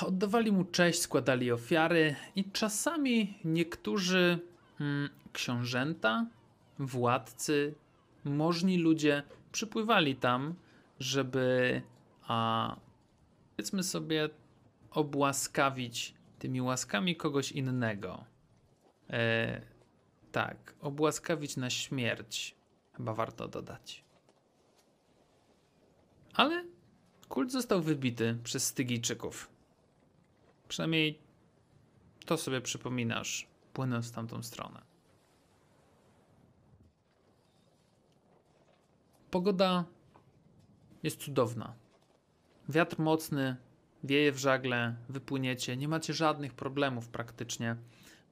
Oddawali 0.06 0.52
mu 0.52 0.64
cześć, 0.66 1.02
składali 1.02 1.52
ofiary 1.52 2.16
i 2.36 2.52
czasami 2.52 3.40
niektórzy 3.44 4.40
mm, 4.80 5.10
książęta, 5.34 6.26
władcy, 6.80 7.76
możni 8.24 8.78
ludzie 8.78 9.24
przypływali 9.52 10.16
tam, 10.16 10.56
żeby 11.00 11.82
a, 12.28 12.76
powiedzmy 13.56 13.84
sobie 13.84 14.30
obłaskawić 14.92 16.14
tymi 16.40 16.62
łaskami 16.62 17.16
kogoś 17.16 17.52
innego. 17.52 18.26
E, 19.10 19.62
tak, 20.32 20.76
obłaskawić 20.82 21.58
na 21.58 21.70
śmierć. 21.70 22.56
Chyba 22.94 23.14
warto 23.14 23.48
dodać. 23.48 24.04
Ale 26.34 26.75
kult 27.30 27.52
został 27.52 27.82
wybity 27.82 28.38
przez 28.44 28.68
Stygijczyków. 28.68 29.50
Przynajmniej 30.68 31.20
to 32.26 32.38
sobie 32.38 32.62
przypominasz, 32.62 33.48
płynąc 33.74 34.08
w 34.08 34.12
tamtą 34.12 34.44
stronę. 34.44 34.82
Pogoda 39.32 39.86
jest 41.04 41.20
cudowna. 41.20 41.74
Wiatr 42.70 43.00
mocny, 43.00 43.56
wieje 44.04 44.32
w 44.32 44.38
żagle, 44.38 44.96
wypłyniecie, 45.10 45.78
nie 45.78 45.88
macie 45.88 46.14
żadnych 46.14 46.54
problemów 46.54 47.08
praktycznie, 47.08 47.76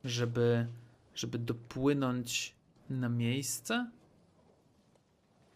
żeby, 0.03 0.67
żeby 1.15 1.39
dopłynąć 1.39 2.55
na 2.89 3.09
miejsce. 3.09 3.91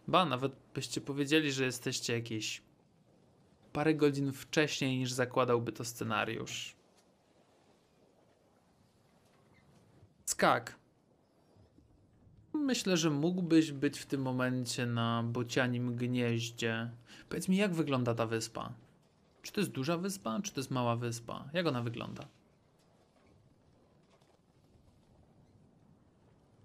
Ba, 0.08 0.26
nawet 0.26 0.56
byście 0.74 1.02
powiedzieli, 1.02 1.52
że 1.52 1.66
jesteście 1.66 2.14
jakieś 2.14 2.62
parę 3.78 3.96
godzin 3.96 4.34
wcześniej 4.34 4.98
niż 4.98 5.12
zakładałby 5.12 5.72
to 5.72 5.86
scenariusz. 5.86 6.76
Skak. 10.26 10.76
Myślę, 12.54 12.98
że 12.98 13.10
mógłbyś 13.10 13.72
być 13.72 14.00
w 14.00 14.06
tym 14.06 14.22
momencie 14.22 14.86
na 14.86 15.24
bocianim 15.24 15.96
gnieździe. 15.96 16.92
Powiedz 17.30 17.48
mi, 17.48 17.58
jak 17.58 17.74
wygląda 17.74 18.16
ta 18.16 18.26
wyspa? 18.26 18.74
Czy 19.42 19.52
to 19.52 19.62
jest 19.62 19.72
duża 19.72 19.98
wyspa, 19.98 20.40
czy 20.44 20.52
to 20.54 20.60
jest 20.60 20.72
mała 20.72 20.96
wyspa? 20.96 21.50
Jak 21.54 21.68
ona 21.68 21.82
wygląda? 21.82 22.28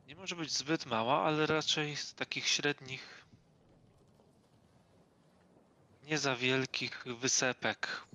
Nie 0.08 0.14
może 0.16 0.36
być 0.36 0.52
zbyt 0.52 0.86
mała, 0.86 1.22
ale 1.22 1.46
raczej 1.46 1.96
z 1.96 2.14
takich 2.14 2.48
średnich, 2.48 3.21
nie 6.02 6.18
za 6.18 6.36
wielkich 6.36 7.04
wysepek. 7.20 8.06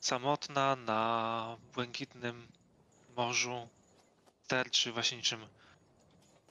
Samotna 0.00 0.76
na 0.76 1.56
błękitnym 1.74 2.48
morzu 3.16 3.68
sterczy 4.44 4.92
właśnie 4.92 5.16
niczym 5.16 5.46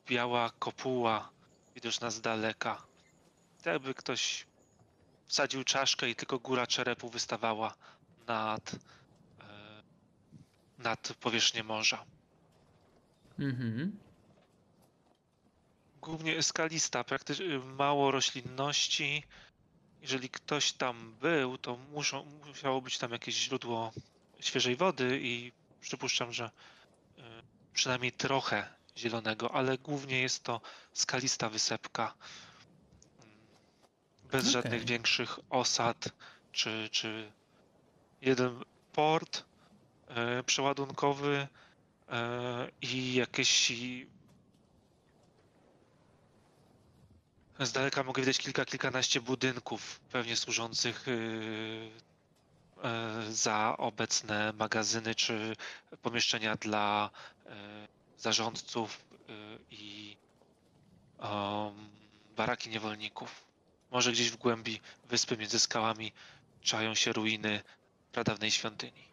biała 0.07 0.49
kopuła 0.59 1.29
widoczna 1.75 2.11
z 2.11 2.21
daleka. 2.21 2.83
Jakby 3.65 3.93
ktoś 3.93 4.45
wsadził 5.25 5.63
czaszkę 5.63 6.09
i 6.09 6.15
tylko 6.15 6.39
góra 6.39 6.67
czerepu 6.67 7.09
wystawała 7.09 7.75
nad, 8.27 8.73
e, 8.73 9.83
nad 10.77 11.13
powierzchnię 11.19 11.63
morza. 11.63 12.05
Mhm. 13.39 13.99
Głównie 16.01 16.43
skalista, 16.43 17.03
praktycznie 17.03 17.59
mało 17.59 18.11
roślinności. 18.11 19.23
Jeżeli 20.01 20.29
ktoś 20.29 20.71
tam 20.71 21.15
był, 21.21 21.57
to 21.57 21.77
muszą, 21.77 22.25
musiało 22.45 22.81
być 22.81 22.97
tam 22.97 23.11
jakieś 23.11 23.35
źródło 23.35 23.91
świeżej 24.39 24.75
wody 24.75 25.19
i 25.23 25.51
przypuszczam, 25.81 26.33
że 26.33 26.45
y, 27.17 27.21
przynajmniej 27.73 28.11
trochę 28.11 28.69
zielonego, 28.97 29.55
ale 29.55 29.77
głównie 29.77 30.21
jest 30.21 30.43
to 30.43 30.61
skalista 30.93 31.49
wysepka. 31.49 32.13
Mm, 33.19 33.37
Bez 34.23 34.41
Okej. 34.41 34.51
żadnych 34.51 34.85
większych 34.85 35.39
osad, 35.49 36.09
czy, 36.51 36.89
czy 36.91 37.31
jeden 38.21 38.63
port 38.93 39.43
y, 40.39 40.43
przeładunkowy 40.43 41.47
y, 41.47 42.13
i 42.81 43.13
jakieś 43.13 43.71
Z 47.59 47.71
daleka 47.71 48.03
mogę 48.03 48.21
widać 48.21 48.37
kilka, 48.37 48.65
kilkanaście 48.65 49.21
budynków, 49.21 49.99
pewnie 49.99 50.35
służących 50.35 51.07
yy, 51.07 51.91
e, 52.83 53.31
za 53.31 53.75
obecne 53.77 54.53
magazyny 54.53 55.15
czy 55.15 55.55
pomieszczenia 56.01 56.55
dla 56.55 57.09
e, 57.45 57.87
zarządców 58.17 59.05
yy, 59.27 59.35
i 59.71 60.17
um, 61.19 61.89
baraki 62.37 62.69
niewolników. 62.69 63.45
Może 63.91 64.11
gdzieś 64.11 64.31
w 64.31 64.37
głębi 64.37 64.81
wyspy 65.09 65.37
między 65.37 65.59
skałami 65.59 66.11
czają 66.61 66.95
się 66.95 67.13
ruiny 67.13 67.61
pradawnej 68.11 68.51
świątyni. 68.51 69.03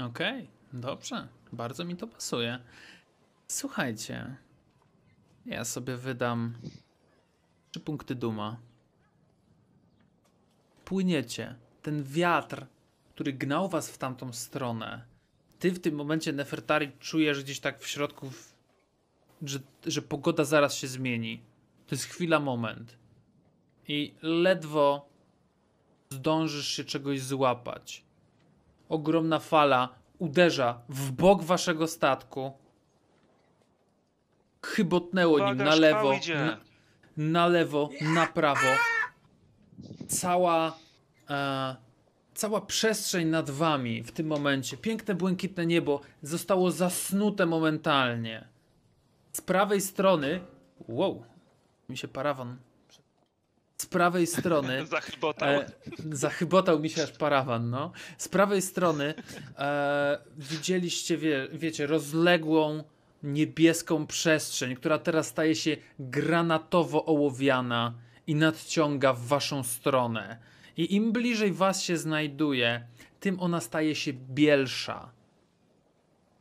Okej, 0.00 0.48
dobrze. 0.72 1.28
Bardzo 1.52 1.84
mi 1.84 1.96
to 1.96 2.06
pasuje. 2.06 2.58
Słuchajcie, 3.48 4.36
ja 5.46 5.64
sobie 5.64 5.96
wydam 5.96 6.54
trzy 7.70 7.80
punkty 7.80 8.14
duma. 8.14 8.56
Płyniecie. 10.84 11.54
Ten 11.82 12.04
wiatr, 12.04 12.66
który 13.14 13.32
gnał 13.32 13.68
was 13.68 13.90
w 13.90 13.98
tamtą 13.98 14.32
stronę. 14.32 15.04
Ty 15.58 15.70
w 15.70 15.80
tym 15.80 15.94
momencie, 15.94 16.32
Nefertari, 16.32 16.92
czujesz 17.00 17.44
gdzieś 17.44 17.60
tak 17.60 17.80
w 17.80 17.86
środku, 17.86 18.30
że, 19.42 19.58
że 19.86 20.02
pogoda 20.02 20.44
zaraz 20.44 20.74
się 20.74 20.86
zmieni. 20.86 21.42
To 21.86 21.94
jest 21.94 22.04
chwila, 22.04 22.40
moment. 22.40 22.98
I 23.88 24.14
ledwo 24.22 25.08
zdążysz 26.10 26.68
się 26.68 26.84
czegoś 26.84 27.22
złapać 27.22 28.08
ogromna 28.88 29.38
fala 29.38 29.88
uderza 30.18 30.80
w 30.88 31.10
bok 31.12 31.42
waszego 31.42 31.86
statku. 31.86 32.52
Chybotnęło 34.66 35.38
nim 35.38 35.46
Uwaga, 35.46 35.64
na 35.64 35.72
szkwał 35.72 35.80
lewo, 35.80 36.12
na, 36.34 36.58
na 37.18 37.46
lewo, 37.46 37.90
na 38.00 38.26
prawo. 38.26 38.68
Cała, 40.08 40.78
e, 41.30 41.76
cała 42.34 42.60
przestrzeń 42.60 43.28
nad 43.28 43.50
wami 43.50 44.02
w 44.02 44.12
tym 44.12 44.26
momencie, 44.26 44.76
piękne 44.76 45.14
błękitne 45.14 45.66
niebo 45.66 46.00
zostało 46.22 46.70
zasnute 46.70 47.46
momentalnie. 47.46 48.48
Z 49.32 49.40
prawej 49.40 49.80
strony, 49.80 50.40
wow, 50.88 51.24
mi 51.88 51.96
się 51.96 52.08
parawan. 52.08 52.56
Z 53.78 53.86
prawej 53.86 54.26
strony 54.26 54.86
Zachybotał. 54.86 55.48
E, 55.48 55.66
zachybotał 56.12 56.80
mi 56.80 56.90
się 56.90 57.02
aż 57.02 57.12
parawan, 57.12 57.70
no. 57.70 57.92
Z 58.18 58.28
prawej 58.28 58.62
strony 58.62 59.14
e, 59.58 60.18
widzieliście, 60.36 61.16
wie, 61.16 61.48
wiecie, 61.52 61.86
rozległą, 61.86 62.84
niebieską 63.22 64.06
przestrzeń, 64.06 64.76
która 64.76 64.98
teraz 64.98 65.26
staje 65.26 65.54
się 65.54 65.76
granatowo 65.98 67.04
ołowiana 67.04 67.94
i 68.26 68.34
nadciąga 68.34 69.12
w 69.12 69.26
waszą 69.26 69.62
stronę. 69.62 70.38
I 70.76 70.94
im 70.94 71.12
bliżej 71.12 71.52
was 71.52 71.82
się 71.82 71.96
znajduje, 71.96 72.86
tym 73.20 73.40
ona 73.40 73.60
staje 73.60 73.94
się 73.94 74.12
bielsza. 74.12 75.10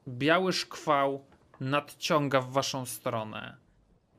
Biały 0.08 0.54
szkwał 0.54 1.26
nadciąga 1.60 2.42
w 2.42 2.52
waszą 2.52 2.86
stronę. 2.86 3.58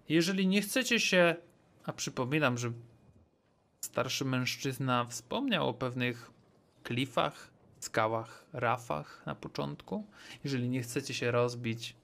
Jeżeli 0.08 0.46
nie 0.46 0.62
chcecie 0.62 1.00
się, 1.00 1.36
a 1.84 1.92
przypominam, 1.92 2.58
że 2.58 2.72
starszy 3.80 4.24
mężczyzna 4.24 5.04
wspomniał 5.04 5.68
o 5.68 5.74
pewnych 5.74 6.30
klifach, 6.82 7.50
skałach, 7.80 8.44
rafach 8.52 9.22
na 9.26 9.34
początku. 9.34 10.06
Jeżeli 10.44 10.68
nie 10.68 10.82
chcecie 10.82 11.14
się 11.14 11.30
rozbić, 11.30 11.96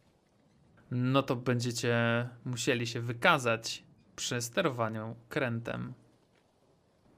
no 0.95 1.23
to 1.23 1.37
będziecie 1.37 2.29
musieli 2.45 2.87
się 2.87 3.01
wykazać 3.01 3.85
przy 4.17 4.41
sterowaniu 4.43 5.17
krętem. 5.29 5.95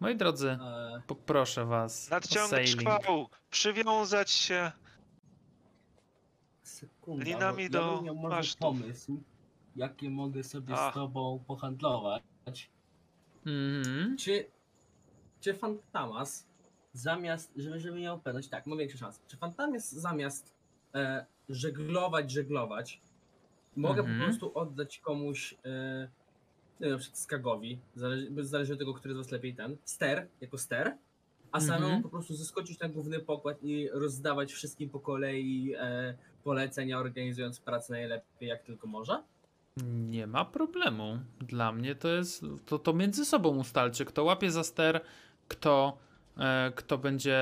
Moi 0.01 0.17
drodzy, 0.17 0.51
E, 0.51 1.03
poproszę 1.07 1.65
was 1.67 2.09
sailing. 2.49 2.81
szkwał, 2.81 3.29
przywiązać 3.51 4.31
się. 4.31 4.73
sekunda, 6.63 7.25
Linami 7.25 7.63
ja 7.63 7.69
do 7.71 7.97
bym 7.97 8.05
miał 8.05 8.15
może 8.17 8.37
masztów. 8.37 8.61
pomysł, 8.61 9.23
jakie 9.77 10.11
mogę 10.11 10.45
sobie 10.45 10.75
A. 10.75 10.91
z 10.91 10.95
tobą 10.95 11.45
pohandlować. 11.47 12.23
Mhm. 13.47 14.17
Czy, 14.19 14.47
czy 15.41 15.55
Fantamas 15.55 16.47
zamiast, 16.93 17.53
żeby, 17.57 17.81
żeby 17.81 18.01
miał 18.01 18.21
pewność, 18.21 18.49
tak, 18.49 18.67
mam 18.67 18.79
większe 18.79 18.99
szanse. 18.99 19.21
Czy 19.29 19.37
Fantamas 19.37 19.93
zamiast 19.93 20.55
e, 20.95 21.27
żeglować, 21.49 22.31
żeglować, 22.31 23.01
mogę 23.77 24.01
Mhm. 24.01 24.19
po 24.19 24.25
prostu 24.25 24.59
oddać 24.59 24.99
komuś, 24.99 25.55
e, 25.65 26.09
nie 26.81 26.87
wiem, 26.87 26.91
na 26.93 26.99
przykład 26.99 27.19
Skagowi, 27.19 27.79
zależy, 27.95 28.31
zależy 28.45 28.73
od 28.73 28.79
tego, 28.79 28.95
który 28.95 29.15
z 29.15 29.17
was 29.17 29.31
lepiej 29.31 29.55
ten, 29.55 29.77
ster, 29.85 30.27
jako 30.41 30.59
ster, 30.59 30.97
a 31.53 31.59
Mhm. 31.59 31.81
samemu 31.81 32.03
po 32.03 32.09
prostu 32.09 32.35
zeskoczyć 32.35 32.81
na 32.81 32.89
główny 32.89 33.21
pokład 33.21 33.63
i 33.63 33.89
rozdawać 33.93 34.53
wszystkim 34.53 34.91
po 34.91 35.01
kolei 35.01 35.75
e, 35.79 36.15
polecenia, 36.45 36.99
organizując 36.99 37.61
pracę 37.61 37.93
najlepiej 37.93 38.49
jak 38.49 38.63
tylko 38.63 38.87
może? 38.87 39.23
Nie 39.87 40.27
ma 40.27 40.45
problemu. 40.45 41.19
Dla 41.41 41.73
mnie 41.73 41.95
to 41.95 42.09
jest. 42.09 42.45
To, 42.67 42.79
to 42.79 42.93
między 42.93 43.25
sobą 43.25 43.57
ustalcie, 43.57 44.05
kto 44.05 44.25
łapie 44.25 44.51
za 44.51 44.65
ster, 44.65 45.01
kto, 45.49 45.99
e, 46.39 46.73
kto 46.77 46.99
będzie 46.99 47.39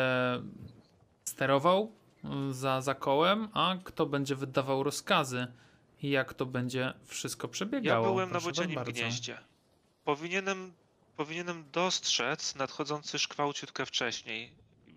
sterował 1.24 1.92
e, 2.24 2.52
za, 2.52 2.80
za 2.80 2.94
kołem, 2.94 3.48
a 3.52 3.76
kto 3.84 4.06
będzie 4.06 4.34
wydawał 4.36 4.82
rozkazy 4.82 5.46
jak 6.10 6.34
to 6.34 6.46
będzie 6.46 6.92
wszystko 7.06 7.46
Ja 7.46 7.52
przebiegało. 7.52 8.06
byłem 8.06 8.30
na 8.32 8.40
Proszę 8.40 8.68
bardzo. 8.74 8.92
gnieździe. 8.92 9.38
Powinienem, 10.04 10.72
powinienem 11.16 11.64
dostrzec 11.72 12.54
nadchodzący 12.54 13.18
szkwał 13.18 13.52
ciutkę 13.52 13.86
wcześniej 13.86 14.50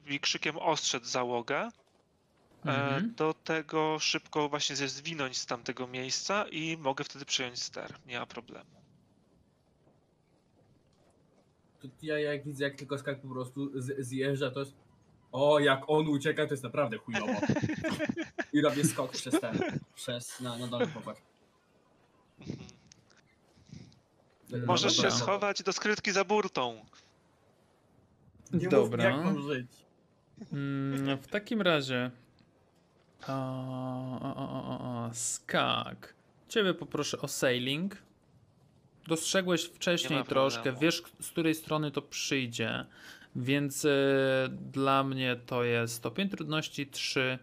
i 0.08 0.20
krzykiem 0.20 0.58
ostrzec 0.58 1.06
załogę. 1.06 1.58
E, 2.66 2.70
Mhm. 2.70 3.14
do 3.16 3.34
tego 3.34 4.00
szybko 4.00 4.50
właśnie 4.50 4.76
się 4.76 4.88
zwinąć 4.88 5.38
z 5.38 5.46
tamtego 5.46 5.88
miejsca 5.88 6.46
i 6.52 6.78
mogę 6.78 7.04
wtedy 7.04 7.26
przejąć 7.26 7.60
ster. 7.64 7.94
Nie 8.06 8.20
ma 8.20 8.26
problemu. 8.26 8.70
To 11.82 11.88
ja 12.02 12.20
jak 12.20 12.44
widzę, 12.44 12.64
jak 12.64 12.76
tylko 12.76 12.98
skak 12.98 13.22
po 13.22 13.28
prostu 13.28 13.82
z, 13.82 14.06
zjeżdża, 14.08 14.52
to 14.52 14.60
jest 14.60 14.74
o, 15.32 15.60
jak 15.60 15.82
on 15.88 16.08
ucieka, 16.08 16.46
to 16.48 16.54
jest 16.54 16.64
naprawdę 16.64 16.98
chujowo. 16.98 17.34
I 18.54 18.62
robię 18.62 18.84
skok 18.84 19.12
przez 19.12 19.40
ten, 19.40 19.60
przez, 19.96 20.40
na, 20.40 20.58
na 20.58 20.68
dolny 20.68 20.88
pokład. 20.88 21.22
No 24.50 24.58
Możesz 24.66 24.96
dobra. 24.96 25.12
się 25.12 25.18
schować 25.18 25.64
do 25.64 25.74
skrytki 25.74 26.12
za 26.12 26.24
burtą. 26.24 26.86
Nie 28.54 28.64
mów 28.64 28.72
Dobra. 28.72 29.10
mi, 29.10 29.16
jak 29.16 29.26
mam 29.26 29.42
żyć. 29.42 29.68
Mm, 30.54 31.18
w 31.18 31.28
takim 31.28 31.62
razie. 31.62 32.12
O, 33.28 33.34
o, 34.22 34.36
o, 34.36 34.64
o, 34.64 34.80
o, 34.80 35.10
skak. 35.14 36.14
Ciebie 36.50 36.74
poproszę 36.74 37.22
o 37.22 37.28
sailing. 37.28 37.98
Dostrzegłeś 39.08 39.64
wcześniej 39.64 40.24
troszkę, 40.24 40.74
wiesz 40.74 41.04
z 41.22 41.30
której 41.30 41.56
strony 41.56 41.92
to 41.92 42.02
przyjdzie, 42.02 42.86
więc 43.38 43.86
e, 43.86 43.90
dla 44.72 45.04
mnie 45.04 45.36
to 45.46 45.64
jest 45.64 45.94
stopień 45.94 46.30
trudności 46.30 46.88
3, 46.88 47.40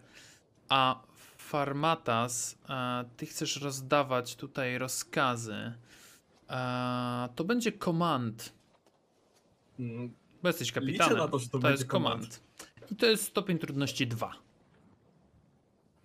a 0.69 1.01
Farmatas, 1.37 2.57
e, 2.69 3.05
ty 3.17 3.25
chcesz 3.25 3.61
rozdawać 3.61 4.35
tutaj 4.35 4.77
rozkazy. 4.77 5.73
E, 6.49 7.29
to 7.35 7.43
będzie 7.43 7.71
command, 7.71 8.53
Mm, 9.79 10.13
bo 10.43 10.49
jesteś 10.49 10.67
Liczę 10.67 10.81
kapitanem. 10.81 11.17
na 11.17 11.27
to, 11.27 11.39
że 11.39 11.45
to, 11.45 11.51
To 11.51 11.59
będzie 11.59 11.77
jest 11.81 11.91
command. 11.91 12.43
I 12.91 12.95
to 12.95 13.05
jest 13.05 13.23
stopień 13.23 13.59
trudności 13.59 14.07
2. 14.07 14.31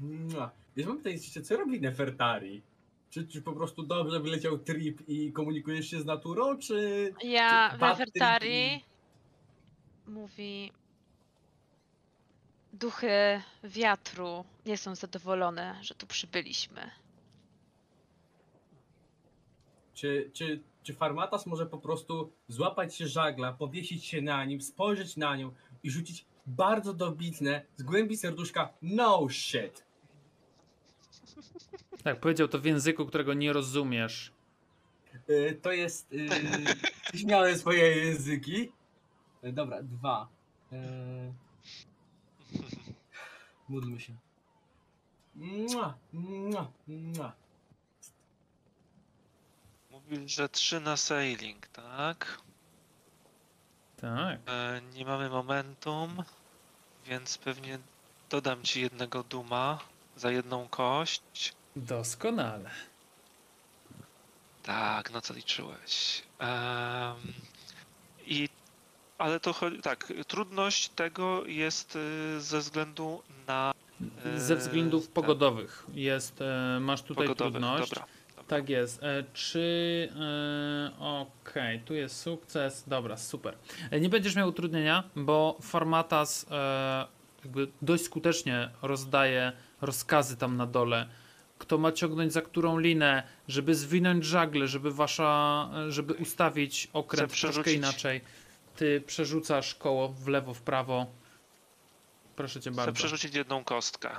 Mua. 0.01 0.51
Wiesz, 0.77 0.87
mam 0.87 0.97
pytanie, 0.97 1.19
co 1.19 1.57
robi 1.57 1.81
Nefertari? 1.81 2.63
Czy, 3.11 3.27
czy 3.27 3.43
po 3.43 3.53
prostu 3.53 3.83
dobrze 3.83 4.21
wyleciał 4.21 4.59
trip 4.59 5.09
i 5.09 5.33
komunikujesz 5.33 5.91
się 5.91 6.01
z 6.01 6.05
naturą, 6.05 6.59
czy... 6.59 7.13
Ja 7.25 7.71
Czy 7.73 7.79
bad 7.79 7.99
Wefertari 7.99 8.85
mówi 10.11 10.73
duchy 12.73 13.43
wiatru 13.65 14.45
nie 14.67 14.77
są 14.77 14.95
zadowolone, 14.95 15.79
że 15.83 15.95
tu 15.95 16.07
przybyliśmy. 16.07 16.91
Czy, 19.95 20.31
czy, 20.33 20.61
czy 20.83 20.95
Farmatas 20.95 21.47
może 21.47 21.67
po 21.67 21.79
prostu 21.79 22.33
złapać 22.49 22.97
się 22.97 23.07
żagla, 23.09 23.53
powiesić 23.53 24.05
się 24.05 24.23
na 24.23 24.45
nim, 24.45 24.61
spojrzeć 24.61 25.17
na 25.17 25.37
nią 25.37 25.55
i 25.83 25.91
rzucić 25.91 26.25
bardzo 26.47 26.95
dobitne, 26.95 27.63
z 27.77 27.83
głębi 27.83 28.17
serduszka 28.17 28.73
no 28.83 29.29
shit. 29.31 29.85
Tak, 32.05 32.21
powiedział 32.21 32.49
to 32.49 32.59
w 32.59 32.65
języku, 32.65 33.07
którego 33.07 33.35
nie 33.35 33.53
rozumiesz. 33.53 34.33
Y, 35.31 35.59
to 35.63 35.73
jest... 35.73 36.13
Yy, 37.13 37.21
śmiałem 37.21 37.59
swoje 37.59 37.97
języki. 37.97 38.73
Y, 39.45 39.53
dobra, 39.53 39.83
dwa. 39.83 40.29
Y, 40.73 41.33
módlmy 43.69 44.01
się. 44.01 44.13
Mua, 45.35 45.95
mua, 46.13 46.71
mua. 46.89 47.33
Mówisz, 49.91 50.33
że 50.35 50.49
3 50.49 50.81
na 50.81 50.97
sailing, 50.97 51.67
tak? 51.67 52.41
Tak. 53.97 54.41
E, 54.47 54.81
nie 54.95 55.05
mamy 55.05 55.31
momentum, 55.31 56.23
więc 57.07 57.39
pewnie 57.39 57.79
dodam 58.31 58.63
ci 58.63 58.81
jednego 58.81 59.23
duma 59.23 59.79
za 60.17 60.31
jedną 60.31 60.69
kość. 60.69 61.55
Doskonale. 61.77 62.71
Tak, 64.63 65.11
no 65.11 65.21
co 65.21 65.35
liczyłeś. 65.35 66.23
Em, 66.39 67.17
I 68.27 68.49
ale 69.21 69.41
to. 69.41 69.55
Tak, 69.83 70.13
trudność 70.29 70.89
tego 70.89 71.47
jest 71.47 71.97
y, 71.97 72.41
ze 72.41 72.59
względu 72.59 73.23
na 73.47 73.73
Ze 74.37 74.55
Eee, 74.55 74.61
względów 74.61 75.05
tak. 75.07 75.13
pogodowych 75.15 75.87
jest, 75.95 76.41
e, 76.43 76.79
masz 76.81 77.03
tutaj 77.03 77.27
pogodowe. 77.27 77.51
trudność. 77.51 77.91
Dobra. 77.91 78.07
dobra. 78.37 78.45
Tak 78.49 78.69
jest. 78.69 79.03
E, 79.03 79.25
Czy. 79.35 80.09
e, 80.21 80.91
Okej, 81.01 81.81
tu 81.81 81.95
jest 81.95 82.21
sukces. 82.21 82.85
Dobra, 82.87 83.17
super. 83.17 83.55
E, 83.91 84.01
Nie 84.01 84.09
będziesz 84.09 84.37
miał 84.37 84.49
utrudnienia, 84.49 85.05
bo 85.17 85.59
Formatas 85.63 86.47
jakby 87.45 87.69
dość 87.83 88.05
skutecznie 88.05 88.71
rozdaje 88.83 89.53
rozkazy 89.81 90.37
tam 90.37 90.57
na 90.57 90.67
dole. 90.67 91.07
Kto 91.59 91.79
ma 91.79 91.93
ciągnąć 91.93 92.33
za 92.33 92.43
którą 92.43 92.79
linę, 92.79 93.23
żeby 93.49 93.75
zwinąć 93.75 94.25
żagle, 94.25 94.69
żeby 94.69 94.91
wasza. 94.93 95.69
żeby 95.89 96.15
ustawić 96.15 96.89
okręt 96.93 97.41
troszkę 97.41 97.73
inaczej. 97.73 98.21
Ty 98.77 99.01
przerzucasz 99.07 99.75
koło 99.75 100.09
w 100.09 100.29
lewo, 100.29 100.55
w 100.55 100.61
prawo. 100.63 101.07
Proszę 102.37 102.61
cię 102.61 102.71
Chcę 102.71 102.77
bardzo. 102.77 102.93
przerzucić 102.93 103.35
jedną 103.35 103.65
kostkę 103.65 104.11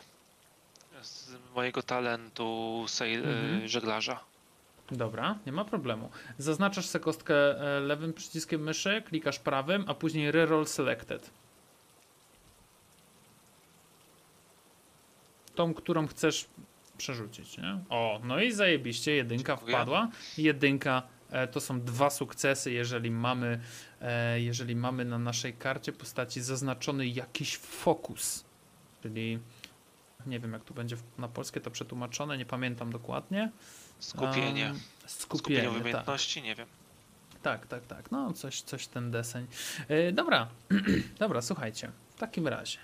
z 1.01 1.33
mojego 1.55 1.83
talentu 1.83 2.85
sail, 2.87 3.19
Mhm. 3.19 3.61
y, 3.63 3.69
żeglarza. 3.69 4.19
Dobra, 4.91 5.35
nie 5.45 5.51
ma 5.51 5.65
problemu. 5.65 6.09
Zaznaczasz 6.37 6.85
sobie 6.85 7.03
kostkę 7.03 7.35
e, 7.35 7.79
lewym 7.79 8.13
przyciskiem 8.13 8.61
myszy, 8.63 9.03
klikasz 9.07 9.39
prawym, 9.39 9.85
a 9.87 9.93
później 9.93 10.31
reroll 10.31 10.65
selected. 10.65 11.29
Tą, 15.55 15.73
którą 15.73 16.07
chcesz 16.07 16.45
przerzucić, 16.97 17.57
nie? 17.57 17.79
O, 17.89 18.19
no 18.23 18.39
i 18.41 18.51
zajebiście, 18.51 19.11
jedynka 19.15 19.53
Dziękuję. 19.55 19.75
wpadła. 19.75 20.09
Jedynka 20.37 21.01
e, 21.01 21.20
to 21.51 21.61
są 21.61 21.81
dwa 21.81 22.09
sukcesy, 22.09 22.71
jeżeli 22.71 23.11
mamy, 23.11 23.59
e, 24.01 24.41
jeżeli 24.41 24.75
mamy 24.75 25.05
na 25.05 25.19
naszej 25.19 25.53
karcie 25.53 25.93
postaci 25.93 26.41
zaznaczony 26.41 27.07
jakiś 27.07 27.57
fokus. 27.57 28.45
Czyli 29.01 29.39
Nie 30.25 30.39
wiem, 30.39 30.53
jak 30.53 30.63
tu 30.63 30.73
będzie 30.73 30.97
na 31.17 31.27
polskie 31.27 31.61
to 31.61 31.71
przetłumaczone, 31.71 32.37
nie 32.37 32.45
pamiętam 32.45 32.91
dokładnie. 32.91 33.51
Skupienie. 33.99 34.73
Skupienie 34.73 35.01
skupienie, 35.07 35.69
tak. 35.69 35.81
umiejętności, 35.81 36.41
nie 36.41 36.55
wiem. 36.55 36.67
Tak, 37.41 37.67
tak, 37.67 37.85
tak. 37.85 38.11
No, 38.11 38.33
coś, 38.33 38.61
coś 38.61 38.87
ten 38.87 39.11
deseń. 39.11 39.47
E, 39.87 40.11
dobra, 40.11 40.47
dobra, 41.19 41.41
słuchajcie. 41.41 41.91
W 42.15 42.19
takim 42.19 42.47
razie. 42.47 42.77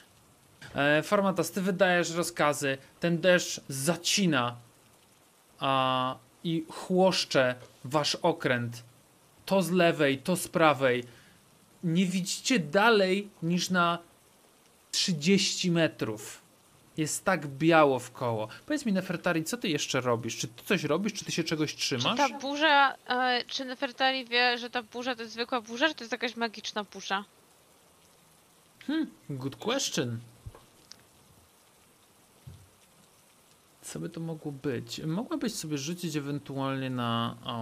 E, 0.75 1.03
Formatas, 1.03 1.51
ty 1.51 1.61
wydajesz 1.61 2.11
rozkazy. 2.11 2.77
Ten 2.99 3.21
deszcz 3.21 3.61
zacina 3.67 4.55
a, 5.59 6.15
i 6.47 6.65
chłoszcze 6.69 7.55
wasz 7.83 8.15
okręt. 8.15 8.83
To 9.45 9.61
z 9.61 9.71
lewej, 9.71 10.17
to 10.17 10.35
z 10.35 10.47
prawej. 10.47 11.03
Nie 11.83 12.05
widzicie 12.05 12.59
dalej 12.59 13.29
niż 13.43 13.69
na 13.69 13.99
30 14.91 15.71
metrów. 15.71 16.41
Jest 16.97 17.25
tak 17.25 17.47
biało 17.47 17.99
w 17.99 18.11
koło. 18.11 18.47
Powiedz 18.65 18.85
mi, 18.85 18.93
Nefertari, 18.93 19.43
co 19.43 19.57
ty 19.57 19.69
jeszcze 19.69 20.01
robisz? 20.01 20.37
Czy 20.37 20.47
ty 20.47 20.63
coś 20.65 20.83
robisz? 20.83 21.13
Czy 21.13 21.25
ty 21.25 21.31
się 21.31 21.43
czegoś 21.43 21.71
Czy 21.75 21.77
trzymasz? 21.77 22.17
ta 22.17 22.29
burza, 22.39 22.95
e, 23.07 23.43
czy 23.47 23.65
Nefertari 23.65 24.25
wie, 24.25 24.57
że 24.57 24.69
ta 24.69 24.83
burza 24.83 25.15
to 25.15 25.21
jest 25.21 25.33
zwykła 25.33 25.61
burza, 25.61 25.87
czy 25.87 25.95
to 25.95 26.03
jest 26.03 26.11
jakaś 26.11 26.35
magiczna 26.35 26.83
burza? 26.83 27.23
Hmm, 28.87 29.07
good 29.29 29.55
question. 29.55 30.19
Co 33.87 33.99
by 33.99 34.09
to 34.09 34.19
mogło 34.19 34.51
być? 34.51 34.99
Mogłabyś 34.99 35.53
sobie 35.53 35.77
rzucić 35.77 36.15
ewentualnie 36.15 36.89
na. 36.89 37.37
O, 37.45 37.57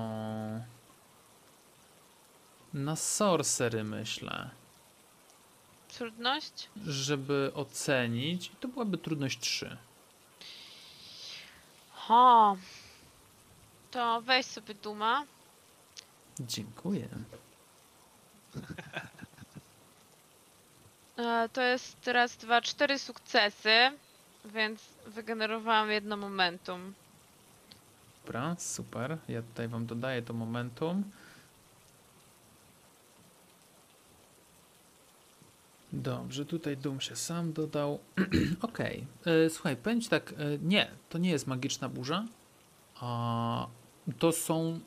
na 2.73 2.95
sorcery, 2.95 3.84
myślę. 3.84 4.49
Trudność? 5.88 6.69
Żeby 6.88 7.51
ocenić. 7.53 8.47
I 8.47 8.55
to 8.55 8.67
byłaby 8.67 8.97
trudność 8.97 9.39
3. 9.39 9.78
Ha. 11.93 12.55
To 13.91 14.21
weź 14.21 14.45
sobie 14.45 14.73
duma. 14.76 15.26
Dziękuję. 16.39 17.07
E, 21.17 21.49
to 21.53 21.61
jest 21.61 22.07
raz, 22.07 22.38
dwa, 22.38 22.61
cztery 22.61 22.99
sukcesy, 22.99 23.91
więc 24.54 24.82
wygenerowałam 25.08 25.91
jedno 25.91 26.18
momentum. 26.18 26.93
Dobra, 28.26 28.56
super. 28.60 29.18
Ja 29.28 29.41
tutaj 29.41 29.68
wam 29.68 29.86
dodaję 29.86 30.22
to 30.22 30.34
momentum. 30.34 31.04
Dobrze, 35.93 36.46
tutaj 36.46 36.78
Doom 36.78 37.02
się 37.02 37.16
sam 37.16 37.54
dodał. 37.54 38.00
Okej, 38.62 39.06
e, 39.26 39.50
słuchaj, 39.50 39.78
ci 40.02 40.10
tak, 40.10 40.34
e, 40.38 40.58
nie, 40.64 40.91
to 41.10 41.18
nie 41.18 41.30
jest 41.30 41.48
magiczna 41.48 41.89
burza. 41.89 42.26
A 42.96 43.68
to 44.20 44.32
są 44.32 44.80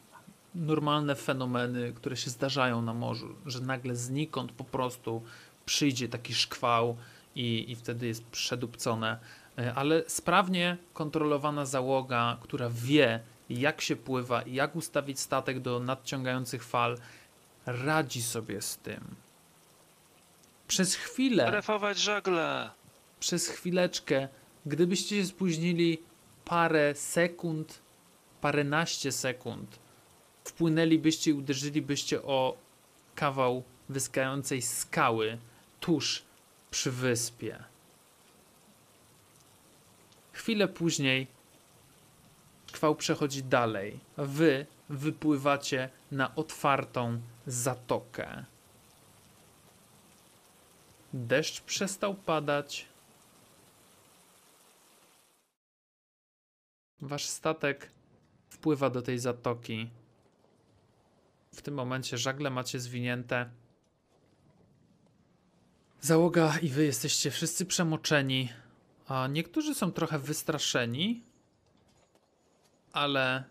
normalne 0.54 1.14
fenomeny, 1.14 1.92
które 1.92 2.16
się 2.16 2.30
zdarzają 2.30 2.82
na 2.82 2.94
morzu, 2.94 3.34
że 3.46 3.60
nagle 3.60 3.96
znikąd 3.96 4.52
po 4.52 4.64
prostu 4.64 5.22
przyjdzie 5.66 6.08
taki 6.08 6.34
szkwał 6.34 6.96
i, 7.36 7.70
i 7.70 7.76
wtedy 7.76 8.06
jest 8.06 8.24
przedupcone. 8.24 9.18
E, 9.58 9.74
Ale 9.74 10.02
sprawnie 10.06 10.76
kontrolowana 10.92 11.66
załoga, 11.66 12.38
która 12.40 12.70
wie, 12.70 13.20
jak 13.50 13.80
się 13.80 13.96
pływa, 13.96 14.42
jak 14.46 14.76
ustawić 14.76 15.20
statek 15.20 15.60
do 15.60 15.80
nadciągających 15.80 16.64
fal, 16.64 16.98
radzi 17.66 18.22
sobie 18.22 18.62
z 18.62 18.78
tym. 18.78 19.14
Przez 20.68 20.94
chwilę 20.94 21.50
Refować 21.50 21.98
żagle! 21.98 22.70
przez 23.20 23.48
chwileczkę, 23.48 24.28
gdybyście 24.66 25.16
się 25.16 25.26
spóźnili 25.26 26.02
parę 26.44 26.94
sekund, 26.94 27.80
paręnaście 28.40 29.12
sekund, 29.12 29.78
wpłynęlibyście 30.44 31.30
i 31.30 31.34
uderzylibyście 31.34 32.22
o 32.22 32.56
kawał 33.14 33.62
wyskającej 33.88 34.62
skały 34.62 35.38
tuż 35.80 36.22
przy 36.70 36.90
wyspie. 36.90 37.64
Chwilę 40.48 40.68
później 40.68 41.26
szkwał 42.66 42.96
przechodzi 42.96 43.42
dalej. 43.42 44.00
Wy 44.16 44.66
wypływacie 44.88 45.90
na 46.10 46.34
otwartą 46.34 47.20
zatokę. 47.46 48.44
Deszcz 51.12 51.60
przestał 51.60 52.14
padać. 52.14 52.86
Wasz 57.00 57.26
statek 57.26 57.90
wpływa 58.48 58.90
do 58.90 59.02
tej 59.02 59.18
zatoki. 59.18 59.90
W 61.54 61.62
tym 61.62 61.74
momencie 61.74 62.18
żagle 62.18 62.50
macie 62.50 62.80
zwinięte. 62.80 63.50
Załoga 66.00 66.58
i 66.58 66.68
wy 66.68 66.84
jesteście 66.84 67.30
wszyscy 67.30 67.66
przemoczeni, 67.66 68.48
a 69.08 69.26
niektórzy 69.26 69.74
są 69.74 69.92
trochę 69.92 70.18
wystraszeni, 70.18 71.22
ale 72.92 73.44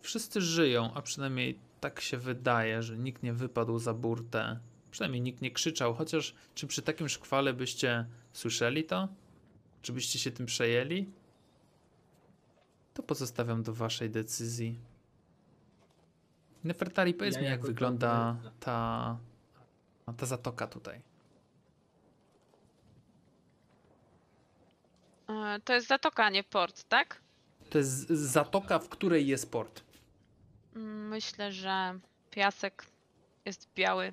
wszyscy 0.00 0.40
żyją, 0.40 0.94
a 0.94 1.02
przynajmniej 1.02 1.58
tak 1.80 2.00
się 2.00 2.16
wydaje, 2.16 2.82
że 2.82 2.98
nikt 2.98 3.22
nie 3.22 3.32
wypadł 3.32 3.78
za 3.78 3.94
burtę. 3.94 4.60
Przynajmniej 4.90 5.22
nikt 5.22 5.42
nie 5.42 5.50
krzyczał, 5.50 5.94
chociaż 5.94 6.34
czy 6.54 6.66
przy 6.66 6.82
takim 6.82 7.08
szkwale 7.08 7.52
byście 7.54 8.06
słyszeli 8.32 8.84
to? 8.84 9.08
Czy 9.82 9.92
byście 9.92 10.18
się 10.18 10.30
tym 10.30 10.46
przejęli? 10.46 11.12
To 12.94 13.02
pozostawiam 13.02 13.62
do 13.62 13.74
waszej 13.74 14.10
decyzji. 14.10 14.78
Nefertari, 16.64 17.14
powiedz 17.14 17.34
Ja 17.34 17.40
mi, 17.40 17.46
jak 17.46 17.66
wygląda 17.66 18.36
ta, 18.60 19.18
ta 20.16 20.26
zatoka 20.26 20.66
tutaj. 20.66 21.00
To 25.64 25.72
jest 25.72 25.86
zatoka, 25.88 26.24
a 26.24 26.30
nie 26.30 26.44
port, 26.44 26.84
tak? 26.88 27.20
To 27.70 27.78
jest 27.78 28.08
zatoka, 28.08 28.78
w 28.78 28.88
której 28.88 29.26
jest 29.26 29.50
port. 29.50 29.82
Mm, 30.76 31.08
Myślę, 31.08 31.52
że 31.52 31.98
piasek 32.30 32.86
jest 33.44 33.68
biały. 33.74 34.12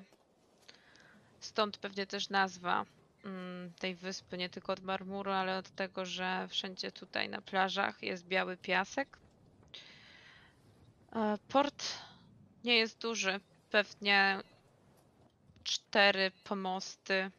Stąd 1.40 1.78
pewnie 1.78 2.06
też 2.06 2.28
nazwa 2.28 2.84
mm, 3.24 3.72
tej 3.72 3.94
wyspy, 3.94 4.38
nie 4.38 4.48
tylko 4.48 4.72
od 4.72 4.82
marmuru, 4.82 5.30
ale 5.30 5.58
od 5.58 5.70
tego, 5.70 6.04
że 6.04 6.48
wszędzie 6.48 6.92
tutaj 6.92 7.28
na 7.28 7.40
plażach 7.40 8.02
jest 8.02 8.26
biały 8.26 8.56
piasek. 8.56 9.18
E, 11.12 11.38
Port 11.48 11.84
nie 12.64 12.76
jest 12.76 12.98
duży, 13.00 13.40
pewnie 13.70 14.40
cztery 15.64 16.30
pomosty. 16.44 17.30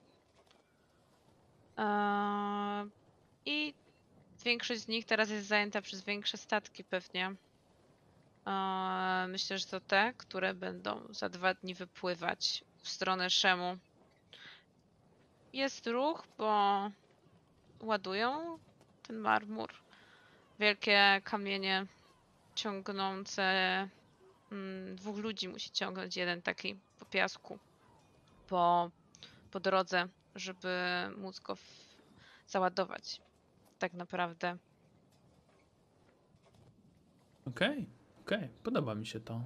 E, 3.49 3.51
I 3.51 3.73
większość 4.45 4.81
z 4.81 4.87
nich 4.87 5.05
teraz 5.05 5.29
jest 5.29 5.47
zajęta 5.47 5.81
przez 5.81 6.03
większe 6.03 6.37
statki 6.37 6.83
pewnie. 6.83 7.35
Eee, 8.45 9.27
Myślę, 9.27 9.57
że 9.57 9.65
to 9.65 9.81
te, 9.81 10.13
które 10.17 10.53
będą 10.53 11.01
za 11.09 11.29
dwa 11.29 11.53
dni 11.53 11.73
wypływać 11.75 12.63
w 12.81 12.89
stronę 12.89 13.29
Szemu. 13.29 13.77
Jest 15.53 15.87
ruch, 15.87 16.23
bo 16.37 16.91
ładują 17.79 18.59
ten 19.07 19.17
marmur. 19.17 19.69
Wielkie 20.59 21.21
kamienie 21.23 21.85
ciągnące. 22.55 23.43
mm, 24.51 24.95
Dwóch 24.95 25.17
ludzi 25.17 25.47
musi 25.47 25.71
ciągnąć 25.71 26.15
jeden 26.17 26.41
taki 26.41 26.79
po 26.99 27.05
piasku 27.05 27.59
po, 28.49 28.91
po 29.51 29.59
drodze, 29.59 30.07
żeby 30.35 30.69
móc 31.17 31.39
go 31.39 31.55
w, 31.55 31.63
załadować. 32.47 33.21
Tak 33.80 33.93
naprawdę. 33.93 34.57
Okej, 37.45 37.86
okej, 38.21 38.49
podoba 38.63 38.95
mi 38.95 39.05
się 39.05 39.19
to. 39.19 39.43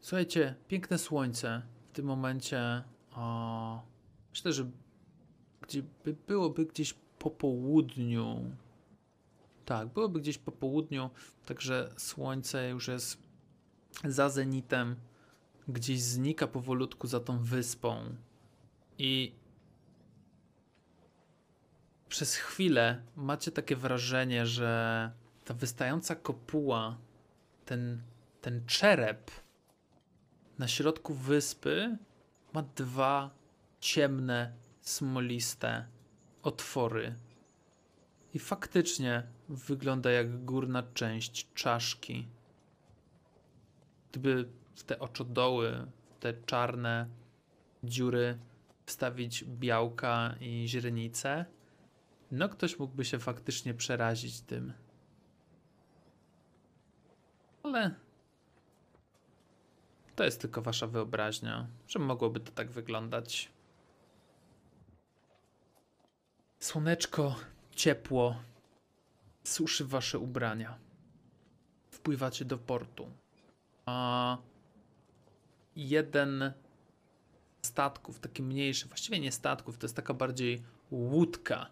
Słuchajcie, 0.00 0.54
piękne 0.68 0.98
słońce 0.98 1.62
w 1.88 1.92
tym 1.92 2.06
momencie. 2.06 2.84
O, 3.16 3.82
myślę, 4.30 4.52
że 4.52 4.70
gdzie 5.62 5.82
by, 6.04 6.16
byłoby 6.26 6.66
gdzieś 6.66 6.94
po 7.18 7.30
południu. 7.30 8.56
Tak, 9.64 9.88
byłoby 9.88 10.20
gdzieś 10.20 10.38
po 10.38 10.52
południu, 10.52 11.10
także 11.46 11.94
słońce 11.96 12.68
już 12.68 12.88
jest 12.88 13.18
za 14.04 14.28
zenitem, 14.28 14.96
gdzieś 15.68 16.02
znika 16.02 16.46
powolutku 16.46 17.06
za 17.06 17.20
tą 17.20 17.38
wyspą. 17.38 18.16
I 18.98 19.32
przez 22.08 22.36
chwilę 22.36 23.02
macie 23.16 23.52
takie 23.52 23.76
wrażenie, 23.76 24.46
że 24.46 25.10
ta 25.44 25.54
wystająca 25.54 26.16
kopuła 26.16 26.98
ten, 27.64 28.02
ten 28.40 28.66
czerep 28.66 29.30
na 30.58 30.68
środku 30.68 31.14
wyspy 31.14 31.98
ma 32.52 32.62
dwa 32.62 33.30
ciemne, 33.80 34.52
smoliste 34.80 35.86
otwory. 36.42 37.14
I 38.34 38.38
faktycznie 38.38 39.22
wygląda 39.48 40.10
jak 40.10 40.44
górna 40.44 40.82
część 40.94 41.52
czaszki. 41.54 42.28
Gdyby 44.10 44.48
w 44.74 44.82
te 44.82 44.98
oczodoły, 44.98 45.86
w 46.16 46.18
te 46.18 46.34
czarne 46.46 47.08
dziury 47.84 48.38
wstawić 48.86 49.44
białka 49.44 50.34
i 50.40 50.64
źrenice, 50.68 51.44
no 52.34 52.48
ktoś 52.48 52.78
mógłby 52.78 53.04
się 53.04 53.18
faktycznie 53.18 53.74
przerazić 53.74 54.40
tym. 54.40 54.72
Ale 57.62 57.94
to 60.16 60.24
jest 60.24 60.40
tylko 60.40 60.62
wasza 60.62 60.86
wyobraźnia, 60.86 61.66
że 61.88 61.98
mogłoby 61.98 62.40
to 62.40 62.52
tak 62.52 62.70
wyglądać. 62.70 63.50
Słoneczko, 66.60 67.36
ciepło, 67.70 68.36
suszy 69.44 69.84
wasze 69.84 70.18
ubrania. 70.18 70.78
Wpływacie 71.90 72.44
do 72.44 72.58
portu. 72.58 73.10
A 73.86 74.38
jeden 75.76 76.52
statków, 77.62 78.20
taki 78.20 78.42
mniejszy, 78.42 78.88
właściwie 78.88 79.20
nie 79.20 79.32
statków, 79.32 79.78
to 79.78 79.84
jest 79.84 79.96
taka 79.96 80.14
bardziej 80.14 80.62
łódka. 80.90 81.70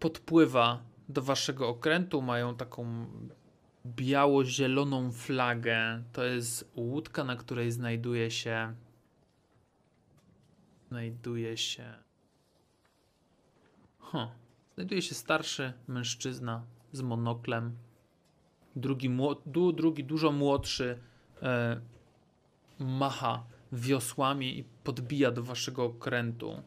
Podpływa 0.00 0.82
do 1.08 1.22
waszego 1.22 1.68
okrętu, 1.68 2.22
mają 2.22 2.56
taką 2.56 3.06
biało-zieloną 3.86 5.12
flagę. 5.12 6.02
To 6.12 6.24
jest 6.24 6.72
łódka, 6.76 7.24
na 7.24 7.36
której 7.36 7.72
znajduje 7.72 8.30
się. 8.30 8.74
Znajduje 10.88 11.56
się. 11.56 11.94
Huh. 13.98 14.28
Znajduje 14.74 15.02
się 15.02 15.14
starszy 15.14 15.72
mężczyzna 15.88 16.62
z 16.92 17.02
monoklem. 17.02 17.76
Drugi, 18.76 19.10
du, 19.46 19.72
drugi 19.72 20.04
dużo 20.04 20.32
młodszy, 20.32 20.98
e, 21.42 21.80
macha 22.78 23.44
wiosłami 23.72 24.58
i 24.58 24.64
podbija 24.84 25.30
do 25.30 25.42
waszego 25.42 25.84
okrętu. 25.84 26.62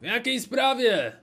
W 0.00 0.04
jakiej 0.04 0.40
sprawie? 0.40 1.20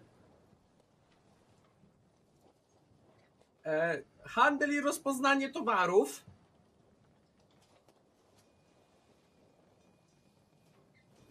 E, 3.66 4.04
handel 4.24 4.74
i 4.74 4.82
rozpoznanie 4.82 5.50
towarów. 5.50 6.26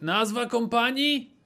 Nazwa 0.01 0.45
kompanii? 0.45 1.37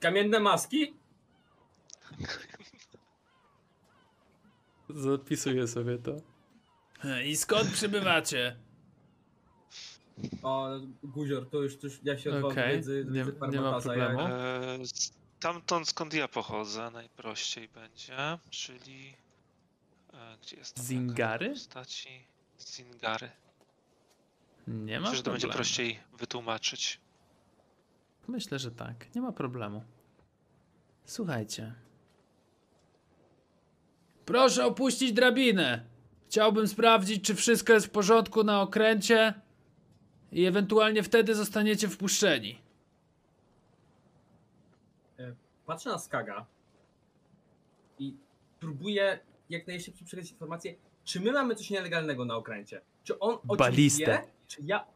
Kamienne 0.00 0.40
maski. 0.40 0.94
Zapisuję 4.88 5.68
sobie 5.68 5.98
to. 5.98 6.31
I 7.26 7.36
skąd 7.36 7.70
przybywacie? 7.70 8.56
O, 10.42 10.68
guzior, 11.02 11.50
to 11.50 11.62
już, 11.62 11.76
to 11.78 11.86
już 11.86 12.00
ja 12.04 12.18
się 12.18 12.30
odwołam 12.30 12.52
Okej, 12.58 12.76
wiedzy, 12.76 13.04
nie- 13.10 13.24
wiedzy 13.24 13.32
nie 13.32 13.60
ma 13.60 13.70
Parmatasa, 13.70 13.96
ja- 13.96 14.06
problemu. 14.06 14.34
E, 14.34 14.78
Stamtąd 15.38 15.88
skąd 15.88 16.14
ja 16.14 16.28
pochodzę 16.28 16.90
najprościej 16.90 17.68
będzie, 17.68 18.16
czyli... 18.50 19.14
E, 20.12 20.36
gdzie 20.42 20.56
jest 20.56 20.74
tam 20.74 20.84
Zingary? 20.84 21.50
Postaci? 21.50 22.08
Zingary. 22.58 23.30
Nie 24.68 25.00
ma 25.00 25.06
Myślę, 25.06 25.16
że 25.16 25.22
to 25.22 25.30
będzie 25.30 25.46
problemu. 25.46 25.56
prościej 25.64 26.00
wytłumaczyć. 26.18 27.00
Myślę, 28.28 28.58
że 28.58 28.70
tak. 28.70 29.14
Nie 29.14 29.20
ma 29.20 29.32
problemu. 29.32 29.84
Słuchajcie. 31.04 31.74
Proszę 34.24 34.66
opuścić 34.66 35.12
drabinę. 35.12 35.91
Chciałbym 36.32 36.68
sprawdzić, 36.68 37.24
czy 37.24 37.34
wszystko 37.34 37.72
jest 37.72 37.86
w 37.86 37.90
porządku 37.90 38.44
na 38.44 38.60
okręcie 38.62 39.34
i 40.32 40.44
ewentualnie 40.44 41.02
wtedy 41.02 41.34
zostaniecie 41.34 41.88
wpuszczeni. 41.88 42.58
Patrzę 45.66 45.90
na 45.90 45.98
Skaga 45.98 46.46
i 47.98 48.16
próbuję 48.60 49.20
jak 49.50 49.66
najszybciej 49.66 50.06
przekazać 50.06 50.30
informację, 50.30 50.74
czy 51.04 51.20
my 51.20 51.32
mamy 51.32 51.54
coś 51.54 51.70
nielegalnego 51.70 52.24
na 52.24 52.36
okręcie. 52.36 52.80
Czy 53.04 53.18
on 53.18 53.38
o 53.48 53.56
Balistę. 53.56 54.04
wie, 54.06 54.22
czy 54.48 54.62
ja... 54.64 54.86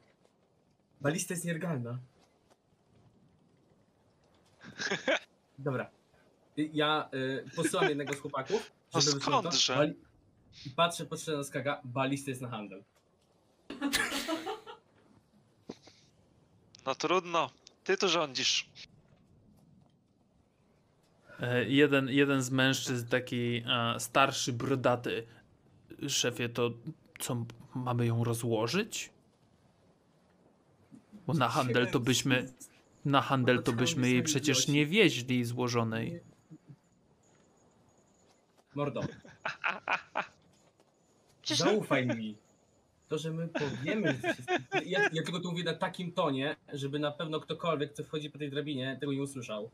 Balista 1.01 1.35
jest 1.35 1.45
nielegalna. 1.45 1.99
Dobra. 5.59 5.91
Y, 6.59 6.71
Ja 6.73 7.09
y, 7.15 7.51
posyłam 7.57 7.89
jednego 7.89 8.13
z 8.15 8.19
chłopaków, 8.21 8.73
No 8.95 9.01
żeby 9.01 9.21
to. 9.21 9.23
skądże? 9.27 9.95
I 10.67 10.71
patrzę, 10.71 11.07
patrzę 11.07 11.37
na 11.37 11.45
Skaga, 11.45 11.81
balista 11.85 12.31
jest 12.31 12.43
na 12.43 12.49
handel. 12.49 12.85
No 16.87 16.95
trudno, 16.95 17.51
ty 17.85 17.97
tu 17.97 18.09
rządzisz. 18.09 18.69
E, 21.41 21.65
jeden, 21.65 22.09
jeden 22.09 22.43
z 22.43 22.51
mężczyzn, 22.51 23.09
taki 23.09 23.63
e, 23.67 24.01
starszy, 24.01 24.53
brodaty. 24.53 25.27
Szefie, 26.09 26.49
to 26.49 26.71
co, 27.19 27.47
mamy 27.75 28.07
ją 28.07 28.25
rozłożyć? 28.25 29.11
Bo 31.27 31.35
na 31.35 31.49
handel 31.49 31.91
to 31.91 32.01
byśmy, 32.01 32.53
na 33.05 33.21
handel 33.21 33.63
to 33.63 33.73
byśmy 33.73 34.11
jej 34.11 34.23
przecież 34.23 34.69
nie 34.69 34.87
wieźli 34.87 35.45
złożonej. 35.45 36.21
Mordo, 38.75 39.01
Przecież 41.47 41.67
zaufaj 41.67 42.07
mi. 42.07 42.37
To, 43.09 43.19
że 43.19 43.31
my 43.31 43.49
powiemy, 43.49 44.21
ja, 44.87 45.09
ja 45.13 45.23
tylko 45.23 45.41
to 45.41 45.51
mówię 45.51 45.65
na 45.65 45.75
takim 45.75 46.13
tonie, 46.13 46.57
żeby 46.73 46.99
na 46.99 47.13
pewno 47.13 47.41
ktokolwiek, 47.41 47.93
kto 47.93 48.05
wchodzi 48.05 48.31
po 48.31 48.39
tej 48.39 48.51
drabinie, 48.51 48.97
tego 49.01 49.13
nie 49.13 49.23
usłyszał. 49.23 49.71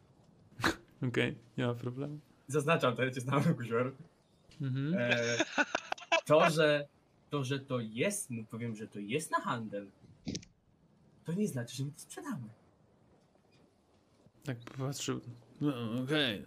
Okej, 1.09 1.39
nie 1.59 1.67
ma 1.67 1.75
problemu. 1.75 2.19
Zaznaczam 2.49 2.97
to, 2.97 3.05
ja 3.05 3.11
cię 3.11 3.21
znam, 3.21 3.43
guzior. 3.55 3.95
Mhm. 4.61 4.95
E, 4.99 5.37
to, 6.25 6.51
że 6.51 6.89
to, 7.31 7.45
że 7.45 7.61
to 7.61 7.81
jest, 7.81 8.31
mu 8.31 8.45
powiem, 8.45 8.77
że 8.77 8.89
to 8.89 8.99
jest 8.99 9.31
na 9.31 9.41
handel, 9.41 9.91
to 11.25 11.33
nie 11.33 11.49
znaczy, 11.49 11.77
że 11.77 11.85
my 11.85 11.93
to 11.93 11.99
sprzedamy. 11.99 12.49
Tak 14.45 14.59
popatrzył. 14.61 15.21
No, 15.61 15.73
okej. 16.05 16.47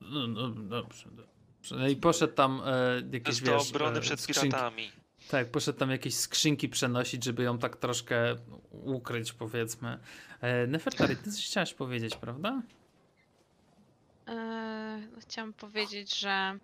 No, 0.00 0.26
no, 0.26 0.50
dobrze, 0.50 1.10
dobrze. 1.10 1.39
No 1.70 1.88
i 1.88 1.96
poszedł 1.96 2.34
tam 2.34 2.62
e, 2.64 3.02
jakieś, 3.12 3.40
do 3.40 3.58
wiesz, 3.58 3.70
obrony 3.70 3.98
e, 3.98 4.00
przed 4.00 4.20
skrzynki. 4.20 4.48
piratami. 4.48 4.90
Tak, 5.30 5.50
poszedł 5.50 5.78
tam 5.78 5.90
jakieś 5.90 6.14
skrzynki 6.14 6.68
przenosić, 6.68 7.24
żeby 7.24 7.42
ją 7.42 7.58
tak 7.58 7.76
troszkę 7.76 8.36
ukryć, 8.70 9.32
powiedzmy. 9.32 9.98
E, 10.40 10.66
Nefertari, 10.66 11.16
ty 11.16 11.32
coś 11.32 11.46
chciałaś 11.46 11.74
powiedzieć, 11.74 12.16
prawda? 12.16 12.62
e, 14.28 15.08
no 15.12 15.20
chciałam 15.20 15.52
powiedzieć, 15.52 16.18
że 16.18 16.58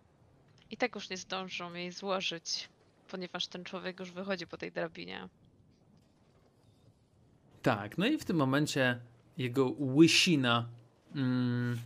i 0.70 0.76
tak 0.76 0.94
już 0.94 1.10
nie 1.10 1.16
zdążą 1.16 1.74
jej 1.74 1.92
złożyć, 1.92 2.68
ponieważ 3.08 3.46
ten 3.46 3.64
człowiek 3.64 4.00
już 4.00 4.12
wychodzi 4.12 4.46
po 4.46 4.56
tej 4.56 4.72
drabinie. 4.72 5.28
Tak, 7.62 7.98
no 7.98 8.06
i 8.06 8.18
w 8.18 8.24
tym 8.24 8.36
momencie 8.36 9.00
jego 9.38 9.72
łysina 9.78 10.68
mm, 11.14 11.78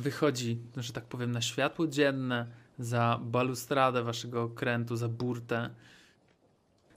wychodzi, 0.00 0.58
że 0.76 0.92
tak 0.92 1.04
powiem, 1.04 1.32
na 1.32 1.40
światło 1.40 1.86
dzienne 1.86 2.46
za 2.78 3.20
balustradę 3.22 4.02
waszego 4.02 4.42
okrętu, 4.42 4.96
za 4.96 5.08
burtę. 5.08 5.70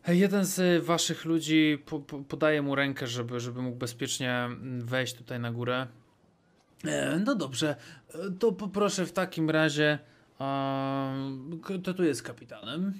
Jeden 0.07 0.45
z 0.45 0.86
waszych 0.86 1.26
ludzi 1.26 1.84
po, 1.86 1.99
po, 1.99 2.19
podaje 2.19 2.61
mu 2.61 2.76
rękę, 2.76 3.07
żeby, 3.07 3.40
żeby 3.40 3.61
mógł 3.61 3.78
bezpiecznie 3.78 4.32
mm, 4.32 4.86
wejść 4.86 5.14
tutaj 5.14 5.40
na 5.40 5.52
górę. 5.52 5.88
E, 6.86 7.19
no 7.26 7.36
dobrze, 7.36 7.76
e, 8.10 8.32
to 8.40 8.52
poproszę 8.52 9.06
w 9.06 9.11
takim 9.11 9.49
razie. 9.49 9.99
A, 10.40 11.14
kto 11.64 11.94
tu 11.94 12.03
jest 12.03 12.23
kapitanem? 12.23 12.94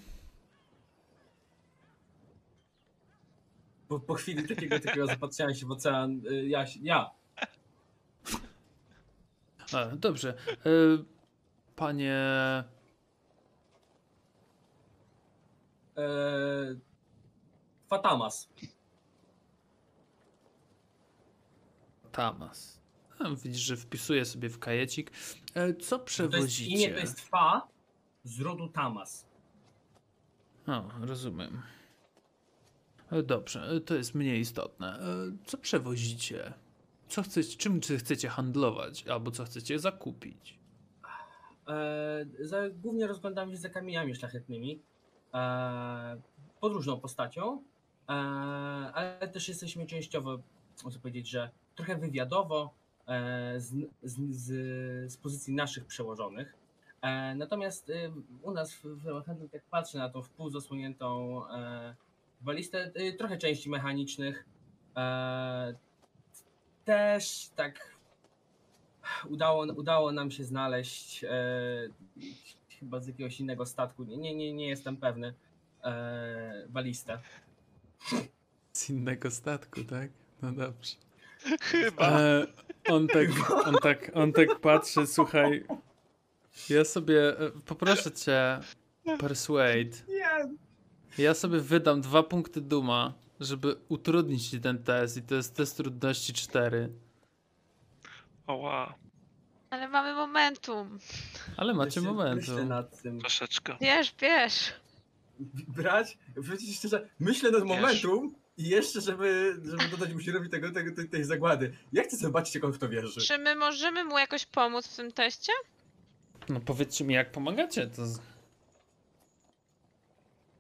Po, 3.88 4.00
po 4.00 4.14
chwili 4.14 4.48
takiego, 4.48 4.80
takiego 4.80 5.08
zapatrzenia 5.08 5.54
się 5.54 5.66
w 5.66 5.72
ocean, 5.72 6.22
y, 6.32 6.48
ja, 6.48 6.66
ja. 6.82 7.21
E, 9.74 9.96
dobrze. 9.96 10.30
E, 10.30 10.70
panie. 11.76 12.16
E, 15.98 16.76
Fatamas. 17.90 18.50
Tamas. 22.12 22.82
A, 23.20 23.30
widzisz, 23.36 23.62
że 23.62 23.78
wpisuje 23.78 24.26
sobie 24.26 24.50
w 24.50 24.60
kajecik. 24.60 25.12
E, 25.54 25.74
co 25.74 25.98
To 25.98 26.04
jest, 26.04 26.06
przewozicie? 26.06 26.72
imię 26.76 26.94
to 26.94 27.00
jest 27.00 27.20
Fa 27.22 27.68
z 28.24 28.40
rodu 28.42 28.68
Tamas. 28.68 29.26
O, 30.68 30.90
rozumiem. 31.02 31.62
E, 33.12 33.24
Dobrze, 33.24 33.62
e, 33.62 33.80
to 33.82 33.96
jest 33.96 34.16
mniej 34.16 34.40
istotne. 34.40 35.00
Co 35.46 35.58
przewozicie? 35.58 36.54
Co 37.12 37.24
chcecie, 37.24 37.58
czym 37.58 37.80
czy 37.80 37.98
chcecie 37.98 38.30
handlować, 38.30 39.08
albo 39.08 39.32
co 39.32 39.46
chcecie 39.46 39.80
zakupić? 39.80 40.60
E, 41.68 42.26
za, 42.40 42.70
głównie 42.70 43.08
rozglądamy 43.08 43.52
się 43.52 43.58
za 43.58 43.70
kamieniami 43.70 44.16
szlachetnymi, 44.16 44.82
e, 45.34 46.22
podróżną 46.62 47.00
postacią, 47.00 47.64
e, 48.10 48.12
ale 48.94 49.28
też 49.28 49.48
jesteśmy 49.48 49.86
częściowo, 49.86 50.40
można 50.84 51.02
powiedzieć, 51.02 51.30
że 51.30 51.50
trochę 51.76 51.96
wywiadowo 51.96 52.74
e, 53.08 53.60
z, 53.60 53.74
z, 54.04 54.36
z, 54.36 55.12
z 55.12 55.18
pozycji 55.18 55.54
naszych 55.54 55.86
przełożonych. 55.86 56.56
E, 57.02 57.36
natomiast 57.36 57.90
e, 57.90 58.12
u 58.42 58.52
nas 58.52 58.74
w, 58.74 59.24
handlu, 59.26 59.50
jak 59.54 59.64
patrzę 59.64 59.98
na 59.98 60.10
tą 60.10 60.22
wpół 60.22 60.50
zasłoniętą 60.50 61.42
balistę, 62.42 62.92
trochę 63.18 63.38
części 63.38 63.70
mechanicznych, 63.70 64.46
też 66.86 67.50
tak 67.56 67.98
udało, 69.30 69.66
udało 69.66 70.12
nam 70.12 70.32
się 70.32 70.44
znaleźć 70.44 71.24
e, 71.24 71.30
chyba 72.80 73.00
z 73.00 73.08
jakiegoś 73.08 73.40
innego 73.40 73.66
statku, 73.66 74.04
nie, 74.04 74.18
nie, 74.18 74.36
nie, 74.36 74.54
nie 74.54 74.68
jestem 74.68 74.98
pewny, 74.98 75.34
e, 75.84 76.68
balistę. 76.70 77.20
Z 78.74 78.90
innego 78.90 79.32
statku, 79.32 79.84
tak? 79.84 80.10
No 80.42 80.52
dobrze. 80.52 80.96
Chyba. 81.62 82.20
E, 82.22 82.48
on, 82.90 83.08
tak, 83.08 83.28
on, 83.66 83.76
tak, 83.82 84.12
on 84.14 84.34
tak 84.34 84.60
patrzy, 84.60 85.08
słuchaj. 85.08 85.66
Ja 86.70 86.86
sobie, 86.86 87.40
e, 87.40 87.52
poproszę 87.66 88.12
cię, 88.12 88.60
Persuade. 89.20 89.98
Nie, 90.08 91.24
Ja 91.24 91.34
sobie 91.34 91.60
wydam 91.60 92.02
dwa 92.02 92.24
punkty 92.24 92.62
duma, 92.62 93.14
żeby 93.42 93.76
utrudnić 93.90 94.50
ci 94.50 94.60
ten 94.62 94.84
test 94.84 95.18
i 95.18 95.22
to 95.22 95.36
jest 95.36 95.56
test 95.56 95.78
trudności 95.78 96.34
4. 96.34 96.90
Oła, 98.48 98.96
Ale 99.70 99.88
mamy 99.88 100.14
momentum. 100.14 101.00
Ale 101.58 101.74
macie 101.74 102.02
momentu. 102.02 102.52
Myślę 102.52 102.66
nad 102.66 103.02
tym. 103.02 103.20
troszeczkę. 103.20 103.78
Bierz, 103.82 104.16
bierz. 104.22 104.74
Brać, 105.68 106.18
powiedzieć 106.36 106.78
szczerze, 106.78 107.10
myślę 107.20 107.52
nad 107.52 107.64
momentum 107.64 108.36
i 108.58 108.70
jeszcze, 108.70 109.02
żeby, 109.02 109.56
żeby 109.64 109.88
dodać 109.92 110.14
musirowi 110.14 110.50
tego, 110.50 110.72
tego, 110.72 110.96
tej, 110.96 111.10
tej 111.10 111.24
zagłady. 111.24 111.74
Ja 111.94 112.04
chcę 112.04 112.18
zobaczyć, 112.18 112.56
jak 112.56 112.64
on 112.64 112.74
w 112.74 112.78
to 112.78 112.90
wierzy. 112.90 113.22
Czy 113.22 113.38
my 113.38 113.56
możemy 113.56 114.04
mu 114.04 114.18
jakoś 114.20 114.46
pomóc 114.46 114.88
w 114.88 114.96
tym 114.96 115.12
teście? 115.12 115.52
No 116.50 116.60
powiedzcie 116.60 117.04
mi, 117.06 117.14
jak 117.14 117.32
pomagacie. 117.32 117.88
To 117.88 118.06
z... 118.06 118.20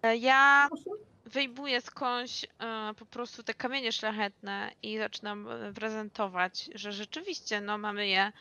E, 0.03 0.17
Ja 0.17 0.67
wyjmuję 1.31 1.81
skądś 1.81 2.43
e, 2.43 2.93
po 2.99 3.05
prostu 3.05 3.43
te 3.43 3.53
kamienie 3.53 3.91
szlachetne 3.91 4.71
i 4.83 4.97
zaczynam 4.97 5.47
e, 5.47 5.73
prezentować, 5.73 6.69
że 6.75 6.91
rzeczywiście 6.91 7.61
no 7.61 7.77
mamy 7.77 8.07
je 8.07 8.31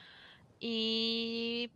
i 0.60 1.70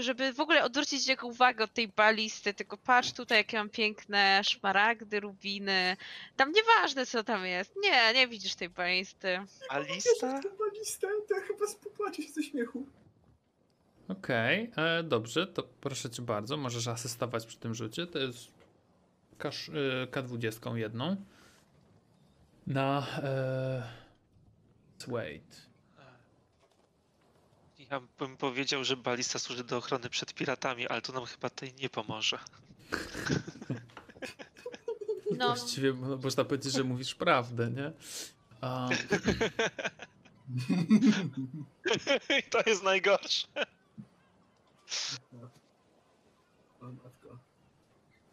żeby 0.00 0.32
w 0.32 0.40
ogóle 0.40 0.64
odwrócić 0.64 1.08
jego 1.08 1.26
uwagę 1.26 1.64
od 1.64 1.72
tej 1.72 1.88
balisty, 1.88 2.54
tylko 2.54 2.76
patrz 2.76 3.12
tutaj 3.12 3.38
jakie 3.38 3.56
mam 3.56 3.70
piękne 3.70 4.40
szmaragdy, 4.44 5.20
rubiny. 5.20 5.96
Tam 6.36 6.52
nieważne 6.52 7.06
co 7.06 7.24
tam 7.24 7.46
jest. 7.46 7.72
Nie, 7.82 8.14
nie 8.14 8.28
widzisz 8.28 8.54
tej 8.54 8.68
balisty. 8.68 9.38
A 9.68 9.80
Wierzę 9.80 9.94
lista? 9.94 10.40
w 10.40 10.42
tą 10.42 10.48
balistę, 10.56 11.08
to 11.28 11.34
ja 11.34 11.40
chyba 11.40 11.66
popłaczę 11.84 12.22
się 12.22 12.32
ze 12.32 12.42
śmiechu. 12.42 12.86
Okej, 14.08 14.70
e, 14.76 15.02
dobrze, 15.02 15.46
to 15.46 15.62
proszę 15.80 16.10
cię 16.10 16.22
bardzo, 16.22 16.56
możesz 16.56 16.88
asystować 16.88 17.46
przy 17.46 17.56
tym 17.56 17.74
rzucie. 17.74 18.06
To 18.06 18.18
jest 18.18 18.55
K20 19.38 20.76
jedną. 20.76 21.16
Na 22.66 23.06
e, 23.22 23.82
Wait. 25.08 25.66
Ja 27.90 28.00
bym 28.18 28.36
powiedział, 28.36 28.84
że 28.84 28.96
balista 28.96 29.38
służy 29.38 29.64
do 29.64 29.76
ochrony 29.76 30.10
przed 30.10 30.34
piratami, 30.34 30.88
ale 30.88 31.02
to 31.02 31.12
nam 31.12 31.24
chyba 31.24 31.50
tutaj 31.50 31.74
nie 31.74 31.90
pomoże. 31.90 32.38
No. 35.36 35.46
Właściwie 35.46 35.92
mo- 35.92 36.16
można 36.16 36.44
powiedzieć, 36.44 36.72
że 36.72 36.84
mówisz 36.84 37.14
prawdę, 37.14 37.70
nie? 37.70 37.92
A, 38.60 38.88
to 42.50 42.58
jest 42.66 42.82
najgorsze. 42.82 43.46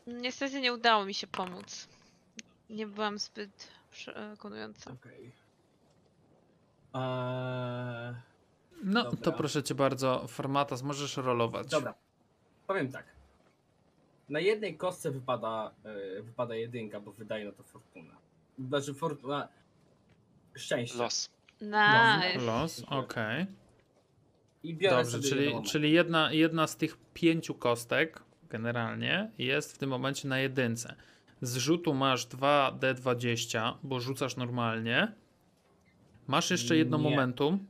Niestety 0.07 0.61
nie 0.61 0.73
udało 0.73 1.05
mi 1.05 1.13
się 1.13 1.27
pomóc. 1.27 1.87
Nie 2.69 2.87
byłam 2.87 3.19
zbyt 3.19 3.67
przekonująca. 3.91 4.91
Okej. 4.91 5.31
Eee, 6.93 8.15
no 8.83 9.03
Dobra. 9.03 9.19
to 9.21 9.31
proszę 9.31 9.63
cię 9.63 9.75
bardzo, 9.75 10.27
Formatas, 10.27 10.83
możesz 10.83 11.17
rolować. 11.17 11.67
Dobra. 11.67 11.93
Powiem 12.67 12.91
tak. 12.91 13.05
Na 14.29 14.39
jednej 14.39 14.77
kostce 14.77 15.11
wypada, 15.11 15.71
e, 15.85 16.21
wypada 16.21 16.55
jedynka, 16.55 16.99
bo 16.99 17.11
wydaje 17.11 17.45
na 17.45 17.51
to 17.51 17.63
fortuna. 17.63 18.13
Znaczy 18.59 18.93
fortuna... 18.93 19.47
Szczęście. 20.55 20.97
Los. 20.97 21.29
Nice. 21.61 22.45
Los, 22.45 22.83
okej. 22.87 23.45
I 24.63 24.75
biorę 24.75 24.95
Dobrze, 24.95 25.11
sobie 25.11 25.23
czyli, 25.29 25.63
czyli 25.63 25.91
jedna, 25.91 26.31
jedna 26.31 26.67
z 26.67 26.77
tych 26.77 26.97
pięciu 27.13 27.55
kostek 27.55 28.23
generalnie 28.57 29.31
jest 29.37 29.73
w 29.75 29.77
tym 29.77 29.89
momencie 29.89 30.27
na 30.27 30.39
jedynce. 30.39 30.95
Z 31.41 31.55
rzutu 31.57 31.93
masz 31.93 32.27
2D20, 32.27 33.73
bo 33.83 33.99
rzucasz 33.99 34.35
normalnie. 34.37 35.13
Masz 36.27 36.51
jeszcze 36.51 36.77
jedno 36.77 36.97
Nie. 36.97 37.03
momentum. 37.03 37.67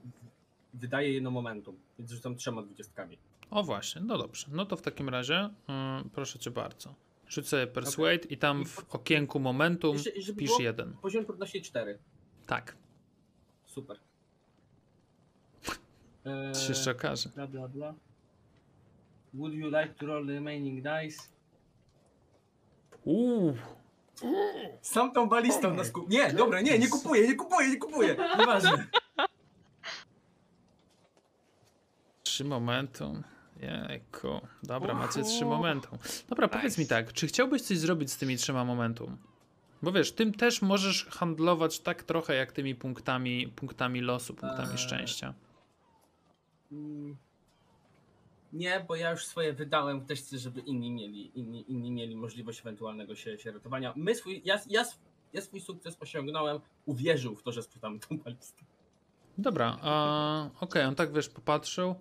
Wydaje 0.74 1.14
jedno 1.14 1.32
momentum, 1.32 1.76
więc 2.00 2.12
rzucam 2.12 2.36
trzema 2.36 2.62
dwudziestkami. 2.62 3.18
O 3.52 3.64
właśnie, 3.64 4.02
no 4.02 4.18
dobrze. 4.18 4.48
No 4.52 4.66
to 4.66 4.78
w 4.78 4.82
takim 4.82 5.10
razie 5.10 5.50
mm, 5.68 6.10
proszę 6.14 6.40
cię 6.40 6.52
bardzo. 6.52 6.94
Rzuć 7.28 7.48
sobie 7.48 7.68
Persuade 7.68 8.28
i 8.30 8.38
tam 8.38 8.66
w 8.66 8.96
okienku 8.96 9.40
momentum 9.40 9.96
Jeszcze- 9.96 10.22
żeby 10.22 10.40
pisz 10.40 10.50
było- 10.50 10.62
jeden. 10.62 10.94
Poziom 11.02 11.26
trudności 11.26 11.62
4. 11.62 11.98
Tak, 12.48 12.76
Super. 13.66 13.98
to 16.54 16.60
się 16.60 16.70
jeszcze 16.70 16.92
okaże. 16.92 17.30
Bla 17.36 17.48
bla 17.48 17.68
bla. 17.68 17.94
Would 19.34 19.54
you 19.54 19.70
like 19.70 19.94
to 20.00 20.06
roll 20.06 20.26
the 20.28 20.34
remaining 20.34 20.84
dice? 20.84 21.30
Uuu, 23.06 23.54
Sam 24.82 25.12
tą 25.12 25.30
balistą 25.30 25.74
nas 25.74 25.92
kup... 25.92 26.10
Nie, 26.10 26.34
dobra, 26.34 26.62
nie, 26.62 26.80
nie 26.80 26.88
kupuję, 26.88 27.28
nie 27.28 27.36
kupuję, 27.36 27.70
nie 27.70 27.78
kupuję. 27.78 28.16
Nieważne. 28.40 28.88
Trzy 32.24 32.44
momentum. 32.46 33.24
Jejku. 33.62 34.42
Dobra, 34.64 34.94
macie 34.94 35.24
trzy 35.24 35.46
momentum. 35.46 35.98
Dobra, 36.30 36.48
powiedz 36.48 36.78
mi 36.78 36.82
Nice. 36.84 36.96
tak, 36.96 37.14
czy 37.14 37.28
chciałbyś 37.28 37.62
coś 37.62 37.78
zrobić 37.78 38.12
z 38.12 38.18
tymi 38.18 38.38
trzema 38.38 38.66
momentum? 38.66 39.18
Bo 39.82 39.92
wiesz, 39.92 40.12
tym 40.12 40.34
też 40.34 40.62
możesz 40.62 41.06
handlować 41.06 41.80
tak 41.80 42.04
trochę 42.04 42.36
jak 42.36 42.52
tymi 42.52 42.76
punktami, 42.76 43.48
punktami 43.48 44.02
losu, 44.02 44.34
punktami 44.34 44.72
Eee. 44.72 44.78
szczęścia. 44.78 45.34
Nie, 48.54 48.86
bo 48.88 48.96
ja 48.96 49.12
już 49.12 49.26
swoje 49.26 49.54
wydałem, 49.54 50.06
też 50.06 50.20
chcę, 50.20 50.38
żeby 50.38 50.62
inni 50.62 50.92
mieli, 50.92 51.40
inni, 51.40 51.72
inni 51.72 51.92
mieli 51.92 52.16
możliwość 52.16 52.60
ewentualnego 52.60 53.16
się, 53.16 53.38
się 53.38 53.52
ratowania. 53.52 53.94
My 53.96 54.16
swój, 54.16 54.42
ja, 54.46 54.60
ja, 54.70 54.86
ja 55.34 55.42
swój 55.42 55.62
sukces 55.62 55.98
osiągnąłem, 56.00 56.60
uwierzył 56.86 57.36
w 57.36 57.44
to, 57.44 57.52
że 57.52 57.64
sprzedamy 57.64 58.00
tą 58.00 58.18
balistę. 58.18 58.64
Dobra, 59.38 59.78
okej, 60.60 60.86
on 60.86 60.96
tak 60.96 61.14
wiesz, 61.14 61.30
popatrzył. 61.30 61.96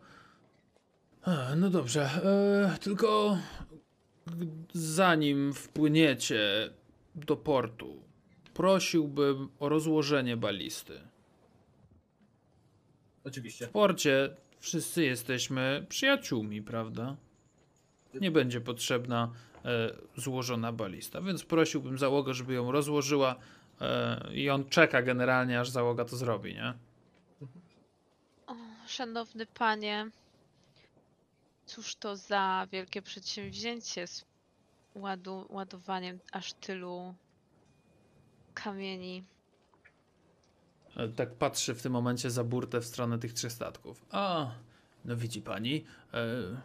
A, 1.23 1.57
no 1.57 1.70
dobrze, 1.70 2.03
e, 2.03 2.79
tylko 2.79 3.39
zanim 4.73 5.53
wpłyniecie 5.53 6.70
do 7.15 7.37
portu, 7.37 8.03
prosiłbym 8.55 9.49
o 9.61 9.69
rozłożenie 9.69 10.37
balisty. 10.37 11.01
Oczywiście. 13.24 13.66
W 13.66 13.70
porcie 13.70 14.37
wszyscy 14.62 15.05
jesteśmy 15.05 15.86
przyjaciółmi, 15.89 16.62
prawda? 16.62 17.16
Nie 18.14 18.30
będzie 18.30 18.60
potrzebna 18.60 19.32
e, 19.64 19.93
złożona 20.16 20.72
balista, 20.72 21.20
więc 21.20 21.44
prosiłbym 21.44 21.98
załogę, 21.98 22.34
żeby 22.34 22.55
ją 22.55 22.72
rozłożyła 22.72 23.36
e, 23.80 24.34
i 24.34 24.51
on 24.51 24.68
czeka 24.68 25.02
generalnie, 25.02 25.60
aż 25.60 25.70
załoga 25.70 26.05
to 26.05 26.16
zrobi, 26.16 26.55
nie? 26.55 26.74
O, 28.47 28.55
szanowny 28.86 29.47
panie, 29.47 30.10
cóż 31.66 31.94
to 31.94 32.16
za 32.16 32.66
wielkie 32.72 33.02
przedsięwzięcie 33.02 34.06
z 34.06 34.24
ładu, 34.94 35.47
ładowaniem 35.51 36.18
aż 36.32 36.52
tylu 36.52 37.14
kamieni. 38.55 39.24
E, 40.97 41.09
Tak 41.09 41.35
patrzy 41.35 41.74
w 41.74 41.82
tym 41.82 41.93
momencie 41.93 42.31
za 42.31 42.44
burtę 42.44 42.81
w 42.81 42.86
stronę 42.86 43.19
tych 43.19 43.32
trzech 43.32 43.52
statków. 43.52 44.05
A, 44.10 44.51
no 45.05 45.16
widzi 45.16 45.43
pani, 45.43 45.85
e, 46.14 46.60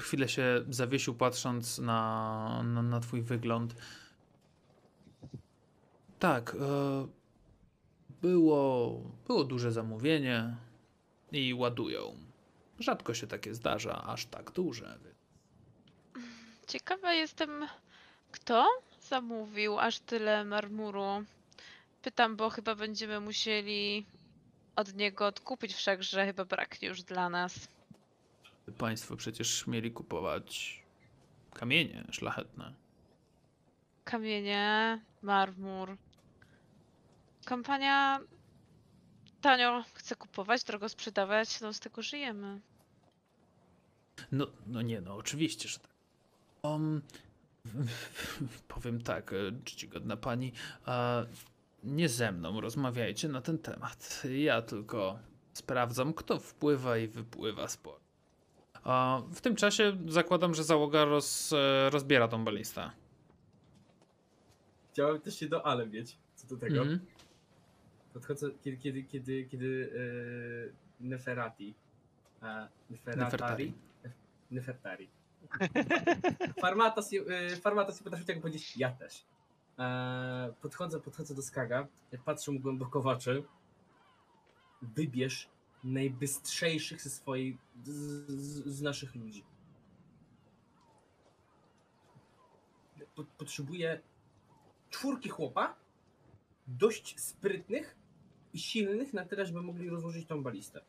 chwilę 0.00 0.28
się 0.28 0.64
zawiesił, 0.68 1.14
patrząc 1.14 1.78
na, 1.78 2.62
na, 2.64 2.82
na 2.82 3.00
twój 3.00 3.22
wygląd. 3.22 3.74
Tak, 6.18 6.54
e, 6.60 7.06
było, 8.22 9.00
było 9.26 9.44
duże 9.44 9.72
zamówienie 9.72 10.56
i 11.32 11.54
ładują. 11.54 12.16
Rzadko 12.78 13.14
się 13.14 13.26
takie 13.26 13.54
zdarza, 13.54 14.02
aż 14.04 14.26
tak 14.26 14.50
duże. 14.50 14.98
Ciekawa 16.66 17.12
jestem, 17.12 17.66
kto 18.32 18.66
zamówił 19.08 19.78
aż 19.78 19.98
tyle 19.98 20.44
marmuru. 20.44 21.24
Pytam, 22.02 22.36
bo 22.36 22.50
chyba 22.50 22.74
będziemy 22.74 23.20
musieli 23.20 24.06
od 24.76 24.94
niego 24.94 25.26
odkupić, 25.26 25.74
wszakże 25.74 26.26
chyba 26.26 26.44
braknie 26.44 26.88
już 26.88 27.02
dla 27.02 27.28
nas. 27.28 27.68
Państwo 28.78 29.16
przecież 29.16 29.66
mieli 29.66 29.92
kupować 29.92 30.82
kamienie 31.54 32.04
szlachetne. 32.10 32.74
Kamienie, 34.04 35.00
marmur. 35.22 35.96
Kompania 37.44 38.20
tanio 39.40 39.84
chce 39.94 40.16
kupować, 40.16 40.64
drogo 40.64 40.88
sprzedawać, 40.88 41.60
no 41.60 41.72
z 41.72 41.80
tego 41.80 42.02
żyjemy. 42.02 42.60
No, 44.32 44.46
no 44.66 44.82
nie, 44.82 45.00
no 45.00 45.14
oczywiście, 45.14 45.68
że 45.68 45.78
tak. 45.78 45.90
Um, 46.62 47.02
powiem 48.68 49.02
tak, 49.02 49.32
e, 49.32 49.36
czcigodna 49.64 50.16
pani, 50.16 50.52
a 50.86 51.22
nie 51.84 52.08
ze 52.08 52.32
mną 52.32 52.60
rozmawiajcie 52.60 53.28
na 53.28 53.40
ten 53.40 53.58
temat. 53.58 54.22
Ja 54.38 54.62
tylko 54.62 55.18
sprawdzam, 55.52 56.14
kto 56.14 56.38
wpływa 56.38 56.98
i 56.98 57.08
wypływa 57.08 57.68
z 57.68 57.76
portu. 57.76 58.08
A 58.82 59.22
w 59.30 59.40
tym 59.40 59.56
czasie 59.56 59.96
zakładam, 60.08 60.54
że 60.54 60.64
załoga 60.64 61.04
roz, 61.04 61.52
e, 61.52 61.90
rozbiera 61.90 62.28
tą 62.28 62.44
balistę. 62.44 62.90
Chciałem 64.92 65.20
też 65.20 65.38
się 65.38 65.48
do 65.48 65.66
Ale 65.66 65.86
mieć, 65.86 66.16
co 66.34 66.46
do 66.46 66.56
tego. 66.56 66.80
Mhm. 66.80 67.00
Podchodzę, 68.12 68.50
kiedy, 68.64 68.76
kiedy, 68.76 69.02
kiedy, 69.02 69.44
kiedy 69.44 69.92
e, 71.00 71.06
Neferati, 71.06 71.74
e, 72.42 72.68
Neferatari, 72.90 73.24
Nefertari. 73.24 73.72
Nefertari. 74.50 75.08
Farmatas, 76.62 77.10
Farmatas 77.60 78.00
nie 78.00 78.04
potrafi 78.04 78.24
tego 78.24 78.40
powiedzieć, 78.40 78.76
ja 78.76 78.90
też. 78.90 79.24
E, 79.78 80.52
podchodzę, 80.60 81.00
podchodzę 81.00 81.34
do 81.34 81.42
Skaga, 81.42 81.86
patrzę 82.24 82.52
mu 82.52 82.60
głęboko 82.60 83.02
w 83.02 83.06
oczy. 83.06 83.44
Wybierz 84.82 85.48
najbystrzejszych 85.84 87.02
ze 87.02 87.10
swojej, 87.10 87.58
z, 87.84 87.90
z, 88.30 88.66
z 88.66 88.82
naszych 88.82 89.14
ludzi. 89.14 89.44
Po, 93.14 93.24
potrzebuję 93.24 94.00
czwórki 94.90 95.28
chłopa, 95.28 95.74
dość 96.66 97.20
sprytnych 97.20 97.96
i 98.52 98.58
silnych 98.58 99.12
na 99.12 99.24
tyle, 99.24 99.46
żeby 99.46 99.62
mogli 99.62 99.90
rozłożyć 99.90 100.26
tą 100.26 100.42
balistę. 100.42 100.80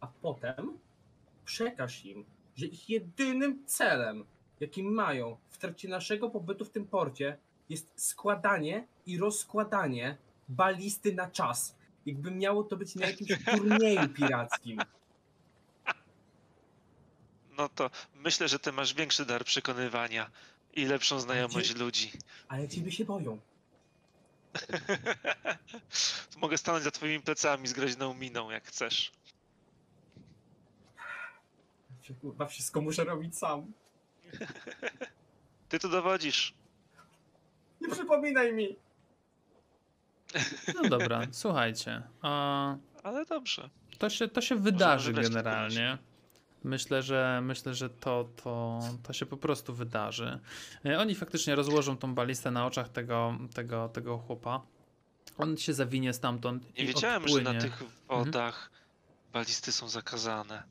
A 0.00 0.06
potem 0.06 0.78
przekaż 1.44 2.04
im, 2.04 2.24
że 2.56 2.66
ich 2.66 2.90
jedynym 2.90 3.66
celem, 3.66 4.24
jaki 4.60 4.82
mają 4.82 5.36
w 5.50 5.58
trakcie 5.58 5.88
naszego 5.88 6.30
pobytu 6.30 6.64
w 6.64 6.70
tym 6.70 6.86
porcie, 6.86 7.36
jest 7.68 7.92
składanie 7.96 8.86
i 9.06 9.18
rozkładanie 9.18 10.16
balisty 10.48 11.14
na 11.14 11.30
czas. 11.30 11.76
Jakby 12.06 12.30
miało 12.30 12.64
to 12.64 12.76
być 12.76 12.94
na 12.94 13.06
jakimś 13.06 13.30
turnieju 13.56 14.08
pirackim. 14.08 14.78
No 17.56 17.68
to 17.68 17.90
myślę, 18.14 18.48
że 18.48 18.58
ty 18.58 18.72
masz 18.72 18.94
większy 18.94 19.26
dar 19.26 19.44
przekonywania 19.44 20.30
i 20.72 20.84
lepszą 20.84 21.20
znajomość 21.20 21.76
ludzi. 21.76 22.12
Ale 22.48 22.68
ciebie 22.68 22.92
się 22.92 23.04
boją. 23.04 23.38
Mogę 26.36 26.58
stanąć 26.58 26.84
za 26.84 26.90
twoimi 26.90 27.20
plecami 27.20 27.68
z 27.68 27.72
groźną 27.72 28.14
miną, 28.14 28.50
jak 28.50 28.66
chcesz. 28.66 29.12
Kurwa, 32.20 32.46
wszystko 32.46 32.80
muszę 32.80 33.04
robić 33.04 33.38
sam. 33.38 33.72
Ty 35.68 35.78
tu 35.78 35.88
dowodzisz. 35.88 36.54
Nie 37.80 37.88
przypominaj 37.88 38.52
mi! 38.52 38.76
No 40.74 40.88
dobra, 40.88 41.20
słuchajcie. 41.32 42.02
A 42.22 42.76
Ale 43.02 43.24
dobrze. 43.26 43.70
to, 43.98 44.10
się, 44.10 44.28
to 44.28 44.40
się 44.40 44.56
wydarzy 44.56 45.12
generalnie. 45.12 45.98
Myślę, 46.64 47.02
że 47.02 47.40
myślę, 47.42 47.74
że 47.74 47.90
to, 47.90 48.28
to, 48.42 48.80
to 49.02 49.12
się 49.12 49.26
po 49.26 49.36
prostu 49.36 49.74
wydarzy. 49.74 50.38
E, 50.86 50.98
Oni 50.98 51.14
faktycznie 51.14 51.54
rozłożą 51.54 51.96
tą 51.96 52.14
balistę 52.14 52.50
na 52.50 52.66
oczach 52.66 52.88
tego, 52.88 53.38
tego, 53.54 53.88
tego 53.88 54.18
chłopa. 54.18 54.60
On 55.38 55.56
się 55.56 55.74
zawinie 55.74 56.12
stamtąd 56.12 56.74
Nie 56.78 56.84
i 56.84 56.86
wiedziałem, 56.86 57.28
że 57.28 57.34
odpłynie. 57.34 57.52
na 57.52 57.60
tych 57.60 57.82
wodach 58.08 58.70
balisty 59.32 59.72
są 59.72 59.88
zakazane. 59.88 60.62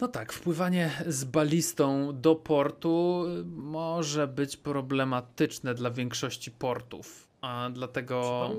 No 0.00 0.08
tak, 0.08 0.32
wpływanie 0.32 0.90
z 1.06 1.24
balistą 1.24 2.20
do 2.20 2.34
portu 2.34 3.24
y, 3.40 3.44
może 3.44 4.28
być 4.28 4.56
problematyczne 4.56 5.74
dla 5.74 5.90
większości 5.90 6.50
portów. 6.50 7.28
A 7.40 7.70
dlatego 7.72 8.50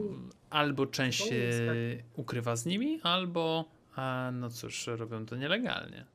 albo 0.49 0.85
część 0.85 1.29
się 1.29 1.51
ukrywa 2.15 2.55
z 2.55 2.65
nimi, 2.65 2.99
albo 3.03 3.65
a, 3.95 4.29
no 4.33 4.49
cóż, 4.49 4.87
robią 4.87 5.25
to 5.25 5.35
nielegalnie. 5.35 6.05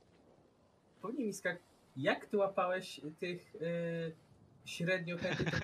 Powiem 1.03 1.27
mi 1.27 1.33
skak, 1.33 1.59
jak 1.97 2.27
ty 2.27 2.37
łapałeś 2.37 3.01
tych 3.19 3.55
yy, 3.55 4.13
średnio 4.65 5.19
chętnych? 5.19 5.61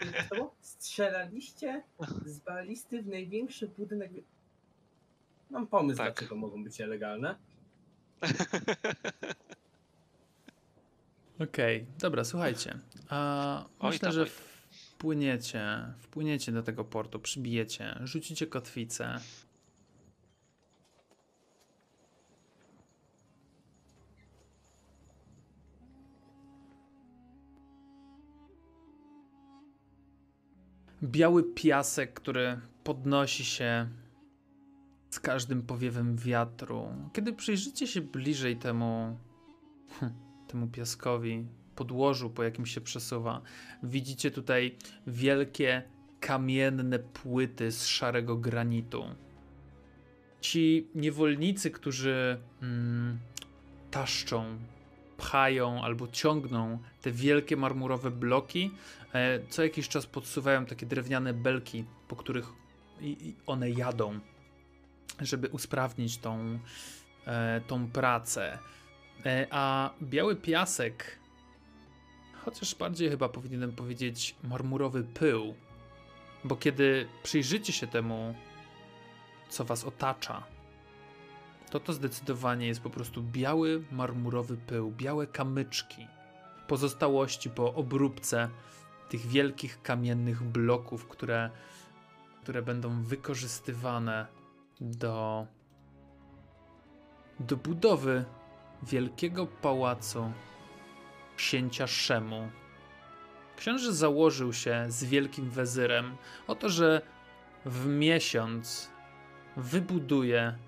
Strzelaliście 0.60 1.82
z 2.24 2.40
balisty 2.40 3.02
w 3.02 3.06
największy 3.06 3.68
budynek. 3.68 4.10
Mam 5.50 5.66
pomysł, 5.66 5.98
Tak. 5.98 6.14
dlaczego 6.14 6.36
mogą 6.36 6.64
być 6.64 6.78
nielegalne. 6.78 7.36
Okej, 11.40 11.86
dobra, 11.98 12.24
słuchajcie. 12.24 12.78
A, 13.08 13.64
Oj, 13.78 13.90
myślę, 13.90 14.08
tam, 14.08 14.12
że 14.12 14.26
wpłyniecie, 14.70 15.94
wpłyniecie 15.98 16.52
do 16.52 16.62
tego 16.62 16.84
portu, 16.84 17.20
przybijecie, 17.20 17.98
rzucicie 18.04 18.46
kotwicę. 18.46 19.20
Biały 31.02 31.44
piasek, 31.54 32.14
który 32.14 32.60
podnosi 32.84 33.44
się 33.44 33.88
z 35.18 35.20
każdym 35.20 35.62
powiewem 35.62 36.16
wiatru. 36.16 36.88
Kiedy 37.12 37.32
przyjrzycie 37.32 37.86
się 37.86 38.00
bliżej 38.00 38.56
temu, 38.56 39.18
temu 40.48 40.66
piaskowi, 40.66 41.46
podłożu, 41.76 42.30
po 42.30 42.42
jakim 42.42 42.66
się 42.66 42.80
przesuwa, 42.80 43.42
widzicie 43.82 44.30
tutaj 44.30 44.76
wielkie 45.06 45.82
kamienne 46.20 46.98
płyty 46.98 47.72
z 47.72 47.86
szarego 47.86 48.36
granitu. 48.36 49.04
Ci 50.40 50.86
niewolnicy, 50.94 51.70
którzy 51.70 52.38
mm, 52.62 53.18
taszczą, 53.90 54.58
pchają 55.16 55.82
albo 55.82 56.08
ciągną 56.08 56.78
te 57.02 57.12
wielkie 57.12 57.56
marmurowe 57.56 58.10
bloki, 58.10 58.70
e, 59.12 59.40
co 59.48 59.62
jakiś 59.62 59.88
czas 59.88 60.06
podsuwają 60.06 60.66
takie 60.66 60.86
drewniane 60.86 61.34
belki, 61.34 61.84
po 62.08 62.16
których 62.16 62.52
one 63.46 63.70
jadą, 63.70 64.20
żeby 65.20 65.48
usprawnić 65.48 66.18
tą, 66.18 66.58
e, 67.26 67.60
tą 67.60 67.90
pracę. 67.90 68.58
E, 69.26 69.46
A 69.50 69.90
biały 70.02 70.36
piasek, 70.36 71.18
chociaż 72.44 72.74
bardziej 72.74 73.10
chyba 73.10 73.28
powinienem 73.28 73.72
powiedzieć 73.72 74.34
marmurowy 74.44 75.04
pył, 75.04 75.54
bo 76.44 76.56
kiedy 76.56 77.08
przyjrzycie 77.22 77.72
się 77.72 77.86
temu, 77.86 78.34
co 79.48 79.64
was 79.64 79.84
otacza, 79.84 80.42
to 81.70 81.80
to 81.80 81.92
zdecydowanie 81.92 82.66
jest 82.66 82.80
po 82.80 82.90
prostu 82.90 83.22
biały 83.22 83.84
marmurowy 83.92 84.56
pył, 84.56 84.90
białe 84.90 85.26
kamyczki, 85.26 86.06
pozostałości 86.68 87.50
po 87.50 87.74
obróbce 87.74 88.48
tych 89.08 89.26
wielkich 89.26 89.82
kamiennych 89.82 90.42
bloków, 90.42 91.08
które, 91.08 91.50
które 92.42 92.62
będą 92.62 93.02
wykorzystywane 93.02 94.26
do, 94.80 95.46
do 97.40 97.56
budowy 97.56 98.24
wielkiego 98.82 99.46
pałacu 99.46 100.32
księcia 101.36 101.86
Szemu. 101.86 102.48
Książę 103.56 103.92
założył 103.92 104.52
się 104.52 104.84
z 104.88 105.04
wielkim 105.04 105.50
wezyrem 105.50 106.16
o 106.46 106.54
to, 106.54 106.68
że 106.68 107.02
w 107.64 107.86
miesiąc 107.86 108.90
wybuduje 109.56 110.58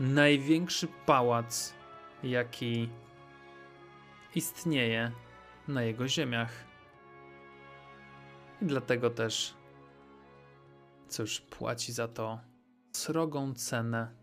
największy 0.00 0.88
pałac, 1.06 1.74
jaki 2.22 2.88
istnieje 4.34 5.12
na 5.68 5.82
jego 5.82 6.08
ziemiach. 6.08 6.52
I 8.62 8.66
dlatego 8.66 9.10
też, 9.10 9.54
cóż, 11.08 11.40
płaci 11.40 11.92
za 11.92 12.08
to 12.08 12.47
srogą 12.98 13.54
cenę. 13.54 14.14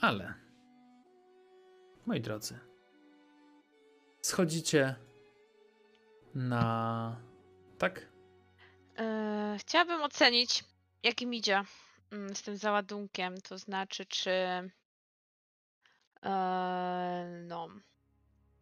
Ale, 0.00 0.34
moi 2.06 2.20
drodzy, 2.20 2.58
schodzicie 4.22 4.96
na. 6.34 7.16
Tak? 7.78 8.06
E, 8.98 9.56
chciałabym 9.60 10.02
ocenić, 10.02 10.64
jak 11.02 11.22
im 11.22 11.34
idzie 11.34 11.62
mm, 12.10 12.36
z 12.36 12.42
tym 12.42 12.56
załadunkiem. 12.56 13.40
To 13.40 13.58
znaczy, 13.58 14.06
czy. 14.06 14.30
e, 16.22 17.42
no. 17.46 17.68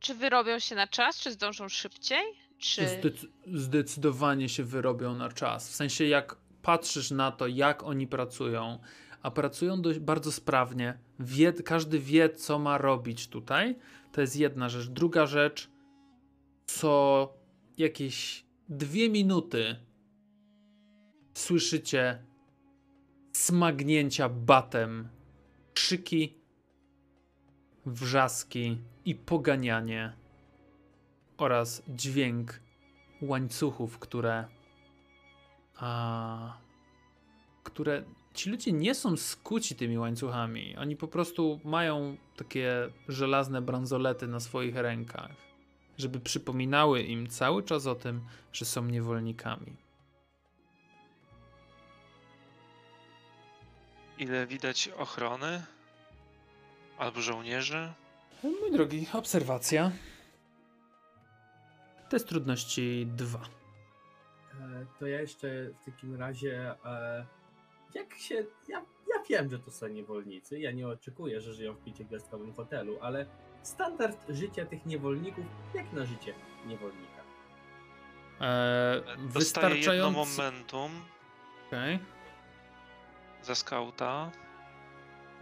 Czy 0.01 0.15
wyrobią 0.15 0.59
się 0.59 0.75
na 0.75 0.87
czas, 0.87 1.21
czy 1.21 1.33
zdążą 1.33 1.69
szybciej? 1.69 2.25
Czy. 2.59 2.83
Zdec- 2.83 3.27
zdecydowanie 3.55 4.49
się 4.49 4.65
wyrobią 4.65 5.15
na 5.15 5.29
czas. 5.33 5.71
W 5.71 5.75
sensie, 5.75 6.05
jak 6.05 6.46
patrzysz 6.67 7.11
na 7.11 7.33
to, 7.33 7.47
jak 7.47 7.83
oni 7.83 8.07
pracują, 8.07 8.79
a 9.23 9.31
pracują 9.31 9.83
dość 9.83 9.99
bardzo 9.99 10.33
sprawnie, 10.33 10.99
wie, 11.21 11.53
każdy 11.53 11.99
wie, 11.99 12.31
co 12.31 12.59
ma 12.59 12.79
robić 12.79 13.29
tutaj. 13.29 13.77
To 14.13 14.21
jest 14.21 14.37
jedna 14.37 14.69
rzecz. 14.69 14.89
Druga 14.89 15.27
rzecz, 15.27 15.71
co 16.67 17.35
jakieś 17.79 18.45
dwie 18.69 19.09
minuty 19.09 19.77
słyszycie 21.35 22.23
smagnięcia 23.33 24.29
batem, 24.29 25.09
krzyki, 25.75 26.39
wrzaski 27.87 28.79
i 29.05 29.15
poganianie 29.15 30.13
oraz 31.39 31.83
dźwięk 31.89 32.61
łańcuchów, 33.23 33.99
które 33.99 34.56
a, 35.79 36.59
które 37.65 38.05
ci 38.35 38.51
ludzie 38.51 38.73
nie 38.73 38.95
są 38.95 39.17
skuci 39.17 39.75
tymi 39.75 39.99
łańcuchami. 39.99 40.77
Oni 40.77 40.97
po 40.97 41.09
prostu 41.09 41.61
mają 41.65 42.17
takie 42.37 42.89
żelazne 43.09 43.63
bransolety 43.63 44.27
na 44.27 44.41
swoich 44.41 44.77
rękach, 44.77 45.31
żeby 45.99 46.21
przypominały 46.21 47.03
im 47.03 47.27
cały 47.27 47.63
czas 47.63 47.87
o 47.87 47.95
tym, 47.95 48.21
że 48.53 48.65
są 48.65 48.85
niewolnikami. 48.85 49.77
Ile 54.19 54.47
widać 54.47 54.89
ochrony? 54.89 55.63
Albo 56.99 57.21
żołnierzy? 57.21 57.93
Mój 58.43 58.73
drogi, 58.73 59.07
obserwacja. 59.13 59.91
Test 62.09 62.29
trudności 62.29 63.07
2. 63.07 63.66
E, 64.61 64.87
To 64.99 65.07
ja 65.07 65.21
jeszcze 65.21 65.49
w 65.83 65.85
takim 65.85 66.15
razie. 66.15 66.75
E, 66.85 67.27
jak 67.95 68.15
się. 68.15 68.35
Ja, 68.69 68.79
ja 69.09 69.23
wiem, 69.31 69.51
że 69.51 69.59
to 69.59 69.71
są 69.71 69.89
niewolnicy. 69.89 70.59
Ja 70.59 70.73
nie 70.73 70.89
oczekuję, 70.89 71.41
że 71.41 71.55
żyją 71.55 71.75
w 71.75 71.85
pięciogwiazdkowym 71.85 72.55
hotelu, 72.55 72.99
ale 73.01 73.27
standard 73.63 74.27
życia 74.29 74.67
tych 74.67 74.87
niewolników, 74.87 75.45
jak 75.75 75.93
na 75.93 76.05
życie 76.05 76.35
niewolnika. 76.67 77.23
Eee, 78.41 79.01
Dostaje 79.01 79.17
jedno 79.17 79.29
wystarczająco. 79.33 80.11
momentum 80.11 80.91
Okej. 81.69 81.99
za 83.43 83.55
skauta. 83.55 84.31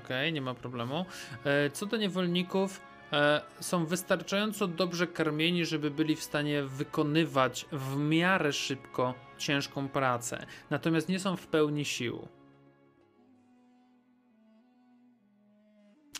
Okej, 0.04 0.32
nie 0.32 0.40
ma 0.40 0.54
problemu. 0.54 1.04
E, 1.44 1.70
co 1.70 1.86
do 1.86 1.96
niewolników, 1.96 2.80
są 3.60 3.86
wystarczająco 3.86 4.66
dobrze 4.66 5.06
karmieni, 5.06 5.64
żeby 5.64 5.90
byli 5.90 6.16
w 6.16 6.22
stanie 6.22 6.62
wykonywać 6.62 7.66
w 7.72 7.96
miarę 7.96 8.52
szybko 8.52 9.14
ciężką 9.38 9.88
pracę. 9.88 10.46
Natomiast 10.70 11.08
nie 11.08 11.20
są 11.20 11.36
w 11.36 11.46
pełni 11.46 11.84
sił. 11.84 12.28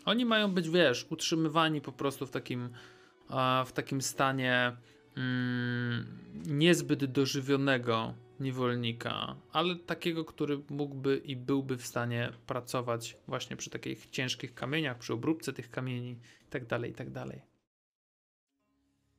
Oni 0.05 0.25
mają 0.25 0.53
być, 0.53 0.71
wiesz, 0.71 1.07
utrzymywani 1.11 1.81
po 1.81 1.93
prostu 1.93 2.27
w 2.27 2.31
takim, 2.31 2.69
a, 3.29 3.65
w 3.66 3.73
takim 3.73 4.03
stanie 4.03 4.77
mm, 5.16 6.07
niezbyt 6.47 7.05
dożywionego 7.05 8.15
niewolnika, 8.40 9.36
ale 9.52 9.77
takiego, 9.77 10.24
który 10.24 10.62
mógłby 10.70 11.16
i 11.16 11.36
byłby 11.36 11.77
w 11.77 11.86
stanie 11.86 12.32
pracować 12.47 13.16
właśnie 13.27 13.56
przy 13.56 13.70
takich 13.70 14.11
ciężkich 14.11 14.55
kamieniach, 14.55 14.98
przy 14.98 15.12
obróbce 15.12 15.52
tych 15.52 15.70
kamieni 15.70 16.19
itd. 16.44 16.89
itd. 16.89 17.27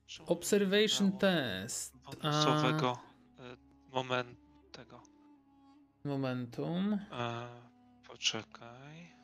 Czemu 0.08 0.30
Observation 0.30 1.12
test. 1.18 1.98
A, 2.06 2.12
Bonusowego 2.12 3.00
e, 3.40 3.58
moment 3.92 4.40
tego. 4.72 5.02
momentum. 6.04 6.94
E, 7.12 7.48
poczekaj. 8.08 9.16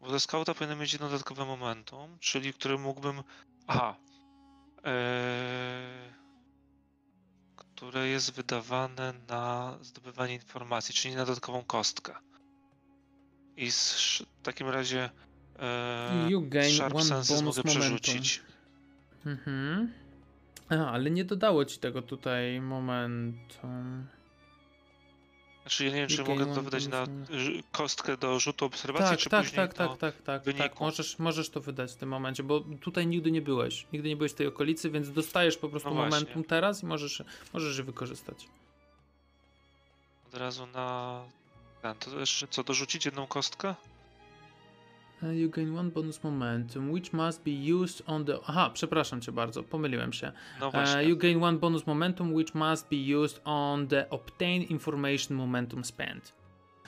Bo 0.00 0.10
ze 0.10 0.20
skauta 0.20 0.54
powinien 0.54 0.78
mieć 0.78 0.92
jedno 0.92 1.08
dodatkowe 1.08 1.44
momentum, 1.44 2.18
czyli 2.20 2.52
który 2.52 2.78
mógłbym. 2.78 3.22
Aha. 3.66 3.96
E, 4.84 6.25
które 7.76 8.08
jest 8.08 8.32
wydawane 8.32 9.14
na 9.28 9.78
zdobywanie 9.82 10.34
informacji, 10.34 10.94
czyli 10.94 11.14
na 11.14 11.24
dodatkową 11.24 11.64
kostkę. 11.64 12.14
I 13.56 13.70
z, 13.70 14.22
w 14.40 14.42
takim 14.42 14.68
razie. 14.68 15.10
E, 15.58 16.26
You 16.30 16.48
gain 16.48 16.76
Sharp 16.76 17.02
Senses 17.02 17.42
mogę 17.42 17.62
przerzucić. 17.62 18.42
Mhm. 19.26 19.92
A, 20.68 20.74
ale 20.74 21.10
nie 21.10 21.24
dodało 21.24 21.64
ci 21.64 21.78
tego 21.78 22.02
tutaj 22.02 22.60
momentum. 22.60 24.06
Znaczy, 25.66 25.84
ja 25.84 25.90
nie 25.90 25.96
wiem, 25.96 26.08
czy 26.08 26.24
mogę 26.24 26.54
to 26.54 26.62
wydać 26.62 26.86
na 26.86 27.06
kostkę 27.72 28.16
do 28.16 28.40
rzutu 28.40 28.64
obserwacji, 28.64 29.10
Tak, 29.10 29.18
czy 29.18 29.30
tak, 29.30 29.44
później 29.44 29.56
tak, 29.56 29.74
tak, 29.74 29.88
tak, 29.88 29.98
tak, 29.98 30.22
tak. 30.22 30.42
wyniku. 30.42 30.84
Możesz, 30.84 31.18
możesz 31.18 31.50
to 31.50 31.60
wydać 31.60 31.92
w 31.92 31.96
tym 31.96 32.08
momencie, 32.08 32.42
bo 32.42 32.60
tutaj 32.80 33.06
nigdy 33.06 33.30
nie 33.30 33.42
byłeś. 33.42 33.86
Nigdy 33.92 34.08
nie 34.08 34.16
byłeś 34.16 34.32
w 34.32 34.34
tej 34.34 34.46
okolicy, 34.46 34.90
więc 34.90 35.12
dostajesz 35.12 35.56
po 35.56 35.68
prostu 35.68 35.88
No 35.88 35.94
momentum 35.94 36.44
teraz 36.44 36.82
i 36.82 36.86
możesz, 36.86 37.22
możesz 37.52 37.78
je 37.78 37.84
wykorzystać. 37.84 38.48
Od 40.28 40.34
razu 40.34 40.66
na... 40.66 41.20
To 42.00 42.20
jeszcze 42.20 42.48
co, 42.48 42.64
dorzucić 42.64 43.04
jedną 43.04 43.26
kostkę? 43.26 43.74
You 45.22 45.50
gain 45.50 45.76
one 45.78 45.90
bonus 45.90 46.24
momentum, 46.24 46.92
which 46.92 47.12
must 47.12 47.42
be 47.44 47.50
used 47.82 48.02
on 48.06 48.24
the. 48.24 48.38
Aha, 48.46 48.70
przepraszam 48.74 49.20
cię 49.20 49.32
bardzo, 49.32 49.62
pomyliłem 49.62 50.12
się. 50.12 50.32
No 50.60 50.70
właśnie. 50.70 51.04
you 51.04 51.16
gain 51.16 51.44
one 51.44 51.58
bonus 51.58 51.86
momentum, 51.86 52.34
which 52.34 52.54
must 52.54 52.88
be 52.88 53.16
used 53.18 53.40
on 53.44 53.88
the 53.88 54.10
obtain 54.10 54.62
information 54.62 55.36
momentum 55.36 55.84
spent. 55.84 56.32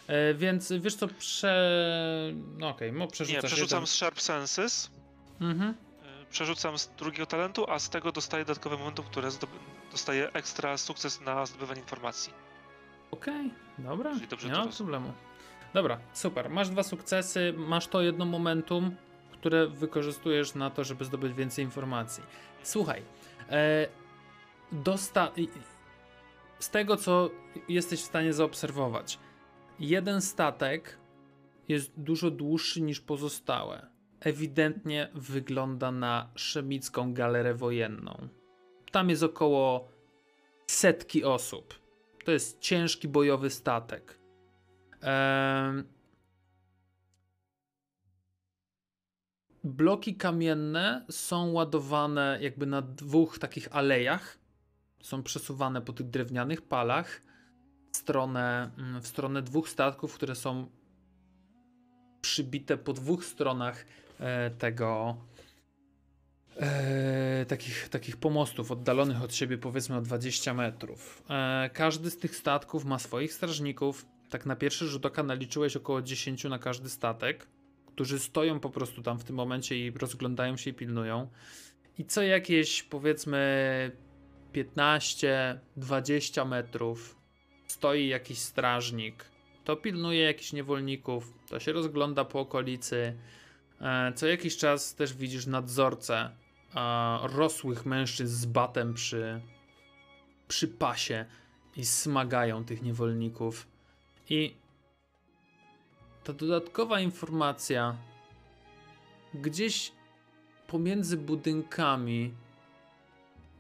E, 0.07 0.35
więc 0.35 0.73
wiesz 0.73 0.95
co, 0.95 1.09
prze... 1.09 2.33
No 2.59 2.69
okej, 2.69 2.89
okay, 2.91 3.01
Nie, 3.01 3.09
przerzucasz 3.09 3.45
przerzucam 3.45 3.77
jeden. 3.77 3.87
z 3.87 3.91
Sharp 3.91 4.21
Senses, 4.21 4.91
Mhm. 5.41 5.71
y, 5.71 5.75
przerzucam 6.31 6.79
z 6.79 6.89
drugiego 6.89 7.27
talentu, 7.27 7.71
a 7.71 7.79
z 7.79 7.91
tego 7.91 8.13
dostaję 8.13 8.45
dodatkowe 8.45 8.77
momentum, 8.77 9.05
które 9.05 9.29
dostaje 9.93 10.33
ekstra 10.33 10.77
sukces 10.79 11.21
na 11.21 11.47
zdobywanie 11.47 11.81
informacji. 11.81 12.33
Okej, 13.11 13.51
dobra, 13.79 14.15
Czyli 14.15 14.29
dobrze 14.29 14.49
nie 14.49 14.55
ma 14.55 14.67
problemu. 14.67 15.13
Dobra, 15.75 15.99
super. 16.13 16.51
Masz 16.51 16.71
dwa 16.71 16.83
sukcesy, 16.83 17.55
masz 17.57 17.87
to 17.87 18.03
jedno 18.03 18.25
momentum, 18.25 18.97
które 19.33 19.67
wykorzystujesz 19.67 20.55
na 20.55 20.71
to, 20.71 20.85
żeby 20.85 21.05
zdobyć 21.05 21.33
więcej 21.33 21.65
informacji. 21.65 22.23
Słuchaj, 22.63 23.03
e, 23.51 23.89
dosta- 24.73 25.33
z 26.59 26.71
tego 26.71 26.97
co 26.97 27.31
jesteś 27.69 28.01
w 28.01 28.05
stanie 28.05 28.33
zaobserwować, 28.33 29.19
jeden 29.81 30.21
statek 30.21 30.99
jest 31.69 31.93
dużo 31.97 32.31
dłuższy 32.31 32.81
niż 32.81 33.01
pozostałe. 33.01 33.87
Ewidentnie 34.21 35.09
wygląda 35.15 35.93
na 35.93 36.31
szemicką 36.35 37.15
galerę 37.15 37.55
wojenną. 37.55 38.29
Tam 38.93 39.11
jest 39.11 39.23
około 39.23 39.89
setki 40.67 41.25
osób. 41.25 41.75
To 42.25 42.33
jest 42.33 42.61
ciężki 42.61 43.09
bojowy 43.09 43.51
statek. 43.51 44.18
Bloki 49.65 50.15
kamienne 50.15 51.05
są 51.11 51.53
ładowane 51.53 52.39
jakby 52.41 52.67
na 52.67 52.83
dwóch 52.83 53.39
takich 53.39 53.69
alejach. 53.77 54.39
Są 55.03 55.23
przesuwane 55.23 55.83
po 55.83 55.93
tych 55.93 56.11
drewnianych 56.11 56.63
palach 56.63 57.23
w 57.93 57.97
stronę, 57.97 58.71
mm, 58.79 59.03
w 59.03 59.07
stronę 59.07 59.43
dwóch 59.43 59.69
statków, 59.69 60.15
które 60.15 60.35
są 60.35 60.67
przybite 62.21 62.77
po 62.77 62.93
dwóch 62.93 63.25
stronach 63.25 63.87
e, 64.21 64.51
tego 64.51 65.17
e, 66.57 67.47
takich, 67.47 67.89
takich 67.89 68.17
pomostów 68.17 68.71
oddalonych 68.71 69.23
od 69.23 69.35
siebie 69.35 69.59
powiedzmy 69.59 69.97
o 69.97 70.01
20 70.01 70.55
metrów. 70.55 71.23
E, 71.31 71.71
każdy 71.73 72.11
z 72.11 72.19
tych 72.19 72.37
statków 72.37 72.85
ma 72.85 72.99
swoich 72.99 73.33
strażników, 73.33 74.07
tak 74.31 74.47
na 74.47 74.57
pierwszy 74.57 74.87
rzut 74.87 75.07
oka 75.07 75.23
naliczyłeś 75.23 75.77
około 75.77 76.03
10 76.03 76.45
na 76.45 76.59
każdy 76.59 76.89
statek, 76.89 77.47
którzy 77.87 78.19
stoją 78.19 78.61
po 78.61 78.71
prostu 78.71 79.03
tam 79.03 79.19
w 79.19 79.25
tym 79.25 79.37
momencie 79.37 79.87
i 79.87 79.91
rozglądają 79.91 80.57
się 80.57 80.71
i 80.71 80.75
pilnują. 80.75 81.29
I 81.99 82.05
co 82.05 82.23
jakieś 82.23 82.83
powiedzmy 82.83 83.91
15-20 84.55 86.49
metrów 86.49 87.17
stoi 87.67 88.09
jakiś 88.09 88.39
strażnik. 88.39 89.25
To 89.65 89.77
pilnuje 89.77 90.21
jakichś 90.21 90.53
niewolników, 90.53 91.35
to 91.49 91.61
się 91.61 91.73
rozgląda 91.73 92.25
po 92.25 92.41
okolicy. 92.41 93.17
E, 93.81 94.13
Co 94.13 94.27
jakiś 94.27 94.57
czas 94.57 94.95
też 94.95 95.15
widzisz 95.15 95.47
nadzorcę 95.47 96.31
rosłych 97.23 97.87
mężczyzn 97.87 98.35
z 98.35 98.47
batem 98.47 98.95
przy, 98.95 99.41
przy 100.49 100.69
pasie 100.69 101.25
i 101.77 101.87
smagają 101.87 102.65
tych 102.65 102.83
niewolników. 102.83 103.67
I 104.31 104.57
ta 106.25 106.33
dodatkowa 106.33 107.01
informacja 107.01 107.97
gdzieś 109.35 109.93
pomiędzy 110.67 111.17
budynkami 111.17 112.35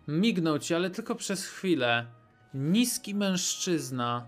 mignął 0.08 0.58
ci, 0.58 0.74
ale 0.74 0.90
tylko 0.90 1.14
przez 1.14 1.46
chwilę. 1.46 2.06
Niski 2.54 3.14
mężczyzna, 3.14 4.26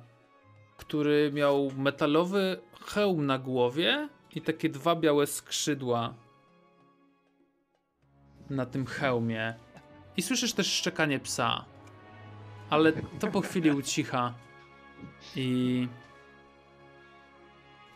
który 0.76 1.30
miał 1.32 1.70
metalowy 1.76 2.60
hełm 2.86 3.26
na 3.26 3.38
głowie 3.38 4.08
i 4.34 4.40
takie 4.40 4.68
dwa 4.68 4.96
białe 4.96 5.26
skrzydła 5.26 6.14
na 8.50 8.66
tym 8.66 8.86
hełmie. 8.86 9.54
I 10.16 10.22
słyszysz 10.22 10.52
też 10.52 10.72
szczekanie 10.72 11.20
psa. 11.20 11.64
Ale 12.70 12.92
to 12.92 13.28
po 13.28 13.40
chwili 13.40 13.70
ucicha. 13.70 14.34
I. 15.36 15.88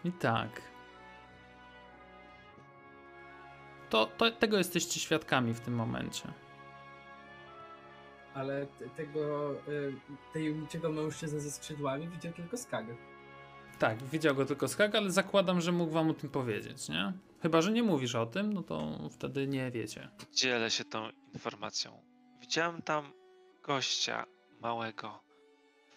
I 0.05 0.13
tak. 0.13 0.63
To, 3.91 4.07
to, 4.07 4.31
tego 4.31 4.59
jesteście 4.59 5.01
świadkami 5.01 5.55
w 5.55 5.61
tym 5.61 5.75
momencie. 5.75 6.29
Ale 8.35 8.67
te- 8.67 8.89
tego 8.89 9.53
y, 9.69 9.95
tajemniczego 10.33 10.93
mężczyznę 10.93 11.41
ze 11.41 11.51
skrzydłami 11.51 12.09
widział 12.09 12.33
tylko 12.33 12.57
Skag. 12.57 12.87
Tak, 13.79 14.03
widział 14.03 14.35
go 14.35 14.47
tylko 14.47 14.69
Skag, 14.69 14.95
ale 14.95 15.11
zakładam, 15.11 15.61
że 15.61 15.73
mógł 15.73 15.93
wam 15.93 16.11
o 16.11 16.15
tym 16.15 16.31
powiedzieć, 16.31 16.89
nie? 16.89 17.13
Chyba, 17.43 17.63
że 17.63 17.73
nie 17.73 17.83
mówisz 17.83 18.15
o 18.15 18.27
tym, 18.27 18.53
no 18.53 18.63
to 18.63 18.99
wtedy 19.11 19.47
nie 19.47 19.71
wiecie. 19.71 20.09
Dzielę 20.33 20.71
się 20.71 20.85
tą 20.85 21.09
informacją. 21.35 22.03
Widziałem 22.41 22.83
tam 22.83 23.13
gościa 23.63 24.27
małego 24.61 25.21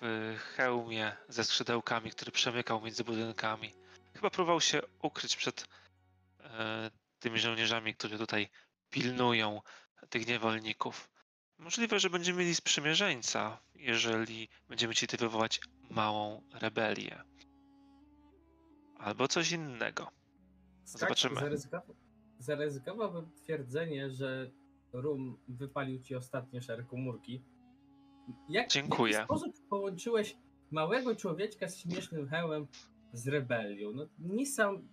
w 0.02 0.36
hełmie 0.56 1.12
ze 1.30 1.44
skrzydełkami, 1.44 2.12
który 2.12 2.32
przemykał 2.32 2.82
między 2.82 3.04
budynkami. 3.04 3.72
Chyba 4.18 4.30
próbował 4.30 4.62
się 4.62 4.82
ukryć 5.02 5.36
przed 5.36 5.68
e, 6.40 6.92
tymi 7.20 7.40
żołnierzami, 7.40 7.96
którzy 7.96 8.18
tutaj 8.18 8.50
pilnują 8.90 9.62
tych 10.10 10.28
niewolników. 10.28 11.10
Możliwe, 11.58 12.00
że 12.00 12.10
będziemy 12.10 12.40
mieli 12.40 12.56
sprzymierzeńca, 12.56 13.60
jeżeli 13.76 14.50
będziemy 14.70 14.94
chcieli 14.94 15.18
wywołać 15.18 15.62
małą 15.90 16.42
rebelię. 16.54 17.24
Albo 18.98 19.28
coś 19.28 19.52
innego. 19.52 20.12
Zobaczymy. 20.86 21.40
Zaryzykował, 21.40 21.96
zaryzykowałbym 22.40 23.32
twierdzenie, 23.36 24.12
że 24.12 24.52
Rum 24.94 25.38
wypalił 25.48 26.02
ci 26.02 26.16
ostatnie 26.16 26.62
szare 26.62 26.84
komórki. 26.84 27.44
Jak, 28.50 28.70
Dziękuję. 28.70 29.14
W 29.14 29.16
jaki 29.16 29.26
sposób 29.26 29.68
połączyłeś 29.70 30.38
małego 30.72 31.16
człowieczka 31.16 31.70
z 31.70 31.78
śmiesznym 31.78 32.28
hełmem 32.28 32.68
z 33.14 33.28
rebelią? 33.28 33.92
No 33.92 34.08
nie 34.20 34.46
sam... 34.46 34.88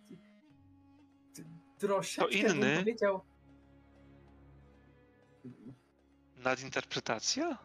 Troszeczkę 1.78 2.22
To 2.22 2.28
inny. 2.28 2.76
powiedział... 2.78 3.20
Nadinterpretacja? 6.36 7.58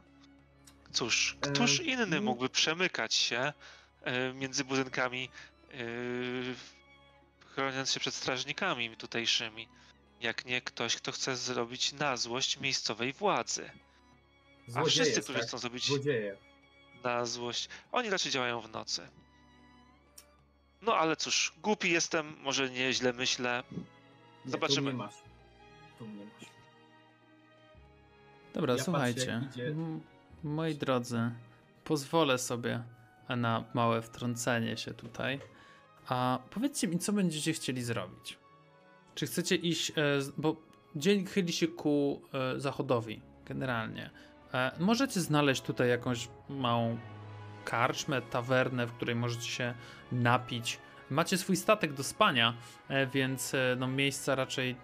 Cóż, 0.92 1.38
E, 1.42 1.52
któż 1.52 1.80
inny 1.82 2.04
mm. 2.04 2.24
mógłby 2.24 2.50
przemykać 2.50 3.14
się 3.14 3.54
e, 4.02 4.34
między 4.34 4.64
budynkami, 4.64 5.30
e, 5.72 5.76
chroniąc 7.46 7.92
się 7.92 8.00
przed 8.00 8.14
strażnikami 8.14 8.98
tutejszymi, 8.98 9.68
jak 10.22 10.46
nie 10.46 10.62
ktoś, 10.62 10.96
kto 10.96 11.12
chce 11.12 11.36
zrobić 11.36 11.94
na 11.94 12.18
złość 12.18 12.60
miejscowej 12.60 13.14
władzy. 13.14 13.70
A 14.68 14.72
Złodzieje, 14.72 14.92
wszyscy, 15.06 15.22
którzy 15.22 15.40
tak? 15.40 15.48
chcą 15.48 15.58
zrobić 15.58 15.86
Złodzieje. 15.88 16.38
na 17.04 17.26
złość, 17.26 17.70
oni 17.92 18.10
raczej 18.10 18.32
działają 18.32 18.62
w 18.62 18.70
nocy. 18.72 19.08
No 20.82 20.96
ale 20.96 21.16
cóż, 21.16 21.54
głupi 21.64 21.92
jestem, 21.92 22.36
może 22.42 22.70
nieźle 22.70 23.14
myślę. 23.14 23.64
Nie, 24.46 24.52
Zobaczymy. 24.52 24.92
Tu 24.92 24.98
mnie 24.98 25.06
masz. 25.06 25.16
Tu 26.00 26.08
mnie 26.08 26.26
masz. 26.26 26.50
Dobra, 28.54 28.74
Ja 28.74 28.78
patrzę, 28.78 28.84
słuchajcie. 28.86 29.34
m- 29.58 30.02
Moi 30.44 30.76
drodzy, 30.76 31.32
pozwolę 31.84 32.38
sobie 32.38 32.84
na 33.30 33.64
małe 33.74 34.02
wtrącenie 34.02 34.78
się 34.78 34.94
tutaj. 34.94 35.40
A 36.08 36.40
powiedzcie 36.50 36.88
mi, 36.88 37.00
co 37.00 37.14
będziecie 37.14 37.54
chcieli 37.54 37.84
zrobić? 37.84 38.38
Czy 39.16 39.26
chcecie 39.28 39.56
iść, 39.56 39.92
e, 39.92 39.94
bo 40.38 40.56
dzień 40.96 41.26
chyli 41.26 41.54
się 41.54 41.68
ku 41.68 42.22
e, 42.34 42.60
zachodowi, 42.60 43.22
generalnie. 43.46 44.10
E, 44.54 44.72
możecie 44.80 45.22
znaleźć 45.22 45.62
tutaj 45.62 45.90
jakąś 45.90 46.28
małą 46.50 46.98
karczmę, 47.66 48.22
tawernę, 48.22 48.88
w 48.88 48.94
której 48.94 49.16
możecie 49.16 49.50
się 49.50 49.74
napić. 50.12 50.80
Macie 51.10 51.38
swój 51.38 51.56
statek 51.56 51.94
do 51.94 52.04
spania, 52.04 52.54
e, 52.88 53.08
więc 53.08 53.54
e, 53.54 53.76
no, 53.80 53.88
miejsca 53.88 54.36
raczej, 54.36 54.76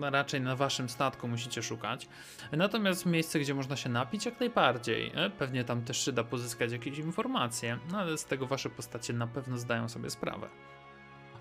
raczej 0.00 0.40
na 0.40 0.56
waszym 0.56 0.88
statku 0.88 1.28
musicie 1.28 1.62
szukać. 1.62 2.08
Natomiast 2.52 3.06
miejsce, 3.06 3.40
gdzie 3.40 3.54
można 3.54 3.76
się 3.76 3.88
napić, 3.88 4.26
jak 4.26 4.40
najbardziej. 4.40 5.12
E, 5.14 5.30
Pewnie 5.30 5.64
tam 5.64 5.82
też 5.82 6.04
się 6.04 6.12
da 6.12 6.24
pozyskać 6.24 6.72
jakieś 6.72 6.98
informacje, 6.98 7.78
no 7.90 7.98
ale 7.98 8.18
z 8.18 8.24
tego 8.24 8.46
wasze 8.46 8.70
postacie 8.70 9.12
na 9.12 9.26
pewno 9.26 9.58
zdają 9.58 9.88
sobie 9.88 10.10
sprawę. 10.10 10.48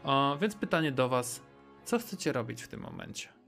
O, 0.03 0.38
więc 0.41 0.56
pytanie 0.56 0.91
do 0.91 1.10
was, 1.10 1.41
co 1.85 1.99
chcecie 1.99 2.31
robić 2.31 2.64
w 2.64 2.68
tym 2.68 2.81
momencie? 2.81 3.41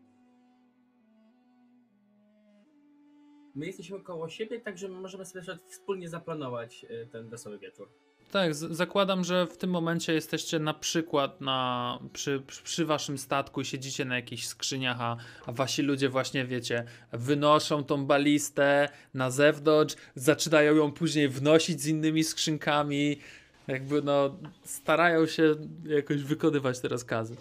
My 3.56 3.66
jesteśmy 3.66 4.00
koło 4.02 4.30
siebie, 4.30 4.60
także 4.60 4.88
możemy 4.90 5.26
sobie 5.26 5.44
wspólnie 5.68 6.10
zaplanować 6.10 6.86
y, 6.90 7.08
ten 7.12 7.30
wesoły 7.30 7.60
wieczór. 7.60 7.90
Tak, 8.32 8.56
zakładam, 8.56 9.24
że 9.24 9.48
w 9.48 9.58
tym 9.58 9.70
momencie 9.70 10.14
jesteście 10.14 10.60
na 10.60 10.74
przykład 10.74 11.42
na, 11.42 12.00
przy, 12.14 12.42
przy- 12.48 12.64
przy 12.64 12.86
waszym 12.86 13.18
statku 13.18 13.62
i 13.62 13.66
siedzicie 13.66 14.06
na 14.06 14.16
jakichś 14.16 14.46
skrzyniach, 14.46 15.02
a, 15.02 15.18
a 15.46 15.52
wasi 15.52 15.82
ludzie 15.82 16.10
właśnie, 16.10 16.46
wiecie, 16.46 16.86
wynoszą 17.12 17.84
tą 17.84 18.06
balistę 18.06 18.90
na 19.14 19.32
zewnątrz, 19.32 19.96
zaczynają 20.16 20.76
ją 20.76 20.92
później 20.92 21.30
wnosić 21.30 21.82
z 21.82 21.88
innymi 21.88 22.24
skrzynkami, 22.24 23.20
jakby 23.68 24.02
no 24.02 24.40
starają 24.64 25.26
się 25.26 25.56
jakoś 25.86 26.24
wykonywać 26.24 26.80
te 26.80 26.88
rozkazy. 26.88 27.36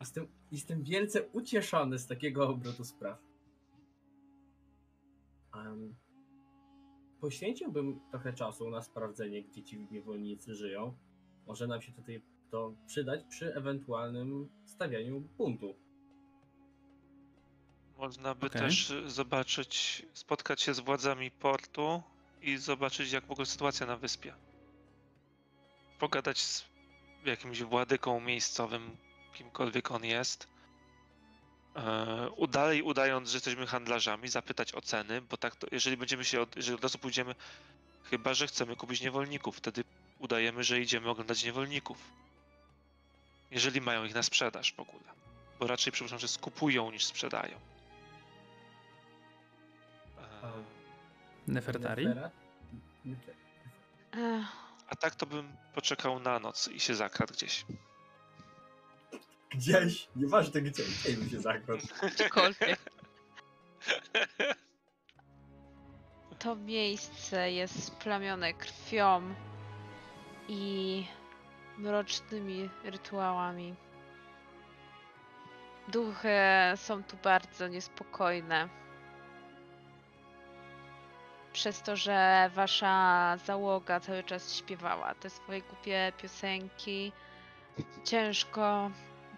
Jestem, 0.00 0.26
jestem 0.52 0.82
wielce 0.82 1.22
ucieszony 1.32 1.98
z 1.98 2.06
takiego 2.06 2.48
obrotu 2.48 2.84
spraw. 2.84 3.25
Poświęciłbym 7.20 8.00
trochę 8.10 8.32
czasu 8.32 8.70
na 8.70 8.82
sprawdzenie, 8.82 9.42
gdzie 9.42 9.62
ci 9.62 9.86
niewolnicy 9.90 10.54
żyją. 10.54 10.96
Może 11.46 11.66
nam 11.66 11.82
się 11.82 11.92
tutaj 11.92 12.22
to 12.50 12.74
przydać 12.86 13.24
przy 13.28 13.54
ewentualnym 13.54 14.48
stawianiu 14.64 15.20
buntu. 15.20 15.74
Można 17.98 18.34
by 18.34 18.46
Okej. 18.46 18.60
też 18.60 18.92
zobaczyć, 19.06 20.06
spotkać 20.12 20.62
się 20.62 20.74
z 20.74 20.80
władzami 20.80 21.30
portu 21.30 22.02
i 22.42 22.56
zobaczyć, 22.56 23.12
jak 23.12 23.26
w 23.26 23.30
ogóle 23.30 23.46
sytuacja 23.46 23.86
na 23.86 23.96
wyspie. 23.96 24.34
Pogadać 25.98 26.38
z 26.38 26.64
jakimś 27.24 27.62
władyką 27.62 28.20
miejscowym, 28.20 28.96
kimkolwiek 29.34 29.90
on 29.90 30.04
jest. 30.04 30.55
E, 31.76 32.46
dalej 32.48 32.82
udając, 32.82 33.30
że 33.30 33.36
jesteśmy 33.36 33.66
handlarzami, 33.66 34.28
zapytać 34.28 34.74
o 34.74 34.80
ceny, 34.80 35.20
bo 35.20 35.36
tak 35.36 35.56
to, 35.56 35.66
jeżeli 35.72 35.96
będziemy 35.96 36.24
się, 36.24 36.40
od, 36.40 36.56
jeżeli 36.56 36.76
od 36.76 36.82
razu 36.82 36.98
pójdziemy, 36.98 37.34
chyba 38.10 38.34
że 38.34 38.46
chcemy 38.46 38.76
kupić 38.76 39.00
niewolników, 39.00 39.56
wtedy 39.56 39.84
udajemy, 40.18 40.64
że 40.64 40.80
idziemy 40.80 41.10
oglądać 41.10 41.44
niewolników. 41.44 41.98
Jeżeli 43.50 43.80
mają 43.80 44.04
ich 44.04 44.14
na 44.14 44.22
sprzedaż 44.22 44.72
w 44.72 44.80
ogóle. 44.80 45.04
Bo 45.58 45.66
raczej 45.66 45.92
przypuszczam, 45.92 46.18
że 46.18 46.28
skupują 46.28 46.90
niż 46.90 47.04
sprzedają. 47.04 47.58
E, 50.42 50.52
Nefertari? 51.46 52.06
A 54.88 54.96
tak 54.96 55.14
to 55.14 55.26
bym 55.26 55.52
poczekał 55.74 56.20
na 56.20 56.38
noc 56.38 56.68
i 56.68 56.80
się 56.80 56.94
zakradł 56.94 57.32
gdzieś. 57.32 57.64
Gdzieś, 59.50 60.08
nieważne 60.16 60.62
gdzie, 60.62 60.82
gdzie 60.82 61.16
bym 61.16 61.30
się 61.30 61.40
zagrał. 61.40 61.78
Gdziekolwiek. 62.14 62.78
To 66.38 66.56
miejsce 66.56 67.52
jest 67.52 67.84
splamione 67.84 68.54
krwią. 68.54 69.34
i 70.48 71.04
mrocznymi 71.78 72.70
rytuałami. 72.84 73.74
Duchy 75.88 76.38
są 76.76 77.04
tu 77.04 77.16
bardzo 77.16 77.68
niespokojne. 77.68 78.68
Przez 81.52 81.82
to, 81.82 81.96
że 81.96 82.50
wasza 82.54 83.36
załoga 83.44 84.00
cały 84.00 84.22
czas 84.22 84.54
śpiewała 84.54 85.14
te 85.14 85.30
swoje 85.30 85.62
głupie 85.62 86.12
piosenki, 86.18 87.12
ciężko 88.04 88.90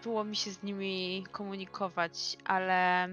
było 0.03 0.23
mi 0.23 0.35
się 0.35 0.51
z 0.51 0.63
nimi 0.63 1.23
komunikować, 1.31 2.37
ale 2.45 3.07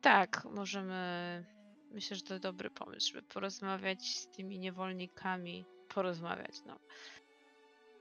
tak, 0.00 0.44
możemy. 0.44 1.44
Myślę, 1.90 2.16
że 2.16 2.22
to 2.22 2.38
dobry 2.38 2.70
pomysł, 2.70 3.06
żeby 3.08 3.22
porozmawiać 3.22 4.16
z 4.16 4.28
tymi 4.30 4.58
niewolnikami. 4.58 5.64
Porozmawiać, 5.88 6.54
no. 6.66 6.78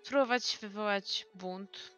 Spróbować 0.04 0.58
wywołać 0.62 1.28
bunt. 1.36 1.92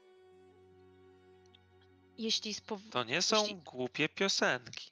Jeśli 2.18 2.54
spow... 2.54 2.82
To 2.92 3.04
nie 3.04 3.22
są 3.22 3.42
Jeśli- 3.42 3.56
głupie 3.56 4.10
piosenki. 4.10 4.92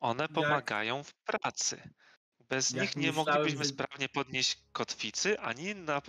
One 0.00 0.28
pomagają 0.28 1.02
w 1.02 1.14
pracy. 1.14 1.82
Bez 2.48 2.70
Jak 2.70 2.82
nich 2.82 2.96
nie 2.96 3.12
moglibyśmy 3.12 3.64
sprawnie 3.64 4.08
podnieść 4.08 4.58
kotwicy, 4.72 5.40
ani 5.40 5.74
na, 5.74 6.02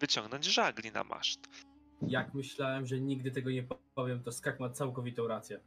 wyciągnąć 0.00 0.44
żagli 0.44 0.92
na 0.92 1.04
maszt. 1.04 1.40
Jak 2.02 2.34
myślałem, 2.34 2.86
że 2.86 3.00
nigdy 3.00 3.30
tego 3.30 3.50
nie 3.50 3.64
powiem, 3.94 4.22
to 4.22 4.32
Skak 4.32 4.60
ma 4.60 4.70
całkowitą 4.70 5.26
rację. 5.26 5.60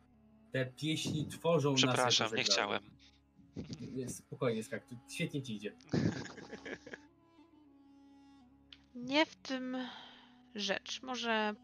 Te 0.51 0.65
pieśni 0.65 1.27
tworzą 1.27 1.71
nas. 1.71 1.81
jako 1.81 1.93
Przepraszam, 1.93 2.35
nie 2.35 2.43
chciałem. 2.43 2.83
Nie, 3.93 4.09
Spokojnie, 4.09 4.63
Skak, 4.63 4.83
świetnie 5.09 5.41
ci 5.43 5.55
idzie. 5.55 5.73
Nie 8.95 9.25
w 9.25 9.35
tym 9.35 9.77
rzecz. 10.55 11.01
Może 11.01 11.55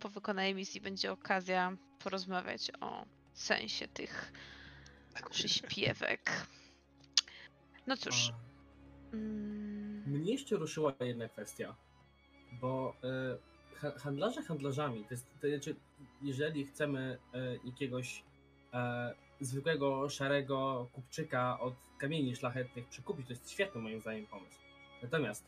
po 0.00 0.08
wykonanej 0.08 0.54
misji 0.54 0.80
będzie 0.80 1.12
okazja 1.12 1.76
porozmawiać 1.98 2.70
o 2.80 3.06
sensie 3.34 3.88
tych 3.88 4.32
przyśpiewek. 5.30 6.30
No 7.86 7.96
cóż. 7.96 8.30
A, 8.32 8.50
Mm, 9.12 10.02
Mnie 10.06 10.32
jeszcze 10.32 10.56
ruszyła 10.56 10.94
jedna 11.00 11.28
kwestia, 11.28 11.76
bo 12.60 12.94
e, 13.04 13.36
ha- 13.76 13.98
handlarze 13.98 14.42
handlarzami, 14.42 15.04
to 15.04 15.14
jest, 15.14 15.26
to 15.40 15.48
znaczy, 15.48 15.76
jeżeli 16.22 16.66
chcemy 16.66 17.18
e, 17.34 17.56
jakiegoś 17.64 18.22
e, 18.74 19.14
zwykłego, 19.40 20.08
szarego 20.08 20.88
kupczyka 20.92 21.60
od 21.60 21.74
kamieni 21.98 22.36
szlachetnych 22.36 22.88
przekupić, 22.88 23.26
to 23.26 23.32
jest 23.32 23.50
świetny 23.50 23.80
moim 23.80 24.00
zdaniem 24.00 24.26
pomysł. 24.26 24.58
Natomiast 25.02 25.46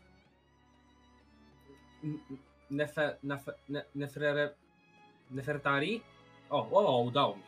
nefe, 2.71 3.19
ne, 3.69 3.85
nefrere, 3.95 4.55
Nefertari? 5.31 6.03
O, 6.51 6.69
o, 6.71 7.03
udało 7.03 7.37
mi. 7.37 7.43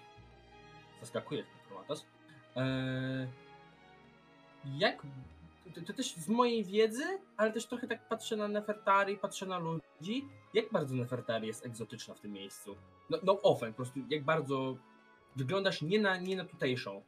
Zaskakuje 1.01 1.43
ten 1.43 1.53
Chromatos. 1.69 2.07
Eee, 2.57 3.29
jak 4.79 5.03
to, 5.75 5.81
to 5.81 5.93
też 5.93 6.15
z 6.15 6.29
mojej 6.29 6.65
wiedzy, 6.65 7.05
ale 7.37 7.53
też 7.53 7.67
trochę 7.67 7.87
tak 7.87 8.09
patrzę 8.09 8.37
na 8.37 8.49
Nefertari, 8.49 9.17
patrzę 9.17 9.47
na 9.47 9.59
ludzi. 9.59 10.29
Jak 10.55 10.73
bardzo 10.73 10.95
Nefertari 10.95 11.47
jest 11.47 11.67
egzotyczna 11.67 12.15
w 12.15 12.21
tym 12.21 12.33
miejscu? 12.33 12.77
No, 13.11 13.19
no 13.23 13.43
ofen, 13.43 13.73
po 13.73 13.77
prostu 13.77 14.01
jak 14.11 14.25
bardzo 14.25 14.77
wyglądasz 15.37 15.83
nie 15.83 15.99
na, 15.99 16.17
nie 16.17 16.37
na 16.37 16.45
tutejszą. 16.45 17.03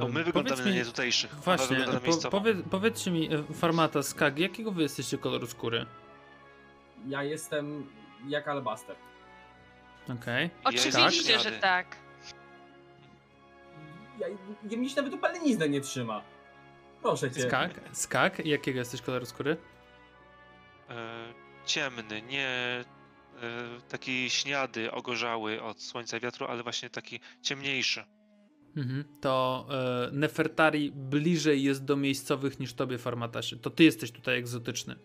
Bo 0.00 0.08
my 0.08 0.24
wyglądamy 0.24 0.64
na 0.64 0.70
mi- 0.70 0.76
nietutejszych. 0.76 1.32
ona 1.32 1.42
Właśnie, 1.42 1.78
na 1.78 2.00
po, 2.00 2.30
powie, 2.30 2.54
powiedzcie 2.54 3.10
mi, 3.10 3.34
e, 3.34 3.42
Farmata, 3.54 4.02
Skag, 4.02 4.38
jakiego 4.38 4.72
wy 4.72 4.82
jesteście 4.82 5.18
koloru 5.18 5.46
skóry? 5.46 5.86
Ja 7.06 7.22
jestem 7.22 7.86
jak 8.28 8.48
Alabaster. 8.48 8.96
Okej. 10.08 10.50
Oczywiście, 10.64 11.32
tak? 11.32 11.42
że 11.42 11.50
tak. 11.50 11.96
Ja, 14.20 14.28
ja 14.70 14.78
mnie 14.78 14.88
się 14.88 14.96
nawet 14.96 15.14
opalenizna 15.14 15.66
nie 15.66 15.80
trzyma. 15.80 16.22
Proszę 17.02 17.30
cię. 17.30 17.42
Skag, 17.42 17.80
Skag, 17.92 18.46
jakiego 18.46 18.78
jesteś 18.78 19.02
koloru 19.02 19.26
skóry? 19.26 19.56
E, 20.90 21.32
ciemny, 21.66 22.22
nie 22.22 22.48
e, 22.48 22.84
taki 23.88 24.30
śniady, 24.30 24.92
ogorzały 24.92 25.62
od 25.62 25.82
słońca 25.82 26.16
i 26.16 26.20
wiatru, 26.20 26.46
ale 26.46 26.62
właśnie 26.62 26.90
taki 26.90 27.20
ciemniejszy. 27.42 28.04
Mhm. 28.76 29.04
To 29.20 29.66
e, 29.70 30.10
Nefertari 30.12 30.92
bliżej 30.92 31.62
jest 31.62 31.84
do 31.84 31.96
miejscowych 31.96 32.60
niż 32.60 32.74
tobie, 32.74 32.98
Farmatasie. 32.98 33.56
To 33.56 33.70
ty 33.70 33.84
jesteś 33.84 34.12
tutaj 34.12 34.38
egzotyczny. 34.38 34.96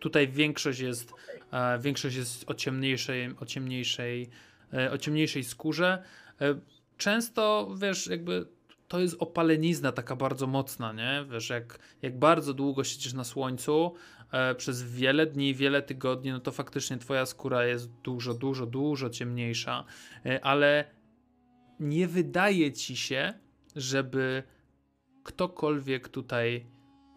Tutaj 0.00 0.28
większość 0.28 0.80
jest, 0.80 1.12
e, 1.52 1.78
większość 1.78 2.16
jest 2.16 2.50
o 2.50 2.54
ciemniejszej, 2.54 3.34
o 3.40 3.46
ciemniejszej, 3.46 4.30
e, 4.72 4.90
o 4.90 4.98
ciemniejszej 4.98 5.44
skórze. 5.44 6.02
E, 6.40 6.60
często, 6.96 7.74
wiesz, 7.80 8.06
jakby 8.06 8.57
to 8.88 9.00
jest 9.00 9.16
opalenizna 9.18 9.92
taka 9.92 10.16
bardzo 10.16 10.46
mocna, 10.46 10.92
nie? 10.92 11.26
Wiesz, 11.30 11.50
jak, 11.50 11.78
jak 12.02 12.18
bardzo 12.18 12.54
długo 12.54 12.84
siedzisz 12.84 13.12
na 13.12 13.24
słońcu, 13.24 13.94
e, 14.32 14.54
przez 14.54 14.82
wiele 14.82 15.26
dni, 15.26 15.54
wiele 15.54 15.82
tygodni, 15.82 16.30
no 16.30 16.40
to 16.40 16.52
faktycznie 16.52 16.98
twoja 16.98 17.26
skóra 17.26 17.64
jest 17.64 17.90
dużo, 17.90 18.34
dużo, 18.34 18.66
dużo 18.66 19.10
ciemniejsza, 19.10 19.84
e, 20.26 20.44
ale 20.44 20.84
nie 21.80 22.08
wydaje 22.08 22.72
ci 22.72 22.96
się, 22.96 23.34
żeby 23.76 24.42
ktokolwiek 25.22 26.08
tutaj, 26.08 26.66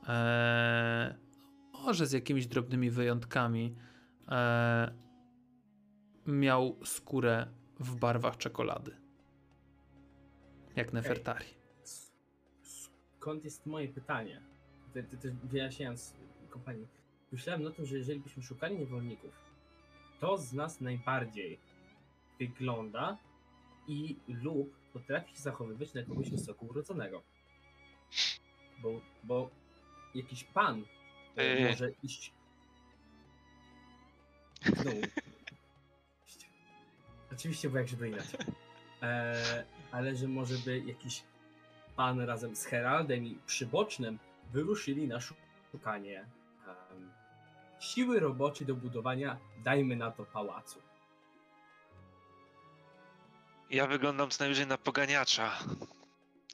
e, 0.07 1.15
może 1.73 2.07
z 2.07 2.11
jakimiś 2.11 2.48
drobnymi 2.48 2.89
wyjątkami, 2.89 3.76
e, 4.27 4.91
miał 6.27 6.80
skórę 6.85 7.48
w 7.80 7.95
barwach 7.95 8.38
czekolady. 8.38 8.95
Jak 10.76 10.93
Nefertari. 10.93 11.61
Skąd 13.22 13.43
jest 13.43 13.65
moje 13.65 13.88
pytanie? 13.88 14.41
Ty, 14.93 15.03
ty, 15.03 15.18
ty 15.18 15.35
wyjaśniając 15.43 16.14
kompanii. 16.49 16.88
Myślałem 17.31 17.64
na 17.64 17.72
tym, 17.72 17.85
że 17.85 17.98
jeżeli 17.98 18.19
byśmy 18.19 18.43
szukali 18.43 18.77
niewolników, 18.77 19.31
to 20.19 20.38
z 20.38 20.53
nas 20.53 20.81
najbardziej 20.81 21.60
wygląda 22.39 23.18
i 23.88 24.15
lub 24.27 24.76
potrafi 24.93 25.35
się 25.35 25.41
zachowywać 25.41 25.93
na 25.93 26.03
kogoś 26.03 26.30
wysoko 26.30 26.65
urodzonego. 26.65 27.22
Bo, 28.81 29.02
bo 29.23 29.49
jakiś 30.15 30.43
pan 30.43 30.84
e, 31.38 31.60
Yy. 31.60 31.69
może 31.69 31.91
iść. 32.03 32.34
No. 34.85 34.91
Oczywiście, 37.31 37.69
bo 37.69 37.77
jak 37.77 37.88
żeby 37.88 38.07
inaczej. 38.07 38.39
E, 39.02 39.65
ale 39.91 40.15
że 40.15 40.27
może 40.27 40.56
by 40.57 40.80
jakiś 40.80 41.23
pan 41.96 42.20
razem 42.22 42.56
z 42.56 42.66
Heraldem 42.66 43.26
i 43.26 43.40
przybocznym 43.46 44.20
wyruszyli 44.54 45.08
na 45.08 45.20
szu- 45.20 45.36
szukanie 45.72 46.26
em, 46.68 47.12
siły 47.80 48.20
roboczej 48.20 48.68
do 48.68 48.76
budowania, 48.76 49.38
dajmy 49.64 49.96
na 49.96 50.12
to, 50.12 50.26
pałacu. 50.26 50.82
Ja 53.70 53.88
wyglądam 53.88 54.30
co 54.30 54.44
najwyżej 54.44 54.68
na 54.68 54.78
poganiacza. 54.78 55.52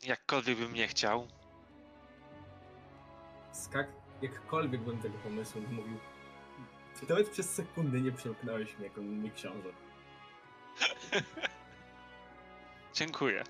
Jakkolwiek 0.03 0.57
bym 0.57 0.73
nie 0.73 0.87
chciał. 0.87 1.27
Skak, 3.51 3.87
jakkolwiek 4.21 4.81
bym 4.81 5.01
tego 5.01 5.17
pomysłu 5.17 5.61
mówił, 5.61 5.97
nawet 7.09 7.29
przez 7.29 7.53
sekundę 7.55 8.01
nie 8.01 8.11
przełknąłeś 8.11 8.77
mnie 8.77 8.87
jako 8.87 9.01
mi 9.01 9.31
książę. 9.31 9.69
Dziękuję. 12.93 13.43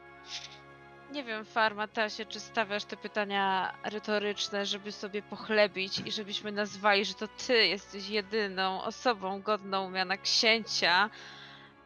Nie 1.12 1.24
wiem, 1.24 1.46
Farmatasie, 1.46 2.26
czy 2.26 2.40
stawiasz 2.40 2.86
te 2.86 2.98
pytania 2.98 3.74
retoryczne, 3.84 4.66
żeby 4.66 4.92
sobie 4.92 5.22
pochlebić 5.22 6.00
i 6.00 6.12
żebyśmy 6.12 6.52
nazwali, 6.52 7.06
że 7.06 7.14
to 7.14 7.28
ty 7.28 7.68
jesteś 7.68 8.10
jedyną 8.10 8.84
osobą 8.84 9.42
godną 9.42 9.90
miana 9.90 10.18
księcia. 10.18 11.10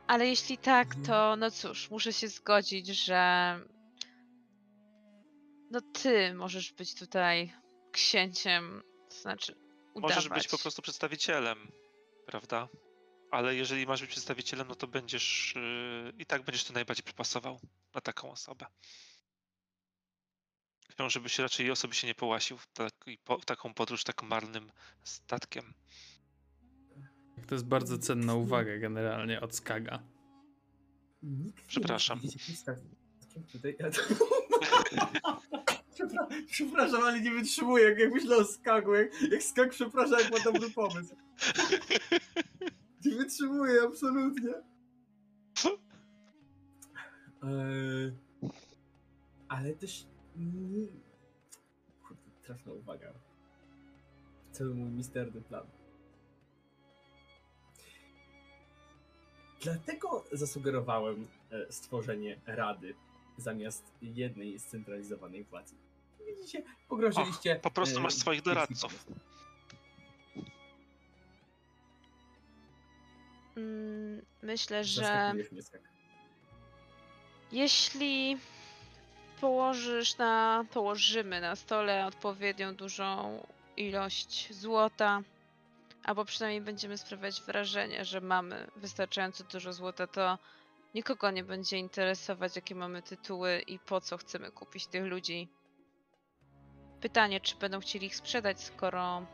Ale 0.08 0.28
jeśli 0.28 0.58
tak, 0.58 0.88
to 1.08 1.36
no 1.36 1.52
cóż, 1.52 1.90
muszę 1.90 2.14
się 2.14 2.28
zgodzić, 2.28 2.88
że 2.88 3.60
no 5.72 5.82
ty 5.82 6.34
możesz 6.34 6.74
być 6.74 6.96
tutaj 6.96 7.54
księciem, 7.92 8.84
to 9.10 9.16
znaczy 9.16 9.56
udawać. 9.94 10.16
Możesz 10.16 10.30
być 10.30 10.48
po 10.48 10.58
prostu 10.58 10.82
przedstawicielem, 10.82 11.72
prawda? 12.26 12.68
Ale 13.32 13.56
jeżeli 13.56 13.86
masz 13.86 14.02
być 14.02 14.10
przedstawicielem, 14.10 14.68
no 14.68 14.76
to 14.76 14.88
będziesz 14.88 15.54
yy, 15.56 16.14
i 16.20 16.26
tak 16.26 16.42
będziesz 16.44 16.64
tu 16.64 16.74
najbardziej 16.74 17.04
przypasował 17.04 17.60
na 17.96 18.02
taką 18.02 18.32
osobę. 18.32 18.66
Wiem, 21.00 21.10
żebyś 21.10 21.40
raczej 21.40 21.72
osoby 21.72 21.96
się 21.96 22.08
nie 22.08 22.16
połasił 22.16 22.58
w, 22.58 22.68
taki, 22.68 23.18
po, 23.18 23.38
w 23.38 23.46
taką 23.46 23.74
podróż 23.74 24.04
tak 24.04 24.24
marnym 24.24 24.72
statkiem. 25.04 25.74
To 27.48 27.56
jest 27.56 27.66
bardzo 27.66 27.98
cenna 27.98 28.36
uwaga 28.36 28.78
generalnie 28.78 29.42
od 29.42 29.56
Skaga. 29.56 30.04
Nikt 31.24 31.66
Przepraszam. 31.68 32.22
tutaj. 33.52 33.78
Przepraszam, 36.52 37.04
ale 37.04 37.22
nie 37.22 37.32
wytrzymuję, 37.32 37.86
jak, 37.90 38.00
jak 38.00 38.14
myślę 38.14 38.38
o 38.38 38.46
skagu. 38.46 38.94
Jak, 38.94 39.22
jak 39.32 39.44
skak 39.44 39.70
przepraszam, 39.70 40.20
jak 40.20 40.32
ma 40.32 40.52
dobry 40.52 40.70
pomysł. 40.70 41.16
Nie 43.06 43.16
wytrzymuję, 43.16 43.82
absolutnie. 43.84 44.54
Eee, 47.44 48.12
ale 49.48 49.74
też 49.74 50.06
nie... 50.36 50.88
Kurde, 52.08 52.32
trafna 52.44 52.74
uwaga. 52.74 53.14
Cały 54.52 54.76
mój 54.76 54.90
misterny 54.90 55.42
plan. 55.42 55.66
Dlatego 59.62 60.26
zasugerowałem 60.32 61.28
e, 61.52 61.72
stworzenie 61.72 62.40
rady 62.46 62.96
zamiast 63.38 63.94
jednej 64.02 64.60
scentralizowanej 64.60 65.44
władzy. 65.44 65.76
Widzicie, 66.28 66.64
pogrążyliście... 66.88 67.56
po 67.56 67.72
prostu 67.72 68.00
e, 68.00 68.02
masz 68.02 68.14
swoich 68.14 68.42
doradców. 68.42 69.06
Mm, 73.58 74.22
Myślę, 74.42 74.84
że 74.84 75.34
jeśli 77.52 78.38
położysz 79.42 80.18
na, 80.18 80.66
położymy 80.74 81.42
na 81.42 81.56
stole 81.56 82.06
odpowiednią 82.06 82.76
dużą 82.76 83.40
ilość 83.78 84.54
złota, 84.54 85.22
albo 86.04 86.26
przynajmniej 86.26 86.62
będziemy 86.62 86.98
sprawiać 86.98 87.42
wrażenie, 87.42 88.06
że 88.06 88.22
mamy 88.22 88.68
wystarczająco 88.76 89.44
dużo 89.44 89.74
złota, 89.74 90.08
to 90.08 90.38
nikogo 90.96 91.32
nie 91.32 91.44
będzie 91.44 91.78
interesować, 91.78 92.56
jakie 92.56 92.76
mamy 92.76 93.02
tytuły 93.02 93.60
i 93.68 93.80
po 93.80 94.02
co 94.02 94.18
chcemy 94.18 94.52
kupić 94.52 94.88
tych 94.88 95.06
ludzi. 95.06 95.48
Pytanie, 97.02 97.40
czy 97.40 97.56
będą 97.56 97.80
chcieli 97.80 98.08
ich 98.08 98.16
sprzedać, 98.16 98.62
skoro 98.62 99.26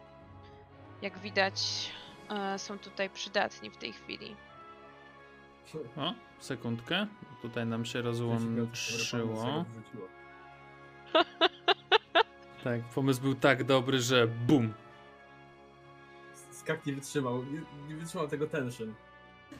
jak 1.02 1.20
widać 1.20 1.56
e, 2.30 2.60
są 2.60 2.80
tutaj 2.80 3.10
przydatni 3.10 3.70
w 3.70 3.78
tej 3.78 3.94
chwili. 3.94 4.36
O, 5.98 6.14
sekundkę. 6.40 7.08
Tutaj 7.42 7.66
nam 7.66 7.86
się 7.86 8.02
rozłączyło. 8.02 9.66
Tak, 12.64 12.82
pomysł 12.96 13.22
był 13.22 13.36
tak 13.36 13.64
dobry, 13.64 14.00
że 14.00 14.28
bum. 14.28 14.74
Skak 16.52 16.86
nie 16.86 16.94
wytrzymał, 16.94 17.44
nie, 17.46 17.62
nie 17.88 17.96
wytrzymał 17.96 18.28
tego 18.28 18.48
tension. 18.48 18.94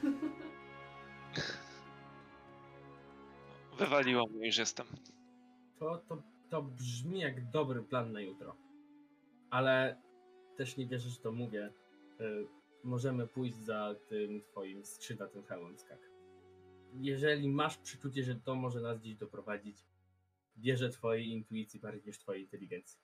Wywaliło 3.78 4.26
mnie, 4.26 4.46
już 4.46 4.56
jestem. 4.58 4.86
To, 5.78 5.98
to, 6.08 6.22
to 6.50 6.62
brzmi 6.62 7.20
jak 7.20 7.50
dobry 7.50 7.82
plan 7.82 8.12
na 8.12 8.20
jutro. 8.20 8.56
Ale 9.50 9.96
też 10.56 10.76
nie 10.76 10.86
wierzę, 10.86 11.08
że 11.08 11.20
to 11.20 11.32
mówię. 11.32 11.72
Y, 12.20 12.46
możemy 12.88 13.26
pójść 13.26 13.56
za 13.56 13.94
tym 14.08 14.42
twoim 14.42 14.84
skrzydlatym 14.84 15.44
hełmem 15.44 15.78
skak. 15.78 16.10
Jeżeli 16.94 17.48
masz 17.48 17.78
przeczucie, 17.78 18.24
że 18.24 18.34
to 18.34 18.54
może 18.54 18.80
nas 18.80 18.98
gdzieś 18.98 19.16
doprowadzić, 19.16 19.84
wierzę 20.56 20.90
twojej 20.90 21.28
intuicji 21.28 21.80
bardziej 21.80 22.02
niż 22.06 22.18
twojej 22.18 22.42
inteligencji. 22.42 23.00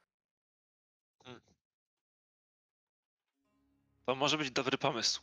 To 4.06 4.14
może 4.14 4.38
być 4.38 4.50
dobry 4.50 4.78
pomysł. 4.78 5.22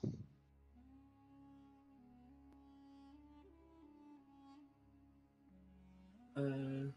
Y, 6.37 6.91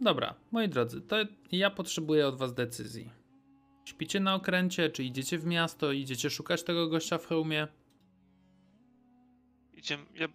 Dobra, 0.00 0.34
moi 0.50 0.68
drodzy, 0.68 1.00
to 1.00 1.16
ja 1.52 1.70
potrzebuję 1.70 2.26
od 2.26 2.38
was 2.38 2.54
decyzji. 2.54 3.17
Śpicie 3.88 4.20
na 4.20 4.34
okręcie, 4.34 4.90
czy 4.90 5.04
idziecie 5.04 5.38
w 5.38 5.44
miasto, 5.44 5.92
idziecie 5.92 6.30
szukać 6.30 6.62
tego 6.62 6.88
gościa 6.88 7.18
w 7.18 7.26
hełmie? 7.26 7.68
Idziemy, 9.74 10.06
ja, 10.14 10.28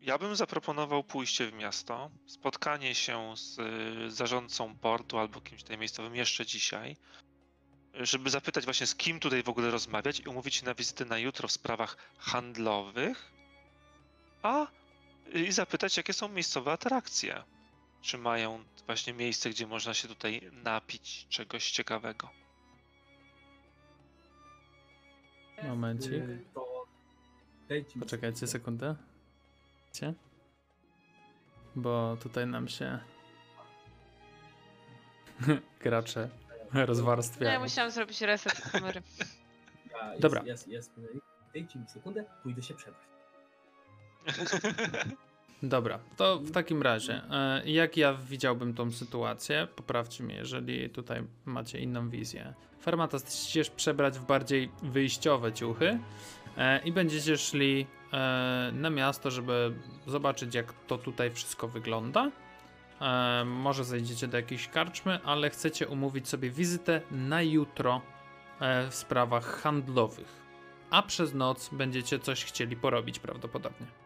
ja 0.00 0.18
bym 0.18 0.36
zaproponował 0.36 1.04
pójście 1.04 1.46
w 1.46 1.52
miasto, 1.52 2.10
spotkanie 2.26 2.94
się 2.94 3.36
z 3.36 3.58
y, 3.58 4.10
zarządcą 4.10 4.76
portu 4.76 5.18
albo 5.18 5.40
kimś 5.40 5.62
tutaj 5.62 5.78
miejscowym 5.78 6.14
jeszcze 6.14 6.46
dzisiaj, 6.46 6.96
żeby 7.94 8.30
zapytać 8.30 8.64
właśnie 8.64 8.86
z 8.86 8.94
kim 8.94 9.20
tutaj 9.20 9.42
w 9.42 9.48
ogóle 9.48 9.70
rozmawiać 9.70 10.20
i 10.20 10.28
umówić 10.28 10.54
się 10.54 10.66
na 10.66 10.74
wizytę 10.74 11.04
na 11.04 11.18
jutro 11.18 11.48
w 11.48 11.52
sprawach 11.52 11.96
handlowych, 12.18 13.32
a 14.42 14.66
i 15.34 15.52
zapytać 15.52 15.96
jakie 15.96 16.12
są 16.12 16.28
miejscowe 16.28 16.72
atrakcje. 16.72 17.42
Czy 18.02 18.18
mają 18.18 18.64
właśnie 18.86 19.12
miejsce, 19.12 19.50
gdzie 19.50 19.66
można 19.66 19.94
się 19.94 20.08
tutaj 20.08 20.50
napić 20.52 21.26
czegoś 21.28 21.70
ciekawego. 21.70 22.41
Momencik. 25.68 26.12
y, 26.12 26.44
to 26.54 26.86
dajcie 27.68 27.92
mi 27.94 28.00
Poczekajcie 28.02 28.46
sekundę. 28.46 28.94
Wiecie? 29.86 30.14
Bo 31.76 32.16
tutaj 32.22 32.46
nam 32.46 32.68
się 32.68 32.98
gracze 35.84 36.28
No, 36.74 36.80
ja 36.80 36.86
rozwarstwiają. 36.86 37.60
musiałam 37.60 37.90
zrobić 37.90 38.20
reset 38.20 38.60
kamery. 38.72 39.02
Ja, 39.90 40.18
Dobra. 40.18 40.42
Jest, 40.42 40.68
jest, 40.68 40.98
jest, 40.98 41.20
dajcie 41.54 41.78
mi 41.78 41.86
sekundę, 41.88 42.24
pójdę 42.42 42.62
się 42.62 42.74
przebrać. 42.74 43.02
Dobra, 45.62 45.98
to 46.16 46.38
w 46.38 46.50
takim 46.50 46.82
razie, 46.82 47.22
e, 47.30 47.62
jak 47.70 47.96
ja 47.96 48.14
widziałbym 48.14 48.74
tą 48.74 48.92
sytuację? 48.92 49.68
Poprawcie 49.76 50.24
mnie, 50.24 50.34
jeżeli 50.34 50.90
tutaj 50.90 51.22
macie 51.44 51.78
inną 51.78 52.08
wizję. 52.08 52.54
Fermatas 52.80 53.24
chcesz 53.24 53.70
przebrać 53.70 54.18
w 54.18 54.26
bardziej 54.26 54.70
wyjściowe 54.82 55.52
ciuchy 55.52 55.98
e, 56.56 56.78
i 56.84 56.92
będziecie 56.92 57.36
szli 57.36 57.86
e, 58.12 58.70
na 58.72 58.90
miasto, 58.90 59.30
żeby 59.30 59.74
zobaczyć, 60.06 60.54
jak 60.54 60.72
to 60.86 60.98
tutaj 60.98 61.30
wszystko 61.30 61.68
wygląda. 61.68 62.30
Może 63.46 63.84
zejdziecie 63.84 64.28
do 64.28 64.36
jakiejś 64.36 64.68
karczmy, 64.68 65.18
ale 65.24 65.50
chcecie 65.50 65.88
umówić 65.88 66.28
sobie 66.28 66.50
wizytę 66.50 67.00
na 67.10 67.42
jutro 67.42 68.00
w 68.90 68.94
sprawach 68.94 69.44
handlowych. 69.44 70.42
A 70.90 71.02
przez 71.02 71.34
noc 71.34 71.68
będziecie 71.72 72.18
coś 72.18 72.44
chcieli 72.44 72.76
porobić 72.76 73.18
prawdopodobnie. 73.18 74.01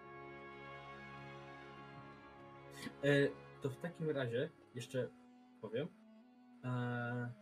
E, 3.04 3.28
to 3.62 3.70
w 3.70 3.76
takim 3.76 4.10
razie 4.10 4.50
jeszcze 4.74 5.08
powiem. 5.60 5.88
E, 6.64 7.32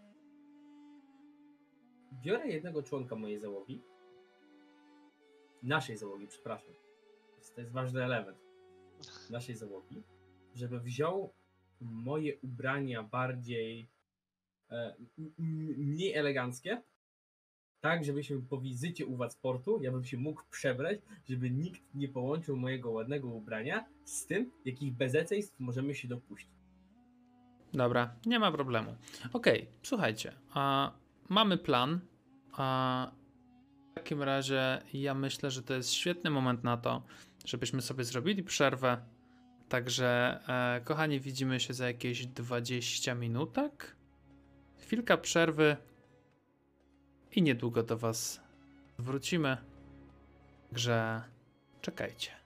biorę 2.23 2.49
jednego 2.49 2.83
członka 2.83 3.17
mojej 3.17 3.39
załogi. 3.39 3.83
Naszej 5.63 5.97
załogi, 5.97 6.27
przepraszam. 6.27 6.75
To 7.55 7.61
jest, 7.61 7.73
ważny 7.73 8.05
element. 8.05 8.39
Naszej 9.31 9.57
załogi, 9.57 10.03
żeby 10.55 10.81
wziął 10.81 11.35
moje 11.81 12.39
ubrania 12.41 13.03
bardziej 13.03 13.89
e, 14.71 14.95
mniej 15.79 16.15
eleganckie. 16.15 16.83
Tak, 17.85 18.05
żebyśmy 18.05 18.43
po 18.43 18.59
wizycie 18.61 19.07
u 19.07 19.17
was 19.17 19.37
portu, 19.37 19.83
ja 19.83 19.93
bym 19.93 20.05
się 20.05 20.17
mógł 20.17 20.43
przebrać, 20.51 20.99
żeby 21.29 21.51
nikt 21.51 21.83
nie 21.95 22.09
połączył 22.09 22.57
mojego 22.57 22.91
ładnego 22.91 23.29
ubrania 23.29 23.85
z 24.05 24.27
tym, 24.27 24.51
jakich 24.65 24.95
bezeceństw 24.95 25.61
możemy 25.61 25.95
się 25.95 26.09
dopuścić. 26.09 26.55
Dobra, 27.73 28.15
nie 28.27 28.39
ma 28.39 28.53
problemu. 28.53 28.97
Okej, 29.33 29.69
słuchajcie, 29.83 30.33
a, 30.55 30.93
mamy 31.29 31.59
plan. 31.59 32.01
A, 32.53 33.11
w 33.93 33.95
takim 33.95 34.23
razie 34.23 34.83
ja 34.93 35.15
myślę, 35.15 35.51
że 35.51 35.63
to 35.63 35.75
jest 35.75 35.91
świetny 35.91 36.31
moment 36.31 36.65
na 36.65 36.77
to, 36.77 37.03
żebyśmy 37.45 37.83
sobie 37.83 38.05
zrobili 38.05 38.43
przerwę. 38.43 38.99
Także, 39.69 40.41
e, 40.49 40.81
kochani, 40.85 41.21
widzimy 41.21 41.61
się 41.61 41.75
za 41.75 41.87
jakieś 41.87 42.27
20 42.27 43.15
minutek. 43.15 43.97
Chwilka 44.79 45.17
przerwy 45.17 45.77
i 47.37 47.43
niedługo 47.43 47.83
do 47.83 47.99
Was 47.99 48.41
wrócimy. 48.99 49.57
Także 50.71 51.23
czekajcie. 51.81 52.44